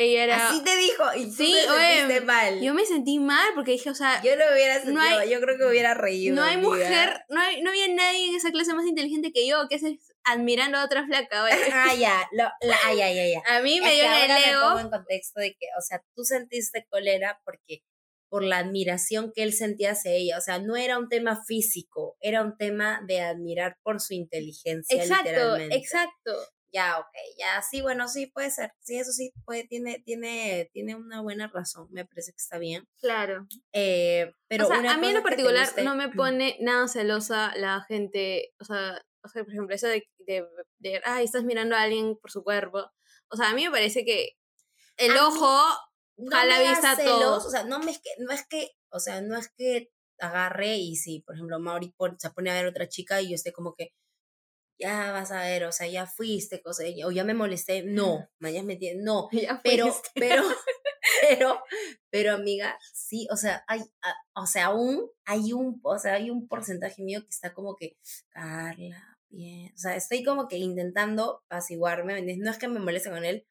ella 0.00 0.24
era... 0.24 0.48
Así 0.48 0.62
te 0.62 0.76
dijo 0.76 1.04
y 1.16 1.24
tú 1.26 1.32
Sí, 1.32 1.52
te 1.64 1.70
oye, 1.70 1.96
sentiste 2.00 2.20
mal. 2.26 2.60
Yo 2.60 2.74
me 2.74 2.84
sentí 2.86 3.18
mal 3.18 3.48
porque 3.54 3.72
dije, 3.72 3.90
o 3.90 3.94
sea, 3.94 4.22
Yo 4.22 4.34
lo 4.36 4.44
hubiera 4.52 4.74
sentido, 4.80 5.00
hay- 5.00 5.30
yo 5.30 5.40
creo 5.40 5.56
que 5.58 5.64
hubiera 5.66 5.94
reído. 5.94 6.34
no 6.36 6.42
hay 6.42 6.54
amiga. 6.54 6.68
mujer, 6.70 7.20
no, 7.28 7.40
hay, 7.40 7.62
no 7.62 7.70
había 7.70 7.88
nadie 7.88 8.28
en 8.28 8.34
esa 8.36 8.50
clase 8.50 8.74
más 8.74 8.86
inteligente 8.86 9.32
que 9.32 9.46
yo, 9.46 9.68
que 9.68 9.76
es 9.76 9.82
admirando 10.24 10.78
a 10.78 10.84
otra 10.84 11.04
flaca. 11.06 11.44
oye. 11.44 11.54
Ah, 11.72 11.94
ya, 11.94 12.28
lo, 12.32 12.44
la, 12.60 12.76
ah, 12.84 12.94
ya, 12.94 13.10
ya, 13.12 13.26
ya. 13.26 13.42
A 13.56 13.60
mí 13.60 13.76
Es 13.76 13.82
me 13.82 13.88
que 13.90 13.94
dio 13.96 14.04
ahora 14.08 14.24
el 14.24 14.32
me 14.44 14.50
ego. 14.50 14.62
pongo 14.68 14.78
en 14.80 14.90
contexto 14.90 15.40
de 15.40 15.50
que, 15.52 15.66
o 15.78 15.82
sea, 15.82 16.02
tú 16.14 16.24
sentiste 16.24 16.86
cólera 16.90 17.40
porque 17.44 17.82
por 18.28 18.44
la 18.44 18.58
admiración 18.58 19.32
que 19.34 19.42
él 19.42 19.52
sentía 19.52 19.90
hacia 19.90 20.12
ella, 20.12 20.38
o 20.38 20.40
sea, 20.40 20.60
no 20.60 20.76
era 20.76 20.98
un 20.98 21.08
tema 21.08 21.42
físico, 21.44 22.16
era 22.20 22.42
un 22.42 22.56
tema 22.56 23.00
de 23.08 23.20
admirar 23.22 23.76
por 23.82 24.00
su 24.00 24.14
inteligencia 24.14 25.02
Exacto, 25.02 25.24
literalmente. 25.30 25.76
exacto. 25.76 26.36
Ya, 26.72 26.98
ok, 27.00 27.06
ya, 27.38 27.60
sí, 27.62 27.80
bueno, 27.80 28.06
sí, 28.08 28.26
puede 28.26 28.50
ser, 28.50 28.72
sí, 28.80 28.96
eso 28.98 29.10
sí, 29.12 29.32
puede, 29.44 29.66
tiene, 29.66 30.00
tiene, 30.04 30.70
tiene 30.72 30.94
una 30.94 31.20
buena 31.20 31.48
razón, 31.52 31.88
me 31.90 32.04
parece 32.04 32.30
que 32.32 32.36
está 32.38 32.58
bien, 32.58 32.86
Claro. 33.00 33.46
eh, 33.72 34.32
pero 34.48 34.64
o 34.64 34.68
sea, 34.68 34.78
una 34.78 34.94
a 34.94 34.96
mí 34.98 35.08
en 35.08 35.14
lo 35.14 35.22
particular 35.22 35.66
guste- 35.66 35.82
no 35.82 35.96
me 35.96 36.08
pone 36.10 36.56
nada 36.60 36.86
celosa 36.86 37.52
la 37.56 37.80
gente, 37.88 38.52
o 38.60 38.64
sea, 38.64 39.02
o 39.24 39.28
sea 39.28 39.42
por 39.42 39.52
ejemplo, 39.52 39.74
eso 39.74 39.88
de, 39.88 40.08
de, 40.18 40.46
de, 40.78 41.00
ay, 41.04 41.24
estás 41.24 41.44
mirando 41.44 41.74
a 41.74 41.82
alguien 41.82 42.16
por 42.16 42.30
su 42.30 42.42
cuerpo. 42.44 42.90
O 43.32 43.36
sea, 43.36 43.50
a 43.50 43.54
mí 43.54 43.64
me 43.64 43.70
parece 43.70 44.04
que 44.04 44.30
el 44.96 45.12
A 45.16 45.26
ojo 45.28 45.62
no 46.16 46.30
me 46.30 46.48
da 46.48 46.70
vista 46.70 46.92
a 46.92 46.96
celos, 46.96 47.20
todos. 47.20 47.46
O 47.46 47.50
sea, 47.50 47.64
no, 47.64 47.78
me 47.80 47.90
es 47.90 48.00
que, 48.00 48.10
no 48.18 48.32
es 48.32 48.46
que, 48.48 48.70
o 48.90 49.00
sea, 49.00 49.20
no 49.22 49.36
es 49.36 49.48
que 49.56 49.90
agarre 50.18 50.76
y 50.76 50.96
si, 50.96 51.20
por 51.20 51.34
ejemplo, 51.34 51.58
Mauri 51.58 51.94
se 52.18 52.30
pone 52.30 52.50
a 52.50 52.54
ver 52.54 52.66
otra 52.66 52.88
chica 52.88 53.20
y 53.22 53.30
yo 53.30 53.34
esté 53.34 53.52
como 53.52 53.74
que, 53.74 53.92
ya 54.80 55.12
vas 55.12 55.30
a 55.32 55.42
ver, 55.42 55.64
o 55.64 55.72
sea, 55.72 55.86
ya 55.88 56.06
fuiste, 56.06 56.62
cosa, 56.62 56.84
o 57.06 57.10
ya 57.10 57.24
me 57.24 57.34
molesté. 57.34 57.82
No, 57.84 58.28
ya 58.40 58.62
me 58.62 58.74
entiendes, 58.74 59.04
no. 59.04 59.28
Ya 59.32 59.60
Pero, 59.62 59.86
fuiste. 59.92 60.10
pero, 60.14 60.42
pero, 61.28 61.60
pero, 62.10 62.32
amiga, 62.34 62.78
sí, 62.92 63.26
o 63.30 63.36
sea, 63.36 63.64
hay, 63.68 63.80
a- 64.02 64.40
o 64.42 64.46
sea, 64.46 64.66
aún 64.66 65.08
hay 65.24 65.52
un, 65.52 65.80
o 65.82 65.98
sea, 65.98 66.14
hay 66.14 66.30
un 66.30 66.48
porcentaje 66.48 67.02
mío 67.02 67.22
que 67.22 67.28
está 67.30 67.52
como 67.54 67.76
que, 67.76 67.96
Carla, 68.30 69.18
bien, 69.28 69.72
o 69.74 69.78
sea, 69.78 69.96
estoy 69.96 70.24
como 70.24 70.48
que 70.48 70.56
intentando 70.58 71.42
apaciguarme, 71.46 72.20
no 72.38 72.50
es 72.50 72.58
que 72.58 72.68
me 72.68 72.80
moleste 72.80 73.10
con 73.10 73.24
él, 73.24 73.46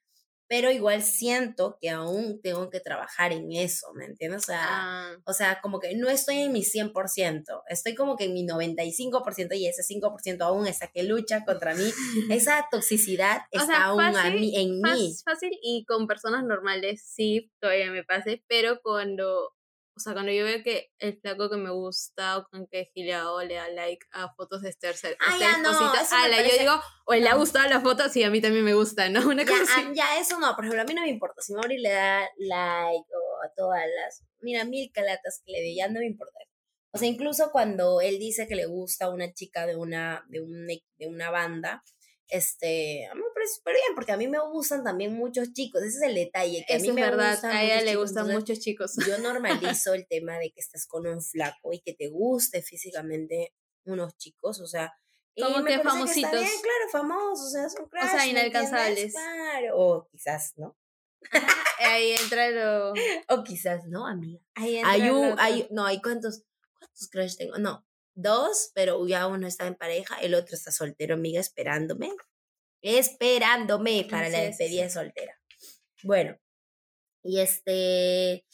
pero 0.50 0.72
igual 0.72 1.04
siento 1.04 1.78
que 1.80 1.90
aún 1.92 2.42
tengo 2.42 2.70
que 2.70 2.82
trabajar 2.82 3.32
en 3.32 3.52
eso, 3.54 3.94
¿me 3.94 4.06
entiendes? 4.06 4.42
O 4.44 4.46
sea, 4.48 4.66
Ah, 4.68 5.12
o 5.26 5.32
sea, 5.34 5.62
como 5.62 5.80
que 5.80 5.96
no 5.96 6.10
estoy 6.10 6.40
en 6.40 6.52
mi 6.52 6.64
100%, 6.64 7.62
estoy 7.70 7.96
como 7.96 8.18
que 8.18 8.26
en 8.26 8.34
mi 8.34 8.44
95% 8.44 9.56
y 9.56 9.68
ese 9.68 9.84
5% 9.84 10.42
aún 10.46 10.68
está 10.68 10.88
que 10.88 11.04
lucha 11.04 11.46
contra 11.46 11.76
mí. 11.76 11.84
Esa 12.32 12.68
toxicidad 12.72 13.44
O 13.54 13.60
está 13.60 13.66
sea, 13.68 13.84
aún 13.86 14.02
fácil, 14.14 14.40
mí, 14.42 14.54
en 14.56 14.82
fas- 14.82 14.98
mí. 14.98 15.14
fácil 15.24 15.52
y 15.62 15.86
con 15.86 16.08
personas 16.08 16.44
normales 16.44 17.02
sí, 17.06 17.52
todavía 17.62 17.92
me 17.92 18.04
pase, 18.04 18.44
pero 18.48 18.82
cuando, 18.82 19.54
o 20.00 20.02
sea, 20.02 20.14
cuando 20.14 20.32
yo 20.32 20.46
veo 20.46 20.64
que 20.64 20.92
el 21.00 21.20
flaco 21.20 21.50
que 21.50 21.58
me 21.58 21.70
gusta 21.72 22.38
o 22.38 22.46
con 22.50 22.66
que 22.68 22.90
gileado 22.94 23.42
le 23.44 23.56
da 23.56 23.68
like 23.70 24.06
a 24.12 24.34
fotos 24.34 24.62
de 24.62 24.70
Esther, 24.70 24.96
Ah, 25.20 25.38
ya, 25.38 25.58
no, 25.58 25.72
me 25.72 25.78
ala, 25.88 26.08
parece- 26.38 26.50
yo 26.56 26.60
digo, 26.60 26.82
o 27.06 27.14
le 27.14 27.28
ha 27.28 27.36
gustado 27.36 27.68
la 27.70 27.82
foto, 27.82 28.08
sí, 28.10 28.24
a 28.24 28.30
mí 28.30 28.40
también 28.42 28.64
me 28.64 28.74
gusta, 28.74 29.10
¿no? 29.10 29.20
Una 29.34 29.44
Ya, 29.44 29.50
cosa 29.52 29.64
así. 29.64 29.88
ah, 29.88 29.92
ya, 29.94 30.20
eso 30.20 30.40
no, 30.40 30.56
por 30.56 30.64
ejemplo, 30.66 30.82
a 30.82 30.86
mí 30.86 30.94
no 30.94 31.02
me 31.02 31.10
importa. 31.10 31.42
Si 31.42 31.54
Mauri 31.54 31.78
le 31.80 31.90
da 31.90 32.22
like 32.38 33.10
o 33.14 33.44
a 33.46 33.54
todas 33.56 33.84
las, 33.98 34.24
mira, 34.40 34.64
mil 34.64 34.90
calatas 34.94 35.42
que 35.46 35.52
le 35.52 35.60
dé, 35.62 35.76
ya 35.76 35.88
no 35.90 36.00
me 36.00 36.06
importa. 36.08 36.40
O 36.92 36.98
sea, 36.98 37.08
incluso 37.08 37.52
cuando 37.52 38.02
él 38.02 38.18
dice 38.18 38.48
que 38.48 38.56
le 38.56 38.66
gusta 38.66 39.06
a 39.06 39.10
una 39.10 39.32
chica 39.34 39.68
de 39.68 39.76
una, 39.76 40.26
de 40.30 40.42
un, 40.42 40.66
de 40.68 41.08
una 41.08 41.30
banda, 41.30 41.84
este, 42.28 43.06
a 43.08 43.16
mí 43.16 43.22
me 43.22 43.29
parece 43.40 43.56
súper 43.56 43.74
bien, 43.76 43.96
porque 43.96 44.12
a 44.12 44.18
mí 44.18 44.28
me 44.28 44.40
gustan 44.40 44.84
también 44.84 45.14
muchos 45.14 45.54
chicos, 45.54 45.82
ese 45.82 45.98
es 45.98 46.02
el 46.04 46.16
detalle, 46.16 46.66
que 46.68 46.76
a 46.76 46.80
mí 46.80 46.88
es 46.90 46.94
me 46.94 47.02
verdad, 47.02 47.32
gustan 47.32 47.52
a 47.52 47.64
ella 47.64 47.76
le 47.82 47.92
chicos, 47.92 48.02
gustan 48.04 48.26
entonces, 48.30 48.36
muchos 48.36 48.60
chicos. 48.60 48.96
yo 49.08 49.18
normalizo 49.80 49.94
el 49.94 50.08
tema 50.08 50.38
de 50.38 50.52
que 50.52 50.60
estés 50.62 50.86
con 50.86 51.08
un 51.08 51.22
flaco 51.22 51.74
y 51.74 51.80
que 51.80 51.94
te 51.94 52.08
guste 52.10 52.62
físicamente 52.62 53.54
unos 53.86 54.16
chicos, 54.18 54.60
o 54.60 54.68
sea, 54.68 54.94
Como 55.40 55.64
que 55.66 55.76
está 55.76 55.90
famositos. 55.90 56.32
bien, 56.32 56.44
claro, 56.62 56.90
famosos, 56.92 57.48
o 57.48 57.50
sea, 57.50 57.70
son 57.70 57.88
crush, 57.88 58.04
sea, 58.04 58.14
¿me 58.18 58.24
entiendes? 58.24 58.52
inalcanzables. 58.52 59.14
Claro, 59.14 59.78
o 59.78 60.08
quizás, 60.12 60.54
¿no? 60.58 60.78
Ahí 61.80 62.12
entra 62.12 62.50
lo... 62.52 62.94
O 63.30 63.44
quizás, 63.44 63.86
¿no, 63.88 64.06
amiga? 64.08 64.42
Ahí 64.56 64.78
entra 64.78 64.92
Hay 64.92 65.10
un, 65.10 65.36
hay, 65.40 65.68
no, 65.72 65.86
hay 65.86 66.02
cuántos, 66.02 66.44
cuántos 66.78 67.10
crush 67.10 67.36
tengo, 67.38 67.58
no, 67.58 67.86
dos, 68.16 68.72
pero 68.74 69.06
ya 69.08 69.28
uno 69.28 69.48
está 69.48 69.66
en 69.68 69.76
pareja, 69.76 70.18
el 70.22 70.34
otro 70.36 70.56
está 70.56 70.72
soltero, 70.72 71.16
amiga, 71.16 71.40
esperándome, 71.40 72.12
esperándome 72.82 74.08
para 74.10 74.30
la 74.30 74.42
despedida 74.42 74.84
de 74.84 74.90
soltera. 74.90 75.40
Bueno, 76.04 76.38
y 77.24 77.40
este, 77.40 78.46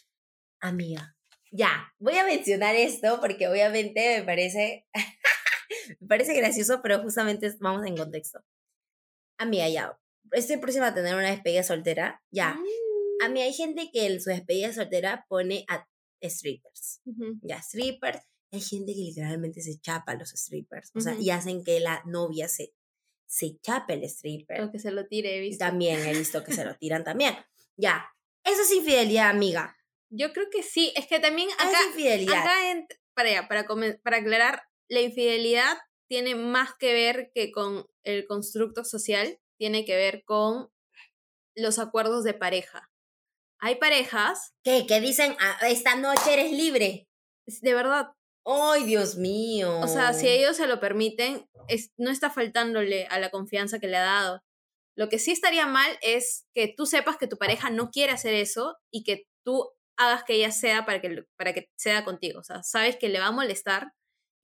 amiga, 0.60 1.16
ya, 1.52 1.94
voy 2.00 2.18
a 2.18 2.26
mencionar 2.26 2.76
esto 2.76 3.20
porque 3.22 3.48
obviamente 3.48 4.20
me 4.20 4.26
parece, 4.26 4.88
me 6.00 6.08
parece 6.08 6.34
gracioso, 6.34 6.82
pero 6.82 7.02
justamente 7.02 7.52
vamos 7.60 7.86
en 7.86 7.96
contexto. 7.96 8.40
Amiga, 9.38 9.70
ya, 9.70 10.00
estoy 10.32 10.58
próxima 10.58 10.88
a 10.88 10.94
tener 10.94 11.16
una 11.16 11.32
despedida 11.32 11.64
soltera, 11.64 12.22
ya. 12.32 12.58
A 13.22 13.30
mí 13.30 13.42
hay 13.42 13.54
gente 13.54 13.90
que 13.92 14.08
en 14.08 14.20
su 14.20 14.30
despedida 14.30 14.74
soltera 14.74 15.26
pone 15.30 15.66
a 15.70 15.88
strippers, 16.22 17.02
Ujú. 17.06 17.40
ya, 17.42 17.62
strippers. 17.62 18.22
Hay 18.52 18.62
gente 18.62 18.94
que 18.94 19.00
literalmente 19.00 19.62
se 19.62 19.80
chapa 19.80 20.14
a 20.14 20.16
los 20.16 20.30
strippers, 20.30 20.92
o 20.96 21.02
sea, 21.02 21.16
y 21.20 21.30
hacen 21.30 21.64
que 21.64 21.80
la 21.80 22.02
novia 22.06 22.48
se, 22.48 22.74
se 23.28 23.58
chape 23.62 23.94
el 23.96 24.04
stripper. 24.04 24.62
O 24.62 24.72
que 24.72 24.80
se 24.80 24.92
lo 24.92 25.08
tire, 25.08 25.36
he 25.38 25.40
visto. 25.40 25.64
también 25.66 26.00
he 26.06 26.14
visto 26.14 26.44
que 26.44 26.54
se 26.54 26.64
lo 26.66 26.76
tiran 26.76 27.04
también. 27.04 27.36
Ya, 27.78 28.10
eso 28.44 28.62
es 28.62 28.72
infidelidad, 28.72 29.30
amiga. 29.30 29.76
Yo 30.10 30.32
creo 30.34 30.46
que 30.52 30.64
sí, 30.64 30.94
es 30.96 31.08
que 31.08 31.20
también 31.20 31.50
Acá, 31.58 31.72
es 31.82 31.88
infidelidad. 31.88 32.42
acá 32.42 32.72
en- 32.72 32.88
para, 33.14 33.30
allá, 33.30 33.48
para, 33.48 33.66
para 34.04 34.18
aclarar, 34.18 34.64
la 34.90 35.02
infidelidad 35.02 35.78
tiene 36.08 36.36
más 36.36 36.70
que 36.78 36.94
ver 36.94 37.32
que 37.34 37.52
con 37.52 37.86
el 38.04 38.26
constructo 38.28 38.84
social, 38.86 39.40
tiene 39.58 39.84
que 39.86 39.96
ver 39.96 40.24
con 40.26 40.70
los 41.56 41.80
acuerdos 41.80 42.24
de 42.24 42.34
pareja. 42.34 42.92
Hay 43.60 43.76
parejas, 43.76 44.54
¿Qué? 44.64 44.86
Que 44.86 45.00
dicen, 45.02 45.36
"Ah, 45.40 45.58
esta 45.68 45.96
noche 45.96 46.34
eres 46.34 46.52
libre. 46.52 47.08
de 47.48 47.74
verdad, 47.74 48.08
¡Ay, 48.46 48.84
Dios 48.84 49.18
mío! 49.18 49.80
o 49.80 49.88
sea, 49.88 50.14
si 50.14 50.28
ellos 50.28 50.56
se 50.58 50.68
lo 50.68 50.80
permiten, 50.80 51.50
es, 51.68 51.92
no 51.98 52.12
está 52.12 52.30
faltándole 52.30 53.08
a 53.08 53.20
la 53.20 53.32
confianza 53.32 53.80
que 53.80 53.88
le 53.88 53.98
ha 53.98 54.04
dado. 54.04 54.42
Lo 54.96 55.10
que 55.10 55.20
sí 55.20 55.32
estaría 55.32 55.66
mal 55.68 55.98
es 56.02 56.46
que 56.54 56.74
tú 56.76 56.86
sepas 56.86 57.18
que 57.18 57.28
tu 57.28 57.38
pareja 57.38 57.70
no 57.70 57.90
quiere 57.90 58.14
hacer 58.14 58.34
eso 58.34 58.78
y 58.92 59.04
que 59.04 59.24
tú 59.44 59.70
hagas 59.98 60.24
que 60.24 60.36
ella 60.36 60.52
sea 60.52 60.86
para 60.86 61.02
que, 61.02 61.24
para 61.38 61.54
que 61.54 61.70
sea 61.78 62.06
contigo. 62.06 62.40
O 62.40 62.44
sea, 62.44 62.64
sabes 62.64 62.98
que 62.98 63.10
le 63.10 63.20
va 63.20 63.28
a 63.28 63.32
molestar 63.32 63.92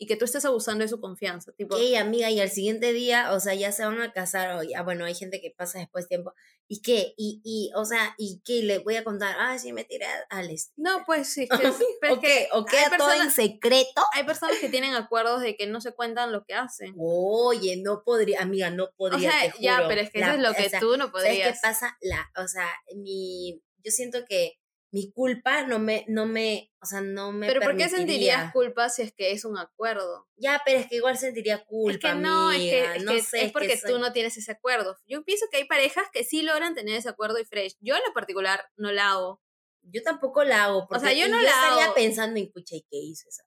y 0.01 0.07
que 0.07 0.15
tú 0.15 0.25
estés 0.25 0.45
abusando 0.45 0.81
de 0.83 0.87
su 0.87 0.99
confianza. 0.99 1.51
Tipo, 1.51 1.75
¿Qué, 1.77 1.95
amiga? 1.95 2.31
Y 2.31 2.39
al 2.39 2.49
siguiente 2.49 2.91
día, 2.91 3.31
o 3.33 3.39
sea, 3.39 3.53
ya 3.53 3.71
se 3.71 3.85
van 3.85 4.01
a 4.01 4.11
casar, 4.11 4.57
o 4.57 4.63
ya, 4.63 4.81
bueno, 4.81 5.05
hay 5.05 5.13
gente 5.13 5.39
que 5.39 5.51
pasa 5.55 5.77
después 5.77 6.07
tiempo. 6.07 6.33
¿Y 6.67 6.81
qué? 6.81 7.13
Y, 7.17 7.39
y, 7.43 7.69
o 7.75 7.85
sea, 7.85 8.15
¿y 8.17 8.41
qué? 8.43 8.63
Le 8.63 8.79
voy 8.79 8.95
a 8.95 9.03
contar, 9.03 9.35
ah, 9.37 9.59
sí, 9.59 9.73
me 9.73 9.83
tiré 9.83 10.07
a- 10.07 10.25
al 10.31 10.49
stripper. 10.49 10.91
no, 10.91 11.03
pues 11.05 11.31
sí. 11.31 11.47
que 11.65 11.67
es- 11.67 11.75
¿O 12.09 12.19
que 12.19 12.27
qué? 12.27 12.47
¿O 12.53 12.65
queda 12.65 12.81
hay 12.91 12.97
todo 12.97 13.11
en 13.11 13.19
personas, 13.19 13.35
secreto? 13.35 14.01
hay 14.15 14.23
personas 14.23 14.57
que 14.57 14.69
tienen 14.69 14.95
acuerdos 14.95 15.41
de 15.43 15.55
que 15.55 15.67
no 15.67 15.81
se 15.81 15.91
cuentan 15.93 16.31
lo 16.31 16.45
que 16.45 16.55
hacen. 16.55 16.95
Oye, 16.97 17.77
no 17.83 18.01
podría, 18.03 18.41
amiga, 18.41 18.71
no 18.71 18.85
O 18.85 18.91
podría, 18.97 19.29
sea, 19.31 19.51
te 19.51 19.61
ya, 19.61 19.85
pero 19.87 20.01
es 20.01 20.09
que 20.09 20.19
La- 20.19 20.27
eso 20.29 20.35
es 20.37 20.41
lo 20.41 20.49
o 20.49 20.53
que 20.55 20.69
sea, 20.71 20.79
tú 20.79 20.97
no 20.97 21.11
¿Sabes 21.11 21.23
qué 21.23 21.29
podrías. 21.29 21.59
pasa? 21.61 21.95
La, 22.01 22.27
o 22.43 22.47
sea, 22.47 22.67
mi, 22.95 23.61
yo 23.83 23.91
siento 23.91 24.25
que 24.27 24.53
mi 24.91 25.11
culpa 25.13 25.65
no 25.67 25.79
me, 25.79 26.05
no 26.09 26.25
me, 26.25 26.71
o 26.81 26.85
sea, 26.85 26.99
no 27.01 27.31
me 27.31 27.47
Pero 27.47 27.61
¿por 27.61 27.77
qué 27.77 27.87
sentirías 27.89 28.51
culpa 28.51 28.89
si 28.89 29.03
es 29.03 29.13
que 29.13 29.31
es 29.31 29.45
un 29.45 29.57
acuerdo? 29.57 30.27
Ya, 30.35 30.61
pero 30.65 30.79
es 30.79 30.87
que 30.87 30.97
igual 30.97 31.17
sentiría 31.17 31.63
culpa, 31.65 32.09
Es 32.09 32.13
que 32.15 32.19
no, 32.19 32.51
es 32.51 32.59
que, 32.59 32.95
es, 32.97 33.03
no 33.05 33.13
que 33.13 33.21
sé, 33.21 33.37
es 33.37 33.43
que 33.47 33.51
porque 33.53 33.77
soy- 33.77 33.91
tú 33.93 33.99
no 33.99 34.11
tienes 34.11 34.35
ese 34.37 34.51
acuerdo. 34.51 34.97
Yo 35.07 35.23
pienso 35.23 35.45
que 35.49 35.57
hay 35.57 35.65
parejas 35.65 36.05
que 36.11 36.23
sí 36.25 36.41
logran 36.41 36.75
tener 36.75 36.95
ese 36.95 37.09
acuerdo 37.09 37.39
y 37.39 37.45
fresh. 37.45 37.75
Yo 37.79 37.95
en 37.95 38.01
lo 38.05 38.13
particular 38.13 38.65
no 38.75 38.91
la 38.91 39.11
hago. 39.11 39.41
Yo 39.83 40.03
tampoco 40.03 40.43
la 40.43 40.65
hago, 40.65 40.87
porque 40.87 41.05
sea, 41.05 41.13
yo 41.13 41.27
no 41.29 41.41
la 41.41 41.49
estaría 41.49 41.85
hago. 41.85 41.95
pensando 41.95 42.39
en, 42.39 42.51
pucha, 42.51 42.75
¿y 42.75 42.81
qué 42.81 42.97
hice 42.97 43.29
esa 43.29 43.43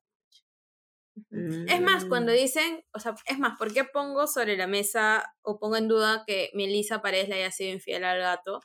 Es 1.68 1.80
más, 1.80 2.04
cuando 2.06 2.32
Mm. 2.32 2.36
dicen, 2.36 2.84
o 2.92 2.98
sea, 2.98 3.14
es 3.26 3.38
más, 3.38 3.56
¿por 3.58 3.72
qué 3.72 3.84
pongo 3.84 4.26
sobre 4.26 4.56
la 4.56 4.66
mesa 4.66 5.32
o 5.42 5.58
pongo 5.60 5.76
en 5.76 5.86
duda 5.88 6.24
que 6.26 6.50
Melissa 6.54 7.02
Paredes 7.02 7.28
le 7.28 7.36
haya 7.36 7.50
sido 7.52 7.72
infiel 7.72 8.04
al 8.04 8.18
gato? 8.20 8.60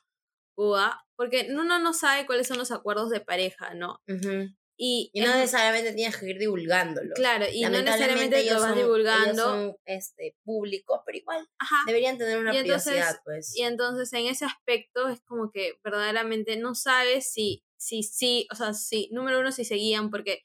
Cuba? 0.59 1.05
Porque 1.15 1.47
uno 1.51 1.79
no 1.79 1.93
sabe 1.93 2.25
cuáles 2.25 2.47
son 2.47 2.57
los 2.57 2.71
acuerdos 2.71 3.09
de 3.11 3.21
pareja, 3.21 3.73
¿no? 3.75 4.01
Ujú. 4.09 4.49
Y, 4.81 5.09
Y 5.13 5.21
no 5.21 5.27
es- 5.31 5.35
necesariamente 5.37 5.93
tienes 5.93 6.17
que 6.17 6.29
ir 6.29 6.37
divulgándolo. 6.37 7.13
claro, 7.15 7.45
y 7.51 7.61
no 7.63 7.69
necesariamente 7.69 8.39
ellos 8.39 8.55
lo 8.55 8.59
vas 8.61 8.69
son- 8.71 8.77
divulgando. 8.79 9.31
Ellos 9.31 9.37
son 9.45 9.75
este, 9.85 10.35
públicos, 10.43 10.99
pero 11.05 11.17
igual 11.17 11.47
Ajá. 11.59 11.77
deberían 11.85 12.17
tener 12.17 12.39
una 12.39 12.53
Y 12.53 12.57
entonces- 12.57 12.91
privacidad, 12.93 13.21
pues. 13.25 13.55
Y 13.55 13.63
entonces 13.63 14.11
en 14.13 14.25
ese 14.27 14.45
aspecto 14.45 15.07
es 15.09 15.21
como 15.21 15.51
que 15.51 15.79
verdaderamente 15.83 16.55
no 16.57 16.75
sabes 16.75 17.31
si, 17.31 17.63
si, 17.77 18.03
si, 18.03 18.47
o 18.51 18.55
sea, 18.55 18.73
si, 18.73 19.09
número 19.11 19.39
uno, 19.39 19.51
si 19.53 19.63
seguían, 19.65 20.09
porque, 20.09 20.43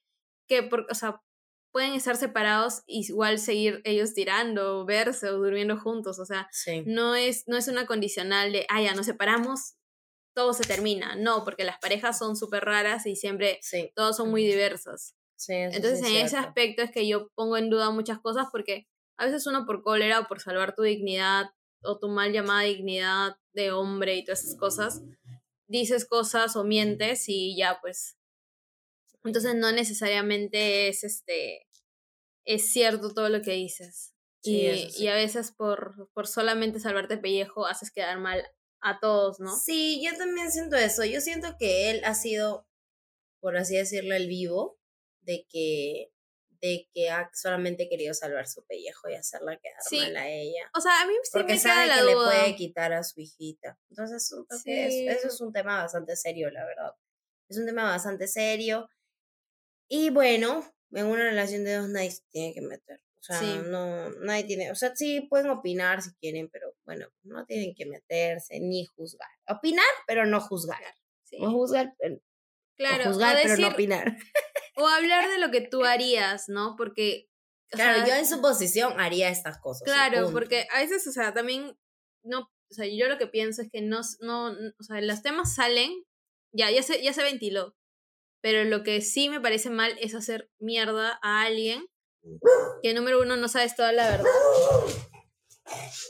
que, 0.48 0.62
por, 0.62 0.86
o 0.90 0.94
sea, 0.94 1.20
pueden 1.72 1.94
estar 1.94 2.16
separados 2.16 2.82
y 2.86 3.04
igual 3.08 3.38
seguir 3.40 3.80
ellos 3.84 4.14
tirando, 4.14 4.80
o 4.80 4.84
verse 4.84 5.28
o 5.28 5.38
durmiendo 5.38 5.76
juntos, 5.76 6.18
o 6.20 6.24
sea, 6.24 6.48
Sí. 6.52 6.82
no 6.86 7.14
es, 7.16 7.44
no 7.48 7.56
es 7.56 7.66
una 7.68 7.86
condicional 7.86 8.52
de, 8.52 8.64
ah, 8.68 8.80
ya 8.82 8.94
nos 8.94 9.06
separamos, 9.06 9.74
todo 10.34 10.52
se 10.52 10.64
termina. 10.64 11.16
No, 11.16 11.44
porque 11.44 11.64
las 11.64 11.78
parejas 11.78 12.18
son 12.18 12.36
súper 12.36 12.64
raras 12.64 13.06
y 13.06 13.16
siempre 13.16 13.58
Sí, 13.62 13.90
todos 13.94 14.16
son 14.16 14.30
muy 14.30 14.44
diversos. 14.44 15.14
sí. 15.36 15.54
Entonces, 15.54 16.00
sí 16.00 16.16
en 16.16 16.26
es 16.26 16.32
ese 16.32 16.36
aspecto 16.36 16.82
es 16.82 16.90
que 16.90 17.06
yo 17.06 17.30
pongo 17.34 17.56
en 17.56 17.70
duda 17.70 17.90
muchas 17.90 18.18
cosas 18.20 18.48
porque 18.50 18.86
a 19.16 19.26
veces 19.26 19.46
uno 19.46 19.64
por 19.64 19.82
cólera 19.82 20.20
o 20.20 20.26
por 20.26 20.40
salvar 20.40 20.74
tu 20.74 20.82
dignidad 20.82 21.50
o 21.82 21.98
tu 21.98 22.08
mal 22.08 22.32
llamada 22.32 22.62
dignidad 22.62 23.36
de 23.52 23.70
hombre 23.72 24.16
y 24.16 24.24
todas 24.24 24.42
esas 24.44 24.56
cosas, 24.58 25.02
dices 25.68 26.04
cosas 26.06 26.56
o 26.56 26.64
mientes 26.64 27.28
y 27.28 27.56
ya 27.56 27.78
pues. 27.80 28.16
Entonces 29.22 29.54
no 29.54 29.70
necesariamente 29.72 30.88
es 30.88 31.04
este 31.04 31.66
es 32.44 32.72
cierto 32.72 33.14
todo 33.14 33.28
lo 33.28 33.40
que 33.42 33.52
dices. 33.52 34.12
Sí, 34.42 34.66
y, 34.66 34.90
sí. 34.90 35.04
y 35.04 35.08
a 35.08 35.14
veces 35.14 35.52
por, 35.52 36.10
por 36.12 36.26
solamente 36.26 36.78
salvarte 36.80 37.16
pellejo 37.16 37.66
haces 37.66 37.90
quedar 37.90 38.18
mal 38.18 38.44
a 38.84 39.00
todos, 39.00 39.40
¿no? 39.40 39.56
Sí, 39.56 40.00
yo 40.04 40.16
también 40.16 40.52
siento 40.52 40.76
eso. 40.76 41.04
Yo 41.04 41.20
siento 41.20 41.56
que 41.58 41.90
él 41.90 42.02
ha 42.04 42.14
sido, 42.14 42.68
por 43.40 43.56
así 43.56 43.76
decirlo, 43.76 44.14
el 44.14 44.28
vivo 44.28 44.78
de 45.22 45.46
que 45.50 46.10
de 46.60 46.88
que 46.94 47.10
ha 47.10 47.28
solamente 47.34 47.90
querido 47.90 48.14
salvar 48.14 48.48
su 48.48 48.64
pellejo 48.64 49.10
y 49.10 49.14
hacerla 49.16 49.58
quedar 49.62 49.82
Sí. 49.86 49.98
mal 49.98 50.16
a 50.16 50.30
ella. 50.30 50.70
O 50.74 50.80
sea, 50.80 51.02
a 51.02 51.06
mí 51.06 51.12
sí 51.22 51.30
Porque 51.34 51.54
me 51.54 51.60
queda 51.60 51.74
sabe 51.74 51.86
la 51.88 51.96
que 51.98 52.02
le 52.04 52.14
puede 52.14 52.56
quitar 52.56 52.92
a 52.94 53.04
su 53.04 53.20
hijita. 53.20 53.78
Entonces, 53.90 54.26
Sí. 54.62 54.72
es- 54.72 55.18
eso 55.18 55.28
es 55.28 55.40
un 55.42 55.52
tema 55.52 55.82
bastante 55.82 56.16
serio, 56.16 56.50
la 56.50 56.64
verdad. 56.64 56.92
Es 57.50 57.58
un 57.58 57.66
tema 57.66 57.84
bastante 57.84 58.26
serio. 58.28 58.88
Y 59.90 60.08
bueno, 60.08 60.64
en 60.92 61.04
una 61.06 61.24
relación 61.24 61.64
de 61.64 61.74
dos 61.74 61.88
nadie 61.90 62.10
se 62.12 62.22
tiene 62.30 62.54
que 62.54 62.62
meter. 62.62 63.00
O 63.18 63.22
sea, 63.22 63.38
Sí. 63.40 63.58
no, 63.66 64.10
nadie 64.20 64.44
tiene, 64.44 64.70
o 64.70 64.74
sea, 64.74 64.96
sí 64.96 65.20
pueden 65.28 65.50
opinar 65.50 66.00
si 66.00 66.14
quieren, 66.14 66.48
pero 66.50 66.73
bueno, 66.84 67.06
no 67.22 67.44
tienen 67.46 67.74
que 67.74 67.86
meterse 67.86 68.60
ni 68.60 68.86
juzgar. 68.86 69.28
Opinar, 69.48 69.84
pero 70.06 70.26
no 70.26 70.40
juzgar. 70.40 70.82
Sí. 71.24 71.38
No 71.40 71.50
juzgar, 71.50 71.94
pero, 71.98 72.20
Claro, 72.76 73.04
o 73.04 73.12
juzgar, 73.12 73.38
pero 73.42 73.56
no 73.56 73.68
opinar. 73.68 74.16
O 74.76 74.88
hablar 74.88 75.28
de 75.28 75.38
lo 75.38 75.52
que 75.52 75.60
tú 75.60 75.84
harías, 75.84 76.48
¿no? 76.48 76.74
Porque. 76.76 77.28
o 77.72 77.76
Claro, 77.76 77.98
sea, 77.98 78.08
yo 78.08 78.14
en 78.14 78.26
su 78.26 78.40
posición 78.40 78.98
haría 78.98 79.28
estas 79.28 79.58
cosas. 79.58 79.84
Claro, 79.84 80.32
porque 80.32 80.66
a 80.72 80.80
veces, 80.80 81.06
o 81.06 81.12
sea, 81.12 81.32
también. 81.32 81.78
No, 82.24 82.40
o 82.40 82.74
sea, 82.74 82.86
yo 82.86 83.08
lo 83.08 83.18
que 83.18 83.28
pienso 83.28 83.62
es 83.62 83.70
que 83.70 83.82
no, 83.82 84.00
no, 84.20 84.48
o 84.48 84.82
sea, 84.82 85.00
los 85.00 85.22
temas 85.22 85.54
salen, 85.54 85.92
ya, 86.52 86.70
ya 86.70 86.82
se, 86.82 87.00
ya 87.02 87.12
se 87.12 87.22
ventiló. 87.22 87.76
Pero 88.40 88.64
lo 88.64 88.82
que 88.82 89.00
sí 89.00 89.28
me 89.28 89.40
parece 89.40 89.70
mal 89.70 89.96
es 90.00 90.14
hacer 90.14 90.50
mierda 90.58 91.18
a 91.22 91.42
alguien 91.42 91.86
que, 92.82 92.94
número 92.94 93.20
uno, 93.20 93.36
no 93.36 93.48
sabes 93.48 93.76
toda 93.76 93.92
la 93.92 94.10
verdad. 94.10 94.30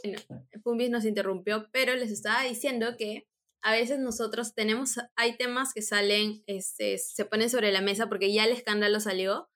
Bueno, 0.03 0.47
Pumbis 0.62 0.91
nos 0.91 1.05
interrumpió, 1.05 1.69
pero 1.73 1.95
les 1.95 2.11
estaba 2.11 2.43
diciendo 2.43 2.97
que 2.99 3.27
a 3.62 3.73
veces 3.73 3.99
nosotros 3.99 4.55
tenemos, 4.55 4.97
hay 5.17 5.37
temas 5.37 5.73
que 5.73 5.83
salen, 5.83 6.43
este, 6.47 6.99
se 6.99 7.25
ponen 7.25 7.49
sobre 7.49 7.73
la 7.73 7.81
mesa 7.81 8.09
porque 8.09 8.33
ya 8.33 8.45
el 8.45 8.53
escándalo 8.53 9.01
salió, 9.01 9.49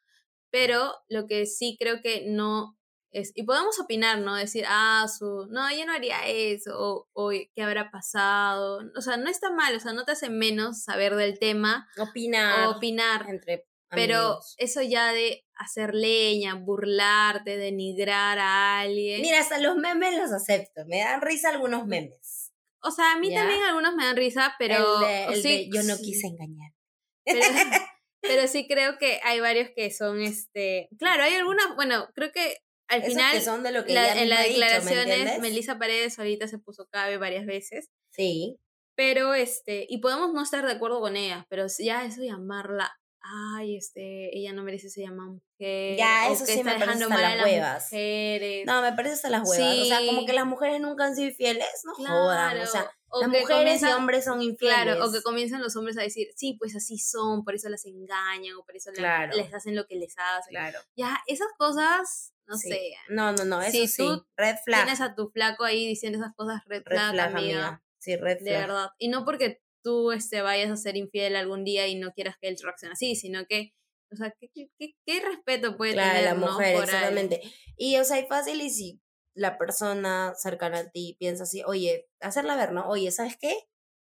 pero 0.50 0.94
lo 1.08 1.26
que 1.26 1.44
sí 1.44 1.76
creo 1.78 2.00
que 2.02 2.24
no 2.26 2.78
es, 3.10 3.32
y 3.34 3.42
podemos 3.44 3.78
opinar, 3.80 4.20
¿no? 4.20 4.34
Decir, 4.34 4.64
ah, 4.68 5.06
su, 5.08 5.46
no, 5.50 5.70
yo 5.74 5.86
no 5.86 5.92
haría 5.92 6.26
eso, 6.26 6.72
o, 6.78 7.08
o 7.12 7.30
qué 7.30 7.62
habrá 7.62 7.90
pasado, 7.90 8.80
o 8.96 9.00
sea, 9.00 9.16
no 9.16 9.28
está 9.28 9.50
mal, 9.50 9.74
o 9.76 9.80
sea, 9.80 9.92
no 9.92 10.04
te 10.04 10.12
hace 10.12 10.30
menos 10.30 10.82
saber 10.82 11.14
del 11.14 11.38
tema 11.38 11.88
Opinar. 11.98 12.66
o 12.66 12.76
opinar, 12.76 13.26
entre 13.28 13.66
pero 13.90 14.16
amigos. 14.16 14.54
eso 14.58 14.82
ya 14.82 15.12
de 15.12 15.44
hacer 15.54 15.94
leña, 15.94 16.54
burlarte, 16.54 17.56
denigrar 17.56 18.38
a 18.38 18.80
alguien. 18.80 19.22
Mira, 19.22 19.40
hasta 19.40 19.58
los 19.58 19.76
memes 19.76 20.16
los 20.16 20.32
acepto. 20.32 20.82
Me 20.86 20.98
dan 21.00 21.20
risa 21.20 21.48
algunos 21.50 21.86
memes. 21.86 22.52
o 22.80 22.90
sea, 22.90 23.12
a 23.12 23.18
mí 23.18 23.30
¿Ya? 23.30 23.40
también 23.40 23.62
algunos 23.62 23.94
me 23.94 24.04
dan 24.04 24.16
risa, 24.16 24.54
pero 24.58 25.00
el 25.02 25.06
de, 25.06 25.24
el 25.34 25.42
sí, 25.42 25.48
de 25.70 25.76
yo 25.76 25.82
no 25.84 25.96
quise 25.98 26.26
engañar. 26.28 26.72
Pero, 27.24 27.40
pero 28.22 28.46
sí 28.48 28.66
creo 28.68 28.98
que 28.98 29.20
hay 29.24 29.40
varios 29.40 29.70
que 29.74 29.90
son, 29.90 30.22
este, 30.22 30.88
claro, 30.98 31.22
hay 31.24 31.34
algunas, 31.34 31.74
bueno, 31.76 32.08
creo 32.14 32.30
que 32.32 32.56
al 32.88 33.00
Esos 33.02 33.14
final 33.14 33.32
que 33.34 33.40
son 33.42 33.62
de 33.62 33.72
lo 33.72 33.84
que 33.84 33.92
la- 33.92 34.20
en 34.22 34.28
las 34.30 34.40
¿me 34.40 34.48
declaraciones 34.48 35.06
entiendes? 35.08 35.40
Melissa 35.40 35.78
Paredes 35.78 36.18
ahorita 36.18 36.48
se 36.48 36.58
puso 36.58 36.86
cabe 36.90 37.18
varias 37.18 37.44
veces, 37.46 37.90
Sí. 38.10 38.58
pero 38.94 39.34
este, 39.34 39.86
y 39.88 39.98
podemos 39.98 40.32
no 40.32 40.42
estar 40.42 40.64
de 40.64 40.72
acuerdo 40.72 41.00
con 41.00 41.16
ella, 41.16 41.46
pero 41.50 41.66
ya 41.78 42.04
eso 42.06 42.22
llamarla, 42.22 42.97
ay, 43.56 43.76
este, 43.76 44.36
ella 44.36 44.52
no 44.52 44.62
merece 44.62 44.88
ser 44.90 45.04
llamada 45.04 45.30
mujer, 45.30 45.96
Ya, 45.98 46.28
eso 46.30 46.46
sí 46.46 46.62
me 46.64 46.72
parece 46.78 47.04
hasta 47.04 47.18
las 47.18 47.44
huevas. 47.44 47.84
mujeres. 47.84 48.66
No, 48.66 48.82
me 48.82 48.92
parece 48.92 49.14
hasta 49.16 49.30
las 49.30 49.48
huevas. 49.48 49.78
O 49.78 49.84
sea, 49.84 49.98
como 50.06 50.24
que 50.26 50.32
las 50.32 50.46
mujeres 50.46 50.80
nunca 50.80 51.04
han 51.04 51.14
sido 51.16 51.28
infieles, 51.28 51.66
no 51.84 51.94
jodan. 51.94 52.58
O 52.60 52.66
sea, 52.66 52.90
o 53.10 53.20
las 53.20 53.30
mujeres 53.30 53.82
y 53.82 53.86
hombres 53.86 54.24
son 54.24 54.42
infieles. 54.42 54.76
Claro, 54.82 55.04
o 55.06 55.12
que 55.12 55.22
comienzan 55.22 55.60
los 55.62 55.74
hombres 55.76 55.96
a 55.98 56.02
decir, 56.02 56.28
sí, 56.36 56.56
pues 56.58 56.76
así 56.76 56.98
son, 56.98 57.44
por 57.44 57.54
eso 57.54 57.68
las 57.68 57.84
engañan, 57.86 58.54
o 58.56 58.64
por 58.64 58.76
eso 58.76 58.90
le- 58.90 58.98
Claro. 58.98 59.36
les 59.36 59.52
hacen 59.54 59.74
lo 59.76 59.86
que 59.86 59.96
les 59.96 60.14
hacen. 60.18 60.50
Claro. 60.50 60.78
Ya, 60.96 61.18
esas 61.26 61.48
cosas, 61.58 62.34
no 62.46 62.56
sí. 62.56 62.68
sé. 62.70 62.80
No, 63.08 63.32
no, 63.32 63.44
no, 63.44 63.60
eso 63.62 63.72
Si 63.72 63.88
sí. 63.88 64.02
tú 64.02 64.26
Red 64.36 64.56
flag. 64.64 64.82
Tienes 64.84 65.00
a 65.00 65.14
tu 65.14 65.28
flaco 65.30 65.64
ahí 65.64 65.86
diciendo 65.86 66.18
esas 66.18 66.34
cosas 66.34 66.62
red, 66.66 66.82
Red 66.84 66.96
flag, 66.96 67.12
flag, 67.12 67.28
amiga, 67.36 67.58
amiga. 67.68 67.82
Sí, 67.98 68.16
red 68.16 68.38
De 68.38 68.50
flag. 68.50 68.60
verdad. 68.68 68.90
Y 68.98 69.08
no 69.08 69.24
porque 69.24 69.60
tú 69.88 70.12
este, 70.12 70.42
vayas 70.42 70.70
a 70.70 70.76
ser 70.76 70.96
infiel 70.96 71.36
algún 71.36 71.64
día 71.64 71.86
y 71.88 71.94
no 71.96 72.12
quieras 72.12 72.36
que 72.40 72.48
él 72.48 72.56
reaccione 72.62 72.92
así, 72.92 73.16
sino 73.16 73.44
que, 73.46 73.72
o 74.12 74.16
sea, 74.16 74.34
¿qué, 74.38 74.48
qué, 74.54 74.70
qué- 74.78 74.94
qué 75.06 75.20
respeto 75.20 75.76
puede 75.76 75.92
Claro, 75.94 76.14
tener 76.14 76.24
la 76.24 76.34
¿no? 76.34 76.52
mujer, 76.52 76.76
alguien? 76.76 76.84
exactamente. 76.84 77.42
Y, 77.76 77.96
o 77.96 78.04
sea, 78.04 78.18
y 78.20 78.26
fácil, 78.26 78.60
y 78.60 78.70
si 78.70 79.00
la 79.34 79.56
persona 79.58 80.32
cercana 80.36 80.78
a 80.80 80.90
ti 80.90 81.16
piensa 81.18 81.44
así, 81.44 81.62
oye, 81.66 82.08
hacerla 82.20 82.56
ver, 82.56 82.72
¿no? 82.72 82.88
Oye, 82.88 83.10
¿sabes 83.12 83.36
qué? 83.40 83.54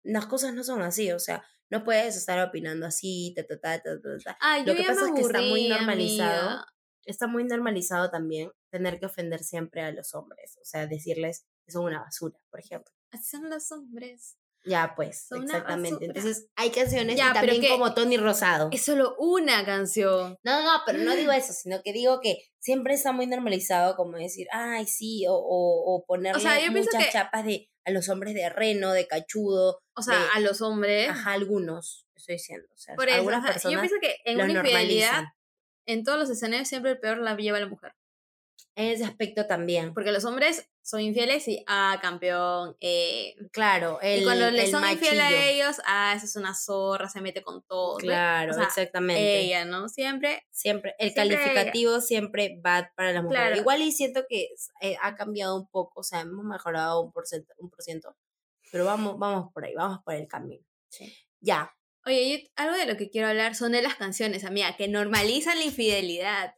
Las 0.03 0.25
cosas 0.27 0.53
no 0.53 0.63
son 0.63 0.81
así, 0.81 1.11
o 1.11 1.19
sea, 1.19 1.43
no 1.69 1.83
puedes 1.83 2.15
estar 2.17 2.45
opinando 2.47 2.85
así, 2.85 3.33
ta, 3.35 3.43
ta, 3.47 3.59
ta, 3.59 3.81
ta, 3.81 4.01
ta, 4.01 4.09
ta. 4.23 4.37
Lo 4.59 4.65
yo 4.65 4.73
que 4.73 4.81
ya 4.83 4.87
pasa 4.89 5.01
me 5.01 5.07
es 5.07 5.13
que 5.15 5.21
está 5.21 5.41
muy 5.41 5.61
aburrí, 5.61 5.69
normalizado. 5.69 6.49
amiga. 6.49 6.65
Está 7.05 7.27
muy 7.27 7.43
normalizado 7.43 8.09
también 8.11 8.51
tener 8.71 8.99
que 8.99 9.05
ofender 9.07 9.43
siempre 9.43 9.81
a 9.81 9.91
los 9.91 10.13
hombres, 10.13 10.57
o 10.61 10.65
sea, 10.65 10.87
decirles 10.87 11.45
que 11.65 11.71
son 11.73 11.85
una 11.85 11.99
basura, 12.01 12.37
por 12.49 12.59
ejemplo. 12.61 12.93
Así 13.11 13.25
son 13.37 13.49
los 13.49 13.71
hombres. 13.71 14.37
Ya, 14.65 14.93
pues, 14.95 15.25
Son 15.27 15.43
exactamente. 15.43 16.05
Entonces, 16.05 16.47
hay 16.55 16.69
canciones 16.71 17.17
Ya, 17.17 17.25
y 17.25 17.27
pero 17.33 17.39
también 17.41 17.61
que- 17.61 17.69
como 17.69 17.93
Tony 17.93 18.17
Rosado. 18.17 18.69
Es 18.71 18.83
solo 18.83 19.15
una 19.17 19.65
canción. 19.65 20.37
No, 20.43 20.63
no, 20.63 20.81
pero 20.85 20.99
no 20.99 21.15
digo 21.15 21.31
eso, 21.33 21.51
sino 21.53 21.81
que 21.83 21.91
digo 21.93 22.19
que 22.21 22.37
siempre 22.59 22.93
está 22.93 23.11
muy 23.11 23.27
normalizado 23.27 23.95
como 23.95 24.17
decir, 24.17 24.47
ay, 24.53 24.85
sí, 24.87 25.25
o, 25.27 25.33
o, 25.33 25.95
o 25.95 26.05
ponerle 26.05 26.69
muchas 26.71 27.11
chapas 27.11 27.45
de 27.45 27.69
a 27.85 27.91
los 27.91 28.07
hombres 28.07 28.33
de 28.33 28.49
reno, 28.49 28.93
de 28.93 29.07
cachudo, 29.07 29.79
O 29.95 30.01
sea, 30.01 30.17
de- 30.17 30.25
a 30.35 30.39
los 30.39 30.61
hombres. 30.61 31.09
ajá, 31.09 31.33
algunos, 31.33 32.07
estoy 32.15 32.35
diciendo. 32.35 32.65
O 32.73 32.77
sea, 32.77 32.95
Por 32.95 33.09
eso, 33.09 33.17
algunas 33.17 33.41
sea, 33.43 33.49
yo 33.49 33.53
personas 33.55 33.81
pienso 33.81 33.97
que 34.01 34.15
en 34.23 34.39
una 34.39 34.53
infidelidad, 34.53 35.23
en 35.85 36.05
todos 36.05 36.17
los 36.17 36.29
escenarios, 36.29 36.69
siempre 36.69 36.91
el 36.91 36.99
peor 36.99 37.17
la 37.17 37.35
lleva 37.35 37.59
la 37.59 37.67
mujer. 37.67 37.91
En 38.75 38.87
ese 38.87 39.03
aspecto 39.05 39.45
también. 39.45 39.93
Porque 39.93 40.11
los 40.11 40.25
hombres 40.25 40.67
son 40.81 40.99
infieles 41.01 41.47
y, 41.47 41.63
ah, 41.67 41.99
campeón. 42.01 42.75
eh. 42.81 43.35
Claro, 43.51 43.99
el, 44.01 44.21
y 44.21 44.23
cuando 44.23 44.49
le 44.49 44.63
el 44.65 44.71
son 44.71 44.83
infieles 44.89 45.19
a 45.19 45.23
machillo. 45.25 45.41
ellos, 45.43 45.81
ah, 45.85 46.13
esa 46.15 46.25
es 46.25 46.35
una 46.35 46.55
zorra, 46.55 47.07
se 47.07 47.21
mete 47.21 47.43
con 47.43 47.61
todo. 47.63 47.97
Claro, 47.97 48.51
O 48.51 48.55
sea, 48.55 48.63
exactamente. 48.63 49.41
Ella, 49.41 49.63
¿no? 49.65 49.89
Siempre. 49.89 50.43
Siempre, 50.49 50.95
el 50.97 51.11
siempre 51.13 51.35
calificativo 51.37 52.01
siempre 52.01 52.59
va 52.65 52.91
para 52.95 53.11
las 53.13 53.23
mujeres. 53.23 53.45
Claro. 53.45 53.57
Igual 53.61 53.81
y 53.83 53.91
siento 53.91 54.25
que 54.27 54.49
eh, 54.81 54.97
ha 55.01 55.13
cambiado 55.15 55.55
un 55.55 55.67
poco, 55.67 55.99
o 55.99 56.03
sea, 56.03 56.21
hemos 56.21 56.43
mejorado 56.43 57.01
un 57.01 57.11
por 57.11 57.27
ciento, 57.27 57.53
un 57.59 57.69
por 57.69 57.83
ciento, 57.83 58.17
pero 58.71 58.85
vamos, 58.85 59.19
vamos 59.19 59.53
por 59.53 59.65
ahí, 59.65 59.75
vamos 59.75 59.99
por 60.03 60.15
el 60.15 60.27
camino. 60.27 60.65
Ya, 61.41 61.71
Oye, 62.05 62.41
yo- 62.43 62.49
algo 62.57 62.75
de 62.75 62.85
lo 62.85 62.97
que 62.97 63.09
quiero 63.09 63.27
hablar 63.29 63.55
son 63.55 63.71
de 63.71 63.81
las 63.81 63.95
canciones, 63.95 64.43
amiga, 64.43 64.75
que 64.75 64.87
normalizan 64.89 65.57
la 65.59 65.65
infidelidad. 65.65 66.55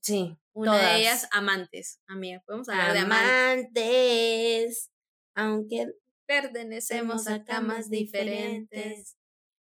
sí. 0.00 0.36
Una 0.52 0.72
todas. 0.72 0.92
de 0.92 1.00
ellas, 1.00 1.28
amantes, 1.32 2.00
amiga. 2.08 2.42
Podemos 2.46 2.68
hablar 2.68 2.92
de 2.92 2.98
amantes. 3.00 3.30
Amantes, 3.30 4.90
aunque 5.34 5.86
Pertenecemos 6.26 7.26
a 7.26 7.42
camas 7.44 7.90
diferentes. 7.90 9.16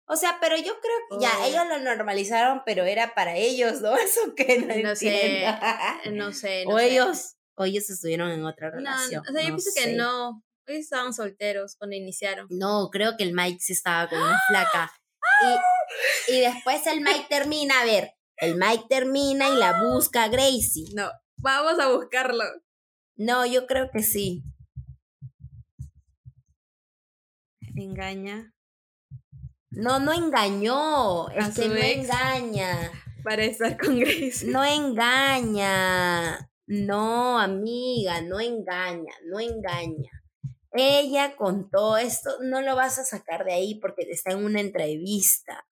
O 0.09 0.17
sea, 0.17 0.39
pero 0.41 0.57
yo 0.57 0.81
creo 0.81 0.97
que 1.11 1.25
ya, 1.25 1.47
ellos 1.47 1.63
lo 1.69 1.79
normalizaron, 1.79 2.63
pero 2.67 2.85
era 2.85 3.15
para 3.15 3.37
ellos, 3.37 3.81
¿no? 3.83 3.97
Eso 3.97 4.35
que 4.35 4.59
no, 4.59 4.75
No 4.89 4.97
sé, 4.97 5.47
No 6.13 6.33
sé. 6.33 6.65
No 6.65 6.75
o 6.75 6.79
sé. 6.79 6.91
ellos, 6.91 7.37
o 7.55 7.65
ellos 7.65 7.89
estuvieron 7.89 8.31
en 8.33 8.45
otra 8.45 8.71
No, 8.71 8.77
relación. 8.79 9.23
o 9.29 9.33
sea, 9.33 9.43
yo 9.43 9.51
no 9.51 9.57
pienso 9.57 9.71
que 9.77 9.93
no. 9.93 10.43
Ellos 10.67 10.83
estaban 10.83 11.15
solteros 11.15 11.77
cuando 11.77 11.95
iniciaron. 11.95 12.49
No, 12.51 12.89
creo 12.91 13.17
que 13.17 13.23
el 13.23 13.33
Mike 13.33 13.59
sí 13.61 13.73
estaba 13.73 14.09
con 14.09 14.19
una 14.21 14.39
flaca. 14.49 14.93
Y, 16.29 16.33
y 16.37 16.41
después 16.41 16.87
el 16.87 17.01
Mike 17.03 17.27
termina, 17.29 17.83
a 17.83 17.85
ver, 17.85 18.16
el 18.39 18.57
Mike 18.57 18.87
termina 18.89 19.49
y 19.49 19.57
la 19.57 19.83
busca 19.85 20.25
a 20.25 20.29
Gracie. 20.29 20.89
No, 20.95 21.11
vamos 21.37 21.79
a 21.79 21.93
buscarlo. 21.93 22.45
No, 23.17 23.47
yo 23.47 23.67
creo 23.67 23.91
que 23.91 24.03
sí. 24.03 24.45
Engaña 27.75 28.55
No, 29.71 30.01
no 30.01 30.13
engañó. 30.13 31.29
Es 31.31 31.55
que 31.55 31.69
no 31.69 31.77
engaña. 31.77 32.91
para 33.23 33.45
estar 33.45 33.77
con 33.79 33.99
Grace. 33.99 34.47
No 34.47 34.65
engaña. 34.65 36.49
No, 36.67 37.39
amiga, 37.39 38.21
no 38.23 38.41
engaña, 38.41 39.15
no 39.25 39.39
engaña. 39.39 40.11
ella 40.73 41.37
contó 41.37 41.97
esto, 41.97 42.31
no 42.43 42.61
lo 42.61 42.75
vas 42.75 42.99
a 42.99 43.05
sacar 43.05 43.45
de 43.45 43.55
ahí 43.55 43.77
porque 43.77 44.03
está 44.11 44.33
en 44.33 44.45
una 44.45 44.61
entrevista. 44.61 45.65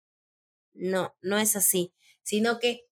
No, 0.73 1.15
no 1.21 1.37
es 1.39 1.57
así, 1.57 1.93
sino 2.25 2.59
que 2.59 2.87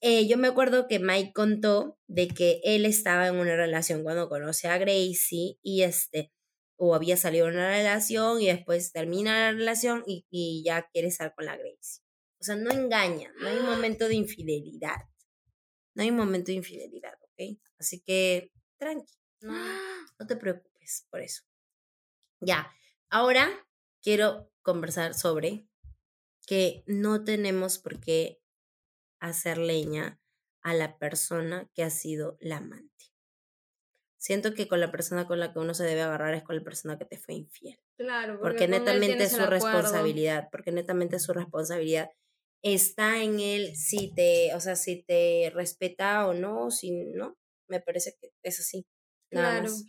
eh, 0.00 0.28
yo 0.28 0.36
me 0.36 0.48
acuerdo 0.48 0.86
que 0.86 0.98
Mike 1.00 1.32
contó 1.32 1.98
de 2.06 2.28
que 2.28 2.60
él 2.62 2.84
estaba 2.84 3.26
en 3.26 3.36
una 3.36 3.56
relación 3.56 4.02
cuando 4.02 4.28
conoce 4.28 4.68
a 4.68 4.78
Gracie 4.78 5.58
y 5.62 5.82
este, 5.82 6.32
o 6.76 6.94
había 6.94 7.16
salido 7.16 7.46
de 7.46 7.52
una 7.52 7.70
relación 7.70 8.40
y 8.40 8.46
después 8.46 8.92
termina 8.92 9.50
la 9.50 9.52
relación 9.52 10.04
y, 10.06 10.26
y 10.30 10.62
ya 10.64 10.88
quiere 10.92 11.08
estar 11.08 11.34
con 11.34 11.46
la 11.46 11.56
Gracie. 11.56 12.02
O 12.40 12.44
sea, 12.44 12.54
no 12.54 12.70
engaña, 12.70 13.32
no 13.40 13.48
hay 13.48 13.58
momento 13.60 14.06
de 14.06 14.14
infidelidad. 14.14 14.96
No 15.94 16.04
hay 16.04 16.12
momento 16.12 16.52
de 16.52 16.58
infidelidad, 16.58 17.14
¿ok? 17.22 17.58
Así 17.80 18.00
que 18.00 18.52
tranqui, 18.78 19.14
no, 19.40 19.52
no 20.16 20.26
te 20.28 20.36
preocupes 20.36 21.06
por 21.10 21.20
eso. 21.20 21.42
Ya, 22.40 22.72
ahora 23.10 23.66
quiero 24.00 24.52
conversar 24.62 25.14
sobre 25.14 25.66
que 26.46 26.84
no 26.86 27.24
tenemos 27.24 27.78
por 27.78 27.98
qué 27.98 28.40
hacer 29.20 29.58
leña 29.58 30.20
a 30.62 30.74
la 30.74 30.98
persona 30.98 31.68
que 31.74 31.82
ha 31.82 31.90
sido 31.90 32.36
la 32.40 32.58
amante. 32.58 33.06
Siento 34.20 34.52
que 34.54 34.66
con 34.66 34.80
la 34.80 34.90
persona 34.90 35.26
con 35.26 35.38
la 35.38 35.52
que 35.52 35.60
uno 35.60 35.74
se 35.74 35.84
debe 35.84 36.02
agarrar 36.02 36.34
es 36.34 36.42
con 36.42 36.56
la 36.56 36.62
persona 36.64 36.98
que 36.98 37.04
te 37.04 37.18
fue 37.18 37.34
infiel. 37.34 37.78
Claro, 37.96 38.38
Porque, 38.40 38.64
él 38.64 38.72
netamente 38.72 39.24
es 39.24 39.32
su 39.32 39.46
responsabilidad, 39.46 40.48
porque 40.50 40.72
netamente 40.72 41.16
es 41.16 41.22
su 41.22 41.32
responsabilidad. 41.32 42.10
Está 42.62 43.22
en 43.22 43.38
él 43.38 43.76
si 43.76 44.12
te, 44.14 44.52
o 44.54 44.60
sea, 44.60 44.74
si 44.74 45.04
te 45.04 45.52
respeta 45.54 46.26
o 46.26 46.34
no, 46.34 46.70
si 46.72 46.90
no, 46.90 47.36
me 47.68 47.80
parece 47.80 48.16
que 48.20 48.32
es 48.42 48.58
así. 48.58 48.84
Nada 49.30 49.60
Claro. 49.60 49.70
más. 49.70 49.84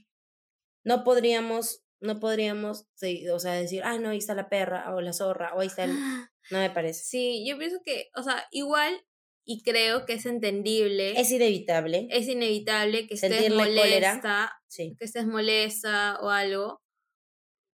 No 0.85 1.03
podríamos, 1.03 1.81
no 1.99 2.19
podríamos, 2.19 2.85
sí, 2.95 3.27
o 3.29 3.39
sea, 3.39 3.53
decir, 3.53 3.81
ah, 3.83 3.97
no, 3.97 4.09
ahí 4.09 4.19
está 4.19 4.35
la 4.35 4.47
perra, 4.49 4.95
o 4.95 5.01
la 5.01 5.13
zorra, 5.13 5.53
o 5.55 5.59
ahí 5.61 5.67
está 5.67 5.85
el... 5.85 5.91
No 6.51 6.57
me 6.57 6.71
parece. 6.71 7.03
Sí, 7.03 7.45
yo 7.47 7.59
pienso 7.59 7.77
que, 7.85 8.09
o 8.15 8.23
sea, 8.23 8.47
igual, 8.51 9.05
y 9.51 9.63
creo 9.63 10.05
que 10.05 10.13
es 10.13 10.27
entendible, 10.27 11.19
Es 11.19 11.31
inevitable. 11.31 12.07
es 12.11 12.27
inevitable 12.27 13.07
que 13.07 13.15
estés 13.15 13.51
molesta, 13.51 14.53
Sí. 14.67 14.95
que 14.99 15.05
estés 15.05 15.25
molesta 15.25 16.19
o 16.21 16.29
algo, 16.29 16.83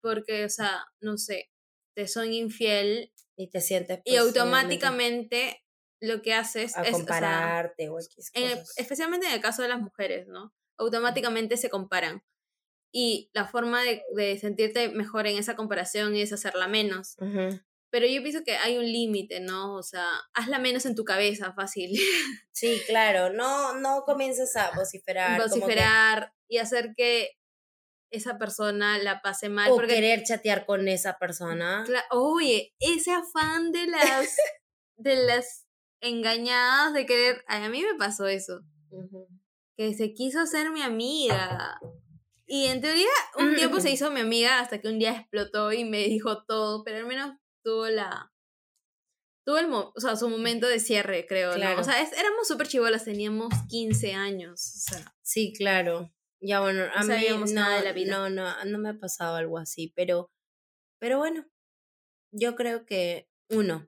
porque, 0.03 0.43
o 0.45 0.49
sea, 0.49 0.83
no 0.99 1.17
sé, 1.17 1.49
te 1.95 2.07
son 2.09 2.33
infiel 2.33 3.13
Y 3.37 3.49
te 3.49 3.61
sientes... 3.61 4.01
y 4.03 4.17
automáticamente 4.17 5.63
lo 6.01 6.21
que 6.21 6.33
haces 6.33 6.75
A 6.75 6.81
es, 6.81 6.87
o 6.89 6.97
sea, 6.97 7.05
compararte 7.05 7.89
o 7.89 7.99
X 7.99 8.31
en 8.33 8.43
el- 8.43 8.57
cosas. 8.59 8.77
especialmente 8.77 9.27
en 9.27 9.33
el 9.33 9.41
caso 9.41 9.61
de 9.61 9.69
las 9.69 9.79
mujeres, 9.79 10.27
¿no? 10.27 10.53
Automáticamente 10.77 11.55
se 11.57 11.69
comparan. 11.69 12.23
Y 12.93 13.29
la 13.33 13.47
forma 13.47 13.81
de, 13.83 14.03
de 14.15 14.37
sentirte 14.37 14.89
mejor 14.89 15.25
en 15.27 15.37
esa 15.37 15.55
comparación 15.55 16.15
es 16.15 16.33
hacerla 16.33 16.67
menos. 16.67 17.15
Ujú. 17.19 17.61
Pero 17.91 18.07
yo 18.07 18.21
pienso 18.23 18.43
que 18.45 18.55
hay 18.57 18.77
un 18.77 18.85
límite, 18.85 19.41
¿no? 19.41 19.75
O 19.75 19.83
sea, 19.83 20.07
hazla 20.33 20.57
menos 20.59 20.85
en 20.85 20.95
tu 20.95 21.03
cabeza, 21.03 21.53
fácil. 21.53 21.91
Sí, 22.53 22.79
claro, 22.85 23.33
no, 23.33 23.73
no 23.79 24.03
comiences 24.05 24.55
a 24.55 24.71
vociferar. 24.75 25.39
como 25.41 25.53
que- 25.53 25.59
Vociferar 25.61 26.33
y 26.47 26.57
hacer 26.57 26.93
que 26.95 27.31
esa 28.11 28.37
persona 28.37 28.97
la 28.99 29.21
pase 29.21 29.49
mal. 29.49 29.71
o 29.71 29.75
porque, 29.75 29.95
querer 29.95 30.23
chatear 30.23 30.65
con 30.65 30.87
esa 30.87 31.17
persona. 31.17 31.83
cla- 31.87 32.05
oye, 32.11 32.73
ese 32.79 33.11
afán 33.13 33.71
de 33.71 33.87
las, 33.87 34.35
de 34.97 35.15
las 35.25 35.65
engañadas 36.01 36.93
de 36.93 37.05
querer. 37.05 37.43
ay, 37.47 37.63
a 37.63 37.69
mí 37.69 37.81
me 37.83 37.95
pasó 37.95 38.27
eso. 38.27 38.61
Que 39.77 39.93
se 39.93 40.13
quiso 40.13 40.45
ser 40.45 40.69
mi 40.71 40.81
amiga. 40.83 41.79
Y 42.45 42.65
en 42.67 42.81
teoría, 42.81 43.07
un 43.37 43.55
tiempo 43.55 43.79
se 43.79 43.89
hizo 43.91 44.11
mi 44.11 44.19
amiga 44.19 44.59
hasta 44.59 44.79
que 44.81 44.89
un 44.89 44.99
día 44.99 45.13
explotó 45.15 45.71
y 45.71 45.83
me 45.85 45.99
dijo 46.03 46.43
todo, 46.45 46.83
pero 46.83 46.97
al 46.97 47.05
menos 47.07 47.31
tuvo 47.63 47.87
la. 47.87 48.31
Tuvo 49.45 49.57
el 49.57 49.65
o 49.73 49.93
sea, 49.97 50.15
su 50.15 50.29
momento 50.29 50.67
de 50.67 50.79
cierre, 50.79 51.25
creo. 51.27 51.49
¿no? 51.51 51.55
Claro. 51.55 51.81
O 51.81 51.83
sea, 51.83 52.01
es- 52.01 52.13
éramos 52.13 52.47
súper 52.47 52.67
chivolas, 52.67 53.05
teníamos 53.05 53.49
15 53.69 54.13
años. 54.13 54.61
O 54.61 54.79
sea, 54.91 55.15
Sí, 55.23 55.53
claro. 55.57 56.13
Ya 56.43 56.59
bueno, 56.59 56.85
a 56.93 57.03
mí 57.03 57.13
no, 57.29 57.45
nada 57.47 57.77
de 57.77 57.83
la 57.83 57.91
vida. 57.91 58.11
no, 58.17 58.29
no, 58.29 58.65
no 58.65 58.77
me 58.79 58.89
ha 58.89 58.99
pasado 58.99 59.35
algo 59.35 59.57
así, 59.59 59.93
pero, 59.95 60.31
pero 60.99 61.17
bueno, 61.19 61.45
yo 62.31 62.55
creo 62.55 62.85
que 62.85 63.29
uno, 63.49 63.87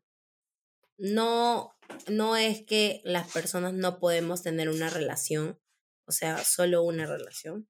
no, 0.98 1.76
no 2.08 2.36
es 2.38 2.64
que 2.64 3.02
las 3.04 3.32
personas 3.32 3.74
no 3.74 4.00
podemos 4.00 4.44
tener 4.44 4.70
una 4.70 4.90
relación, 4.90 5.60
o 6.08 6.12
sea, 6.12 6.38
solo 6.44 6.84
una 6.84 7.06
relación. 7.08 7.68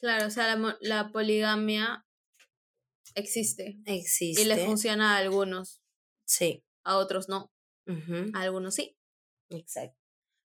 claro, 0.00 0.26
o 0.26 0.30
sea, 0.30 0.56
la 0.80 1.12
poligamia 1.12 2.04
existe. 3.14 3.78
Existe. 3.86 4.42
Y 4.42 4.44
le 4.44 4.64
funciona 4.64 5.14
a 5.14 5.18
algunos, 5.18 5.80
Sí. 6.26 6.64
a 6.84 6.96
otros 6.96 7.28
no. 7.28 7.52
A 8.34 8.40
algunos 8.42 8.74
sí. 8.76 8.96
Exacto. 9.50 9.98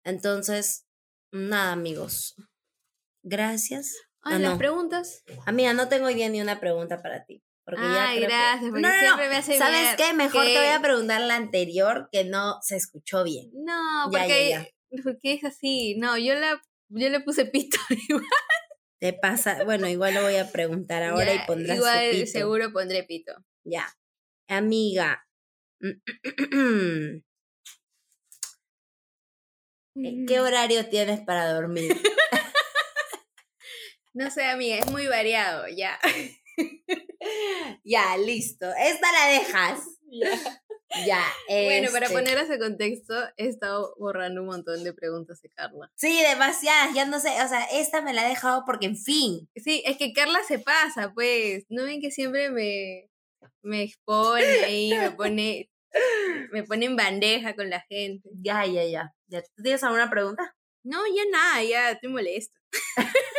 Entonces, 0.03 0.85
nada, 1.31 1.71
amigos. 1.71 2.35
Gracias. 3.23 3.95
Ay, 4.21 4.35
Ah, 4.35 4.39
las 4.39 4.51
no. 4.53 4.57
preguntas. 4.57 5.23
Amiga, 5.45 5.73
no 5.73 5.87
tengo 5.87 6.07
hoy 6.07 6.15
día 6.15 6.29
ni 6.29 6.41
una 6.41 6.59
pregunta 6.59 7.01
para 7.01 7.25
ti. 7.25 7.41
Porque 7.65 7.81
ya 7.81 8.09
Ay, 8.09 8.19
que- 8.19 8.25
gracias, 8.25 8.69
porque 8.71 8.81
No, 8.81 8.87
no, 8.89 8.93
no. 8.95 8.99
siempre 9.01 9.29
me 9.29 9.35
hace 9.35 9.57
¿Sabes 9.57 9.95
qué? 9.95 10.13
Mejor 10.13 10.43
te 10.43 10.57
voy 10.57 10.67
a 10.67 10.81
preguntar 10.81 11.21
la 11.21 11.35
anterior 11.35 12.09
que 12.11 12.23
no 12.25 12.57
se 12.61 12.75
escuchó 12.75 13.23
bien. 13.23 13.51
No, 13.53 14.11
Ya, 14.11 14.19
porque, 14.19 14.49
ya, 14.49 14.67
porque 15.03 15.33
es 15.33 15.43
así. 15.43 15.95
No, 15.97 16.17
yo 16.17 16.33
la 16.33 16.61
yo 16.91 17.09
le 17.09 17.19
puse 17.21 17.45
pito 17.45 17.77
igual. 18.09 18.25
Te 18.99 19.13
pasa, 19.13 19.63
bueno, 19.63 19.87
igual 19.87 20.13
lo 20.13 20.21
voy 20.23 20.35
a 20.35 20.51
preguntar 20.51 21.03
ahora 21.03 21.33
Ya, 21.33 21.43
y 21.43 21.47
pondrás 21.47 21.77
Igual 21.77 22.09
pito. 22.11 22.25
seguro 22.27 22.71
pondré 22.71 23.03
pito. 23.03 23.33
Ya. 23.63 23.87
Amiga. 24.47 25.25
Mm. 29.95 30.27
¿Qué 30.27 30.39
horario 30.39 30.87
tienes 30.87 31.19
para 31.21 31.51
dormir? 31.51 31.91
No 34.13 34.31
sé, 34.31 34.43
amiga, 34.43 34.77
es 34.79 34.91
muy 34.91 35.07
variado, 35.07 35.67
ya. 35.67 35.99
ya, 37.83 38.17
listo. 38.17 38.65
Esta 38.75 39.11
la 39.11 39.25
dejas. 39.27 39.81
Ya. 40.09 40.61
Bueno, 41.47 41.91
para 41.91 42.07
este, 42.07 42.17
poner 42.17 42.37
ese 42.37 42.57
contexto, 42.57 43.13
he 43.37 43.47
estado 43.47 43.95
borrando 43.99 44.41
un 44.41 44.47
montón 44.47 44.83
de 44.83 44.93
preguntas 44.93 45.41
de 45.41 45.49
Carla. 45.49 45.91
Sí, 45.95 46.21
demasiadas. 46.21 46.93
Ya 46.95 47.05
no 47.05 47.19
sé. 47.19 47.29
O 47.43 47.47
sea, 47.47 47.63
esta 47.71 48.01
me 48.01 48.13
la 48.13 48.25
he 48.25 48.29
dejado 48.29 48.63
porque, 48.65 48.87
en 48.87 48.97
fin. 48.97 49.49
Sí, 49.55 49.83
es 49.85 49.97
que 49.97 50.13
Carla 50.13 50.39
se 50.47 50.59
pasa, 50.59 51.13
pues. 51.13 51.65
¿No 51.69 51.83
ven 51.83 52.01
que 52.01 52.11
siempre 52.11 52.49
me, 52.49 53.09
me 53.61 53.83
expone 53.83 54.63
ahí, 54.63 54.89
me 54.97 55.11
pone, 55.17 55.69
me 56.51 56.63
pone 56.63 56.85
en 56.85 56.95
bandeja 56.95 57.55
con 57.55 57.69
la 57.69 57.81
gente? 57.81 58.27
Ya, 58.41 58.65
ya, 58.65 58.83
ya. 58.85 59.13
ya. 59.27 59.41
¿Tú 59.41 59.63
tienes 59.63 59.83
alguna 59.83 60.09
pregunta? 60.09 60.55
No, 60.83 60.99
ya 61.15 61.23
nada, 61.31 61.63
ya 61.63 61.91
estoy 61.91 62.09
molesta. 62.09 62.57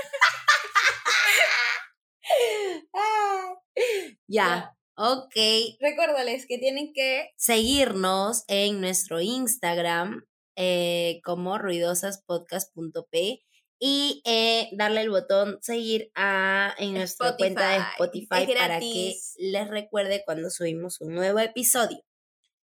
Ya. 4.28 4.76
Ok. 5.02 5.34
Recuérdales 5.80 6.44
que 6.46 6.58
tienen 6.58 6.92
que 6.92 7.30
seguirnos 7.36 8.44
en 8.48 8.82
nuestro 8.82 9.18
Instagram 9.22 10.26
eh, 10.56 11.22
como 11.24 11.56
ruidosaspodcast.p 11.56 13.42
y 13.78 14.22
eh, 14.26 14.68
darle 14.72 15.00
el 15.00 15.08
botón 15.08 15.56
seguir 15.62 16.10
a, 16.14 16.74
en 16.76 16.92
nuestra 16.92 17.34
cuenta 17.38 17.70
de 17.70 17.78
Spotify. 17.78 18.26
Para 18.28 18.78
que 18.78 19.14
les 19.38 19.68
recuerde 19.68 20.22
cuando 20.26 20.50
subimos 20.50 21.00
un 21.00 21.14
nuevo 21.14 21.38
episodio. 21.38 22.04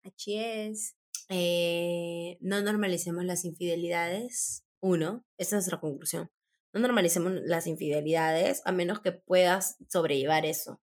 Así 0.04 0.36
es. 0.36 0.94
Eh, 1.30 2.38
no 2.40 2.62
normalicemos 2.62 3.24
las 3.24 3.44
infidelidades. 3.44 4.62
Uno, 4.78 5.24
esa 5.36 5.48
es 5.48 5.52
nuestra 5.64 5.80
conclusión. 5.80 6.30
No 6.72 6.78
normalicemos 6.78 7.32
las 7.42 7.66
infidelidades 7.66 8.62
a 8.64 8.70
menos 8.70 9.00
que 9.00 9.10
puedas 9.10 9.78
sobrellevar 9.88 10.46
eso. 10.46 10.80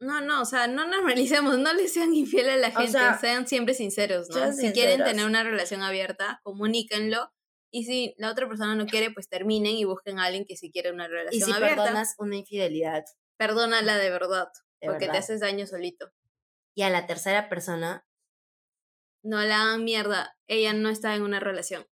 No, 0.00 0.20
no, 0.20 0.42
o 0.42 0.44
sea, 0.44 0.66
no 0.66 0.86
normalicemos, 0.86 1.58
no 1.58 1.72
le 1.72 1.88
sean 1.88 2.14
infieles 2.14 2.54
a 2.54 2.56
la 2.58 2.68
O 2.68 2.72
gente, 2.72 2.92
sea, 2.92 3.18
sean 3.18 3.46
siempre 3.48 3.72
sinceros, 3.74 4.28
¿no? 4.28 4.52
Si 4.52 4.72
quieren 4.72 5.02
tener 5.02 5.24
una 5.24 5.42
relación 5.44 5.82
abierta, 5.82 6.40
comuníquenlo. 6.42 7.32
Y 7.72 7.84
si 7.84 8.14
la 8.18 8.30
otra 8.30 8.46
persona 8.48 8.74
no 8.74 8.86
quiere, 8.86 9.10
pues 9.10 9.28
terminen 9.28 9.72
y 9.76 9.84
busquen 9.84 10.18
a 10.18 10.24
alguien 10.24 10.44
que 10.44 10.56
sí 10.56 10.70
quiere 10.70 10.92
una 10.92 11.06
Y 11.06 11.08
relación 11.08 11.42
si 11.50 11.52
abierta. 11.52 11.82
perdonas 11.84 12.14
una 12.18 12.36
infidelidad, 12.36 13.04
Perdónala 13.38 13.96
de 13.98 14.10
verdad, 14.10 14.48
de 14.80 14.88
porque 14.88 15.08
te 15.08 15.16
haces 15.18 15.40
daño 15.40 15.66
solito. 15.66 16.10
y 16.74 16.82
a 16.82 16.90
la 16.90 17.06
tercera 17.06 17.48
persona, 17.48 18.06
No 19.22 19.40
la 19.42 19.62
hagan 19.62 19.84
mierda, 19.84 20.36
ella 20.46 20.72
no 20.74 20.88
está 20.90 21.14
en 21.14 21.22
una 21.22 21.40
relación. 21.40 21.86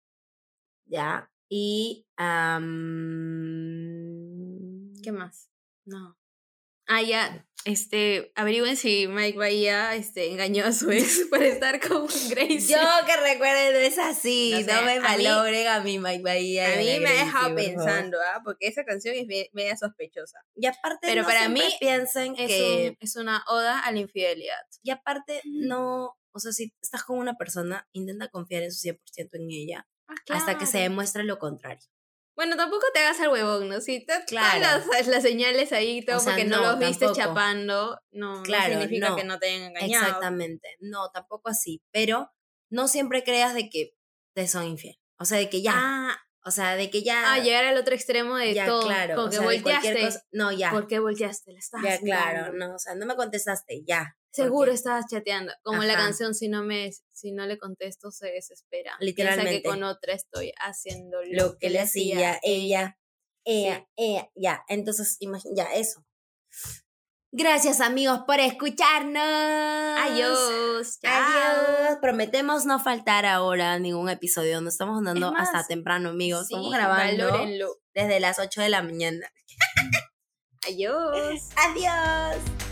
¿ya? 0.87 1.31
Y... 1.49 2.07
¿Qué 5.03 5.13
más? 5.13 5.51
No. 5.87 6.17
Ah, 6.87 7.01
ya, 7.03 7.47
este, 7.65 8.31
averigüen 8.35 8.77
si 8.77 9.07
Mike 9.09 9.39
Bahía 9.39 9.95
este, 9.95 10.31
engañó 10.31 10.67
a 10.67 10.73
su 10.73 10.91
ex 10.91 11.21
por 11.31 11.43
estar 11.43 11.81
con 11.81 12.07
Gracie. 12.29 12.61
Yo 12.77 13.07
que 13.07 13.17
recuerden, 13.17 13.73
no 13.73 13.79
es 13.79 13.99
así. 13.99 14.51
No 14.53 14.61
No, 14.61 14.67
sé, 14.67 14.85
me 14.85 14.93
a 14.93 15.17
mí- 15.17 15.25
malogren 15.25 15.67
a 15.69 15.81
mi 15.81 15.99
Mike 15.99 16.23
Bahía. 16.23 16.75
a 16.75 16.77
mí 16.77 17.01
me 17.01 17.09
ha 17.09 17.25
dejado 17.25 17.55
pensando, 17.55 18.19
¿ah? 18.21 18.43
Porque 18.45 18.67
esa 18.67 18.85
canción 18.85 19.15
es 19.15 19.27
me- 19.27 19.49
media 19.55 19.77
sospechosa. 19.79 20.39
Y 20.55 20.67
aparte, 20.67 20.99
Pero 21.07 21.23
no 21.23 21.29
para 21.29 21.49
mí 21.49 21.63
piensen 21.81 22.35
Es, 22.37 22.49
que. 22.49 22.89
un- 22.91 22.97
es 23.01 23.17
una 23.17 23.43
oda 23.49 23.81
a 23.81 23.91
la 23.93 23.99
infidelidad. 23.99 24.61
Y 24.83 24.91
aparte, 24.91 25.41
no. 25.45 26.17
O 26.37 26.41
sea, 26.41 26.53
si 26.53 26.75
estás 26.83 27.05
con 27.05 27.17
una 27.19 27.35
persona, 27.37 27.89
intenta 27.93 28.29
confiar 28.29 28.63
en 28.65 28.73
su 28.73 28.81
100% 28.81 28.99
en 29.39 29.51
ella 29.51 29.87
hasta 30.29 30.59
que 30.59 30.67
se 30.67 30.79
demuestre 30.79 31.23
lo 31.25 31.39
contrario. 31.39 31.87
Bueno, 32.37 32.57
tampoco 32.57 32.85
te 32.93 33.01
hagas 33.01 33.21
al 33.21 33.29
huevón, 33.29 33.69
¿no? 33.69 33.81
Si 33.81 34.05
te, 34.05 34.25
Claro. 34.27 34.61
las, 34.93 35.07
las 35.07 35.23
señales 35.23 35.73
ahí, 35.73 36.05
todo 36.05 36.17
O 36.17 36.21
sea, 36.21 36.33
porque 36.33 36.45
no, 36.45 36.57
no, 36.57 36.63
los 36.73 36.79
viste 36.79 37.07
tampoco. 37.07 37.21
chapando, 37.21 38.01
no, 38.11 38.43
no 38.43 38.45
significa 38.45 39.11
no. 39.11 39.17
que 39.17 39.25
no 39.25 39.39
te 39.39 39.49
hayan 39.49 39.63
engañado. 39.71 40.05
Exactamente. 40.07 40.77
No, 40.81 41.11
tampoco 41.11 41.49
así. 41.49 41.83
Pero 41.93 42.31
no 42.71 42.89
siempre 42.89 43.23
creas 43.23 43.55
de 43.55 43.69
que 43.69 43.97
te 44.35 44.49
son 44.49 44.67
infiel. 44.67 44.99
O 45.19 45.25
sea, 45.25 45.39
de 45.39 45.49
que 45.49 45.63
ya. 45.63 45.73
Ah, 45.77 46.27
o 46.45 46.51
sea, 46.51 46.77
de 46.77 46.91
que 46.91 47.03
ya. 47.03 47.33
ah, 47.35 47.39
llegar 47.39 47.65
al 47.65 47.77
otro 47.77 47.95
extremo 47.95 48.37
de 48.37 48.55
ya, 48.55 48.67
todo. 48.67 48.83
claro. 48.87 49.15
Con 49.17 49.25
o 49.27 49.31
que 49.31 49.37
sea, 49.37 49.49
de 49.49 49.63
cualquier 49.63 49.93
volteaste. 49.95 50.19
cosa- 50.19 50.27
No, 50.33 50.53
ya. 50.53 50.71
¿Por 50.71 50.87
qué 50.87 50.99
volteaste? 50.99 51.53
La 51.53 51.59
estabas 51.59 51.85
Ya, 51.87 51.99
claro. 52.01 52.53
mirando. 52.53 52.67
No, 52.69 52.75
o 52.75 52.79
sea, 52.79 52.95
no 52.95 53.07
me 53.07 53.17
contestaste, 53.17 53.83
ya. 53.87 54.17
Seguro 54.33 54.67
Porque- 54.67 54.75
estabas 54.75 55.05
chateando. 55.11 55.53
Como 55.63 55.83
la 55.85 55.95
Ajá. 55.95 56.03
canción, 56.05 56.35
si 56.35 56.49
no 56.49 56.63
me 56.65 56.91
si 57.13 57.33
no 57.33 57.47
le 57.47 57.57
contesto, 57.59 58.11
se 58.11 58.27
desespera. 58.31 58.93
Piensa 58.99 59.05
Literalmente. 59.05 59.63
que 59.63 59.69
con 59.69 59.83
otra 59.85 60.13
estoy 60.15 60.53
haciendo 60.59 61.19
lo 61.31 61.57
que 61.59 61.71
le 61.71 61.81
hacía 61.81 62.39
ella, 62.43 62.99
ella, 63.45 63.89
ella, 63.97 64.31
ya. 64.35 64.65
Entonces, 64.69 65.17
imagina, 65.21 65.55
ya, 65.57 65.75
eso. 65.75 66.05
Gracias, 67.37 67.81
amigos, 67.81 68.21
por 68.29 68.39
escucharnos. 68.39 69.21
Adiós. 69.21 71.01
chao. 71.01 71.13
Adiós. 71.13 71.99
Prometemos 72.01 72.65
no 72.65 72.79
faltar 72.79 73.27
ahora 73.27 73.77
ningún 73.81 74.09
episodio. 74.09 74.61
No 74.61 74.69
estamos 74.69 74.99
andando 74.99 75.33
Es 75.35 75.41
hasta 75.41 75.67
temprano, 75.67 76.11
amigos. 76.11 76.47
Sí, 76.47 76.55
Estamos 76.55 76.73
grabando 76.73 77.27
valórenlo. 77.33 77.75
desde 77.93 78.21
las 78.21 78.39
8 78.39 78.61
de 78.61 78.69
la 78.69 78.83
mañana. 78.83 79.29
Adiós. 80.69 81.49
Adiós. 81.57 82.64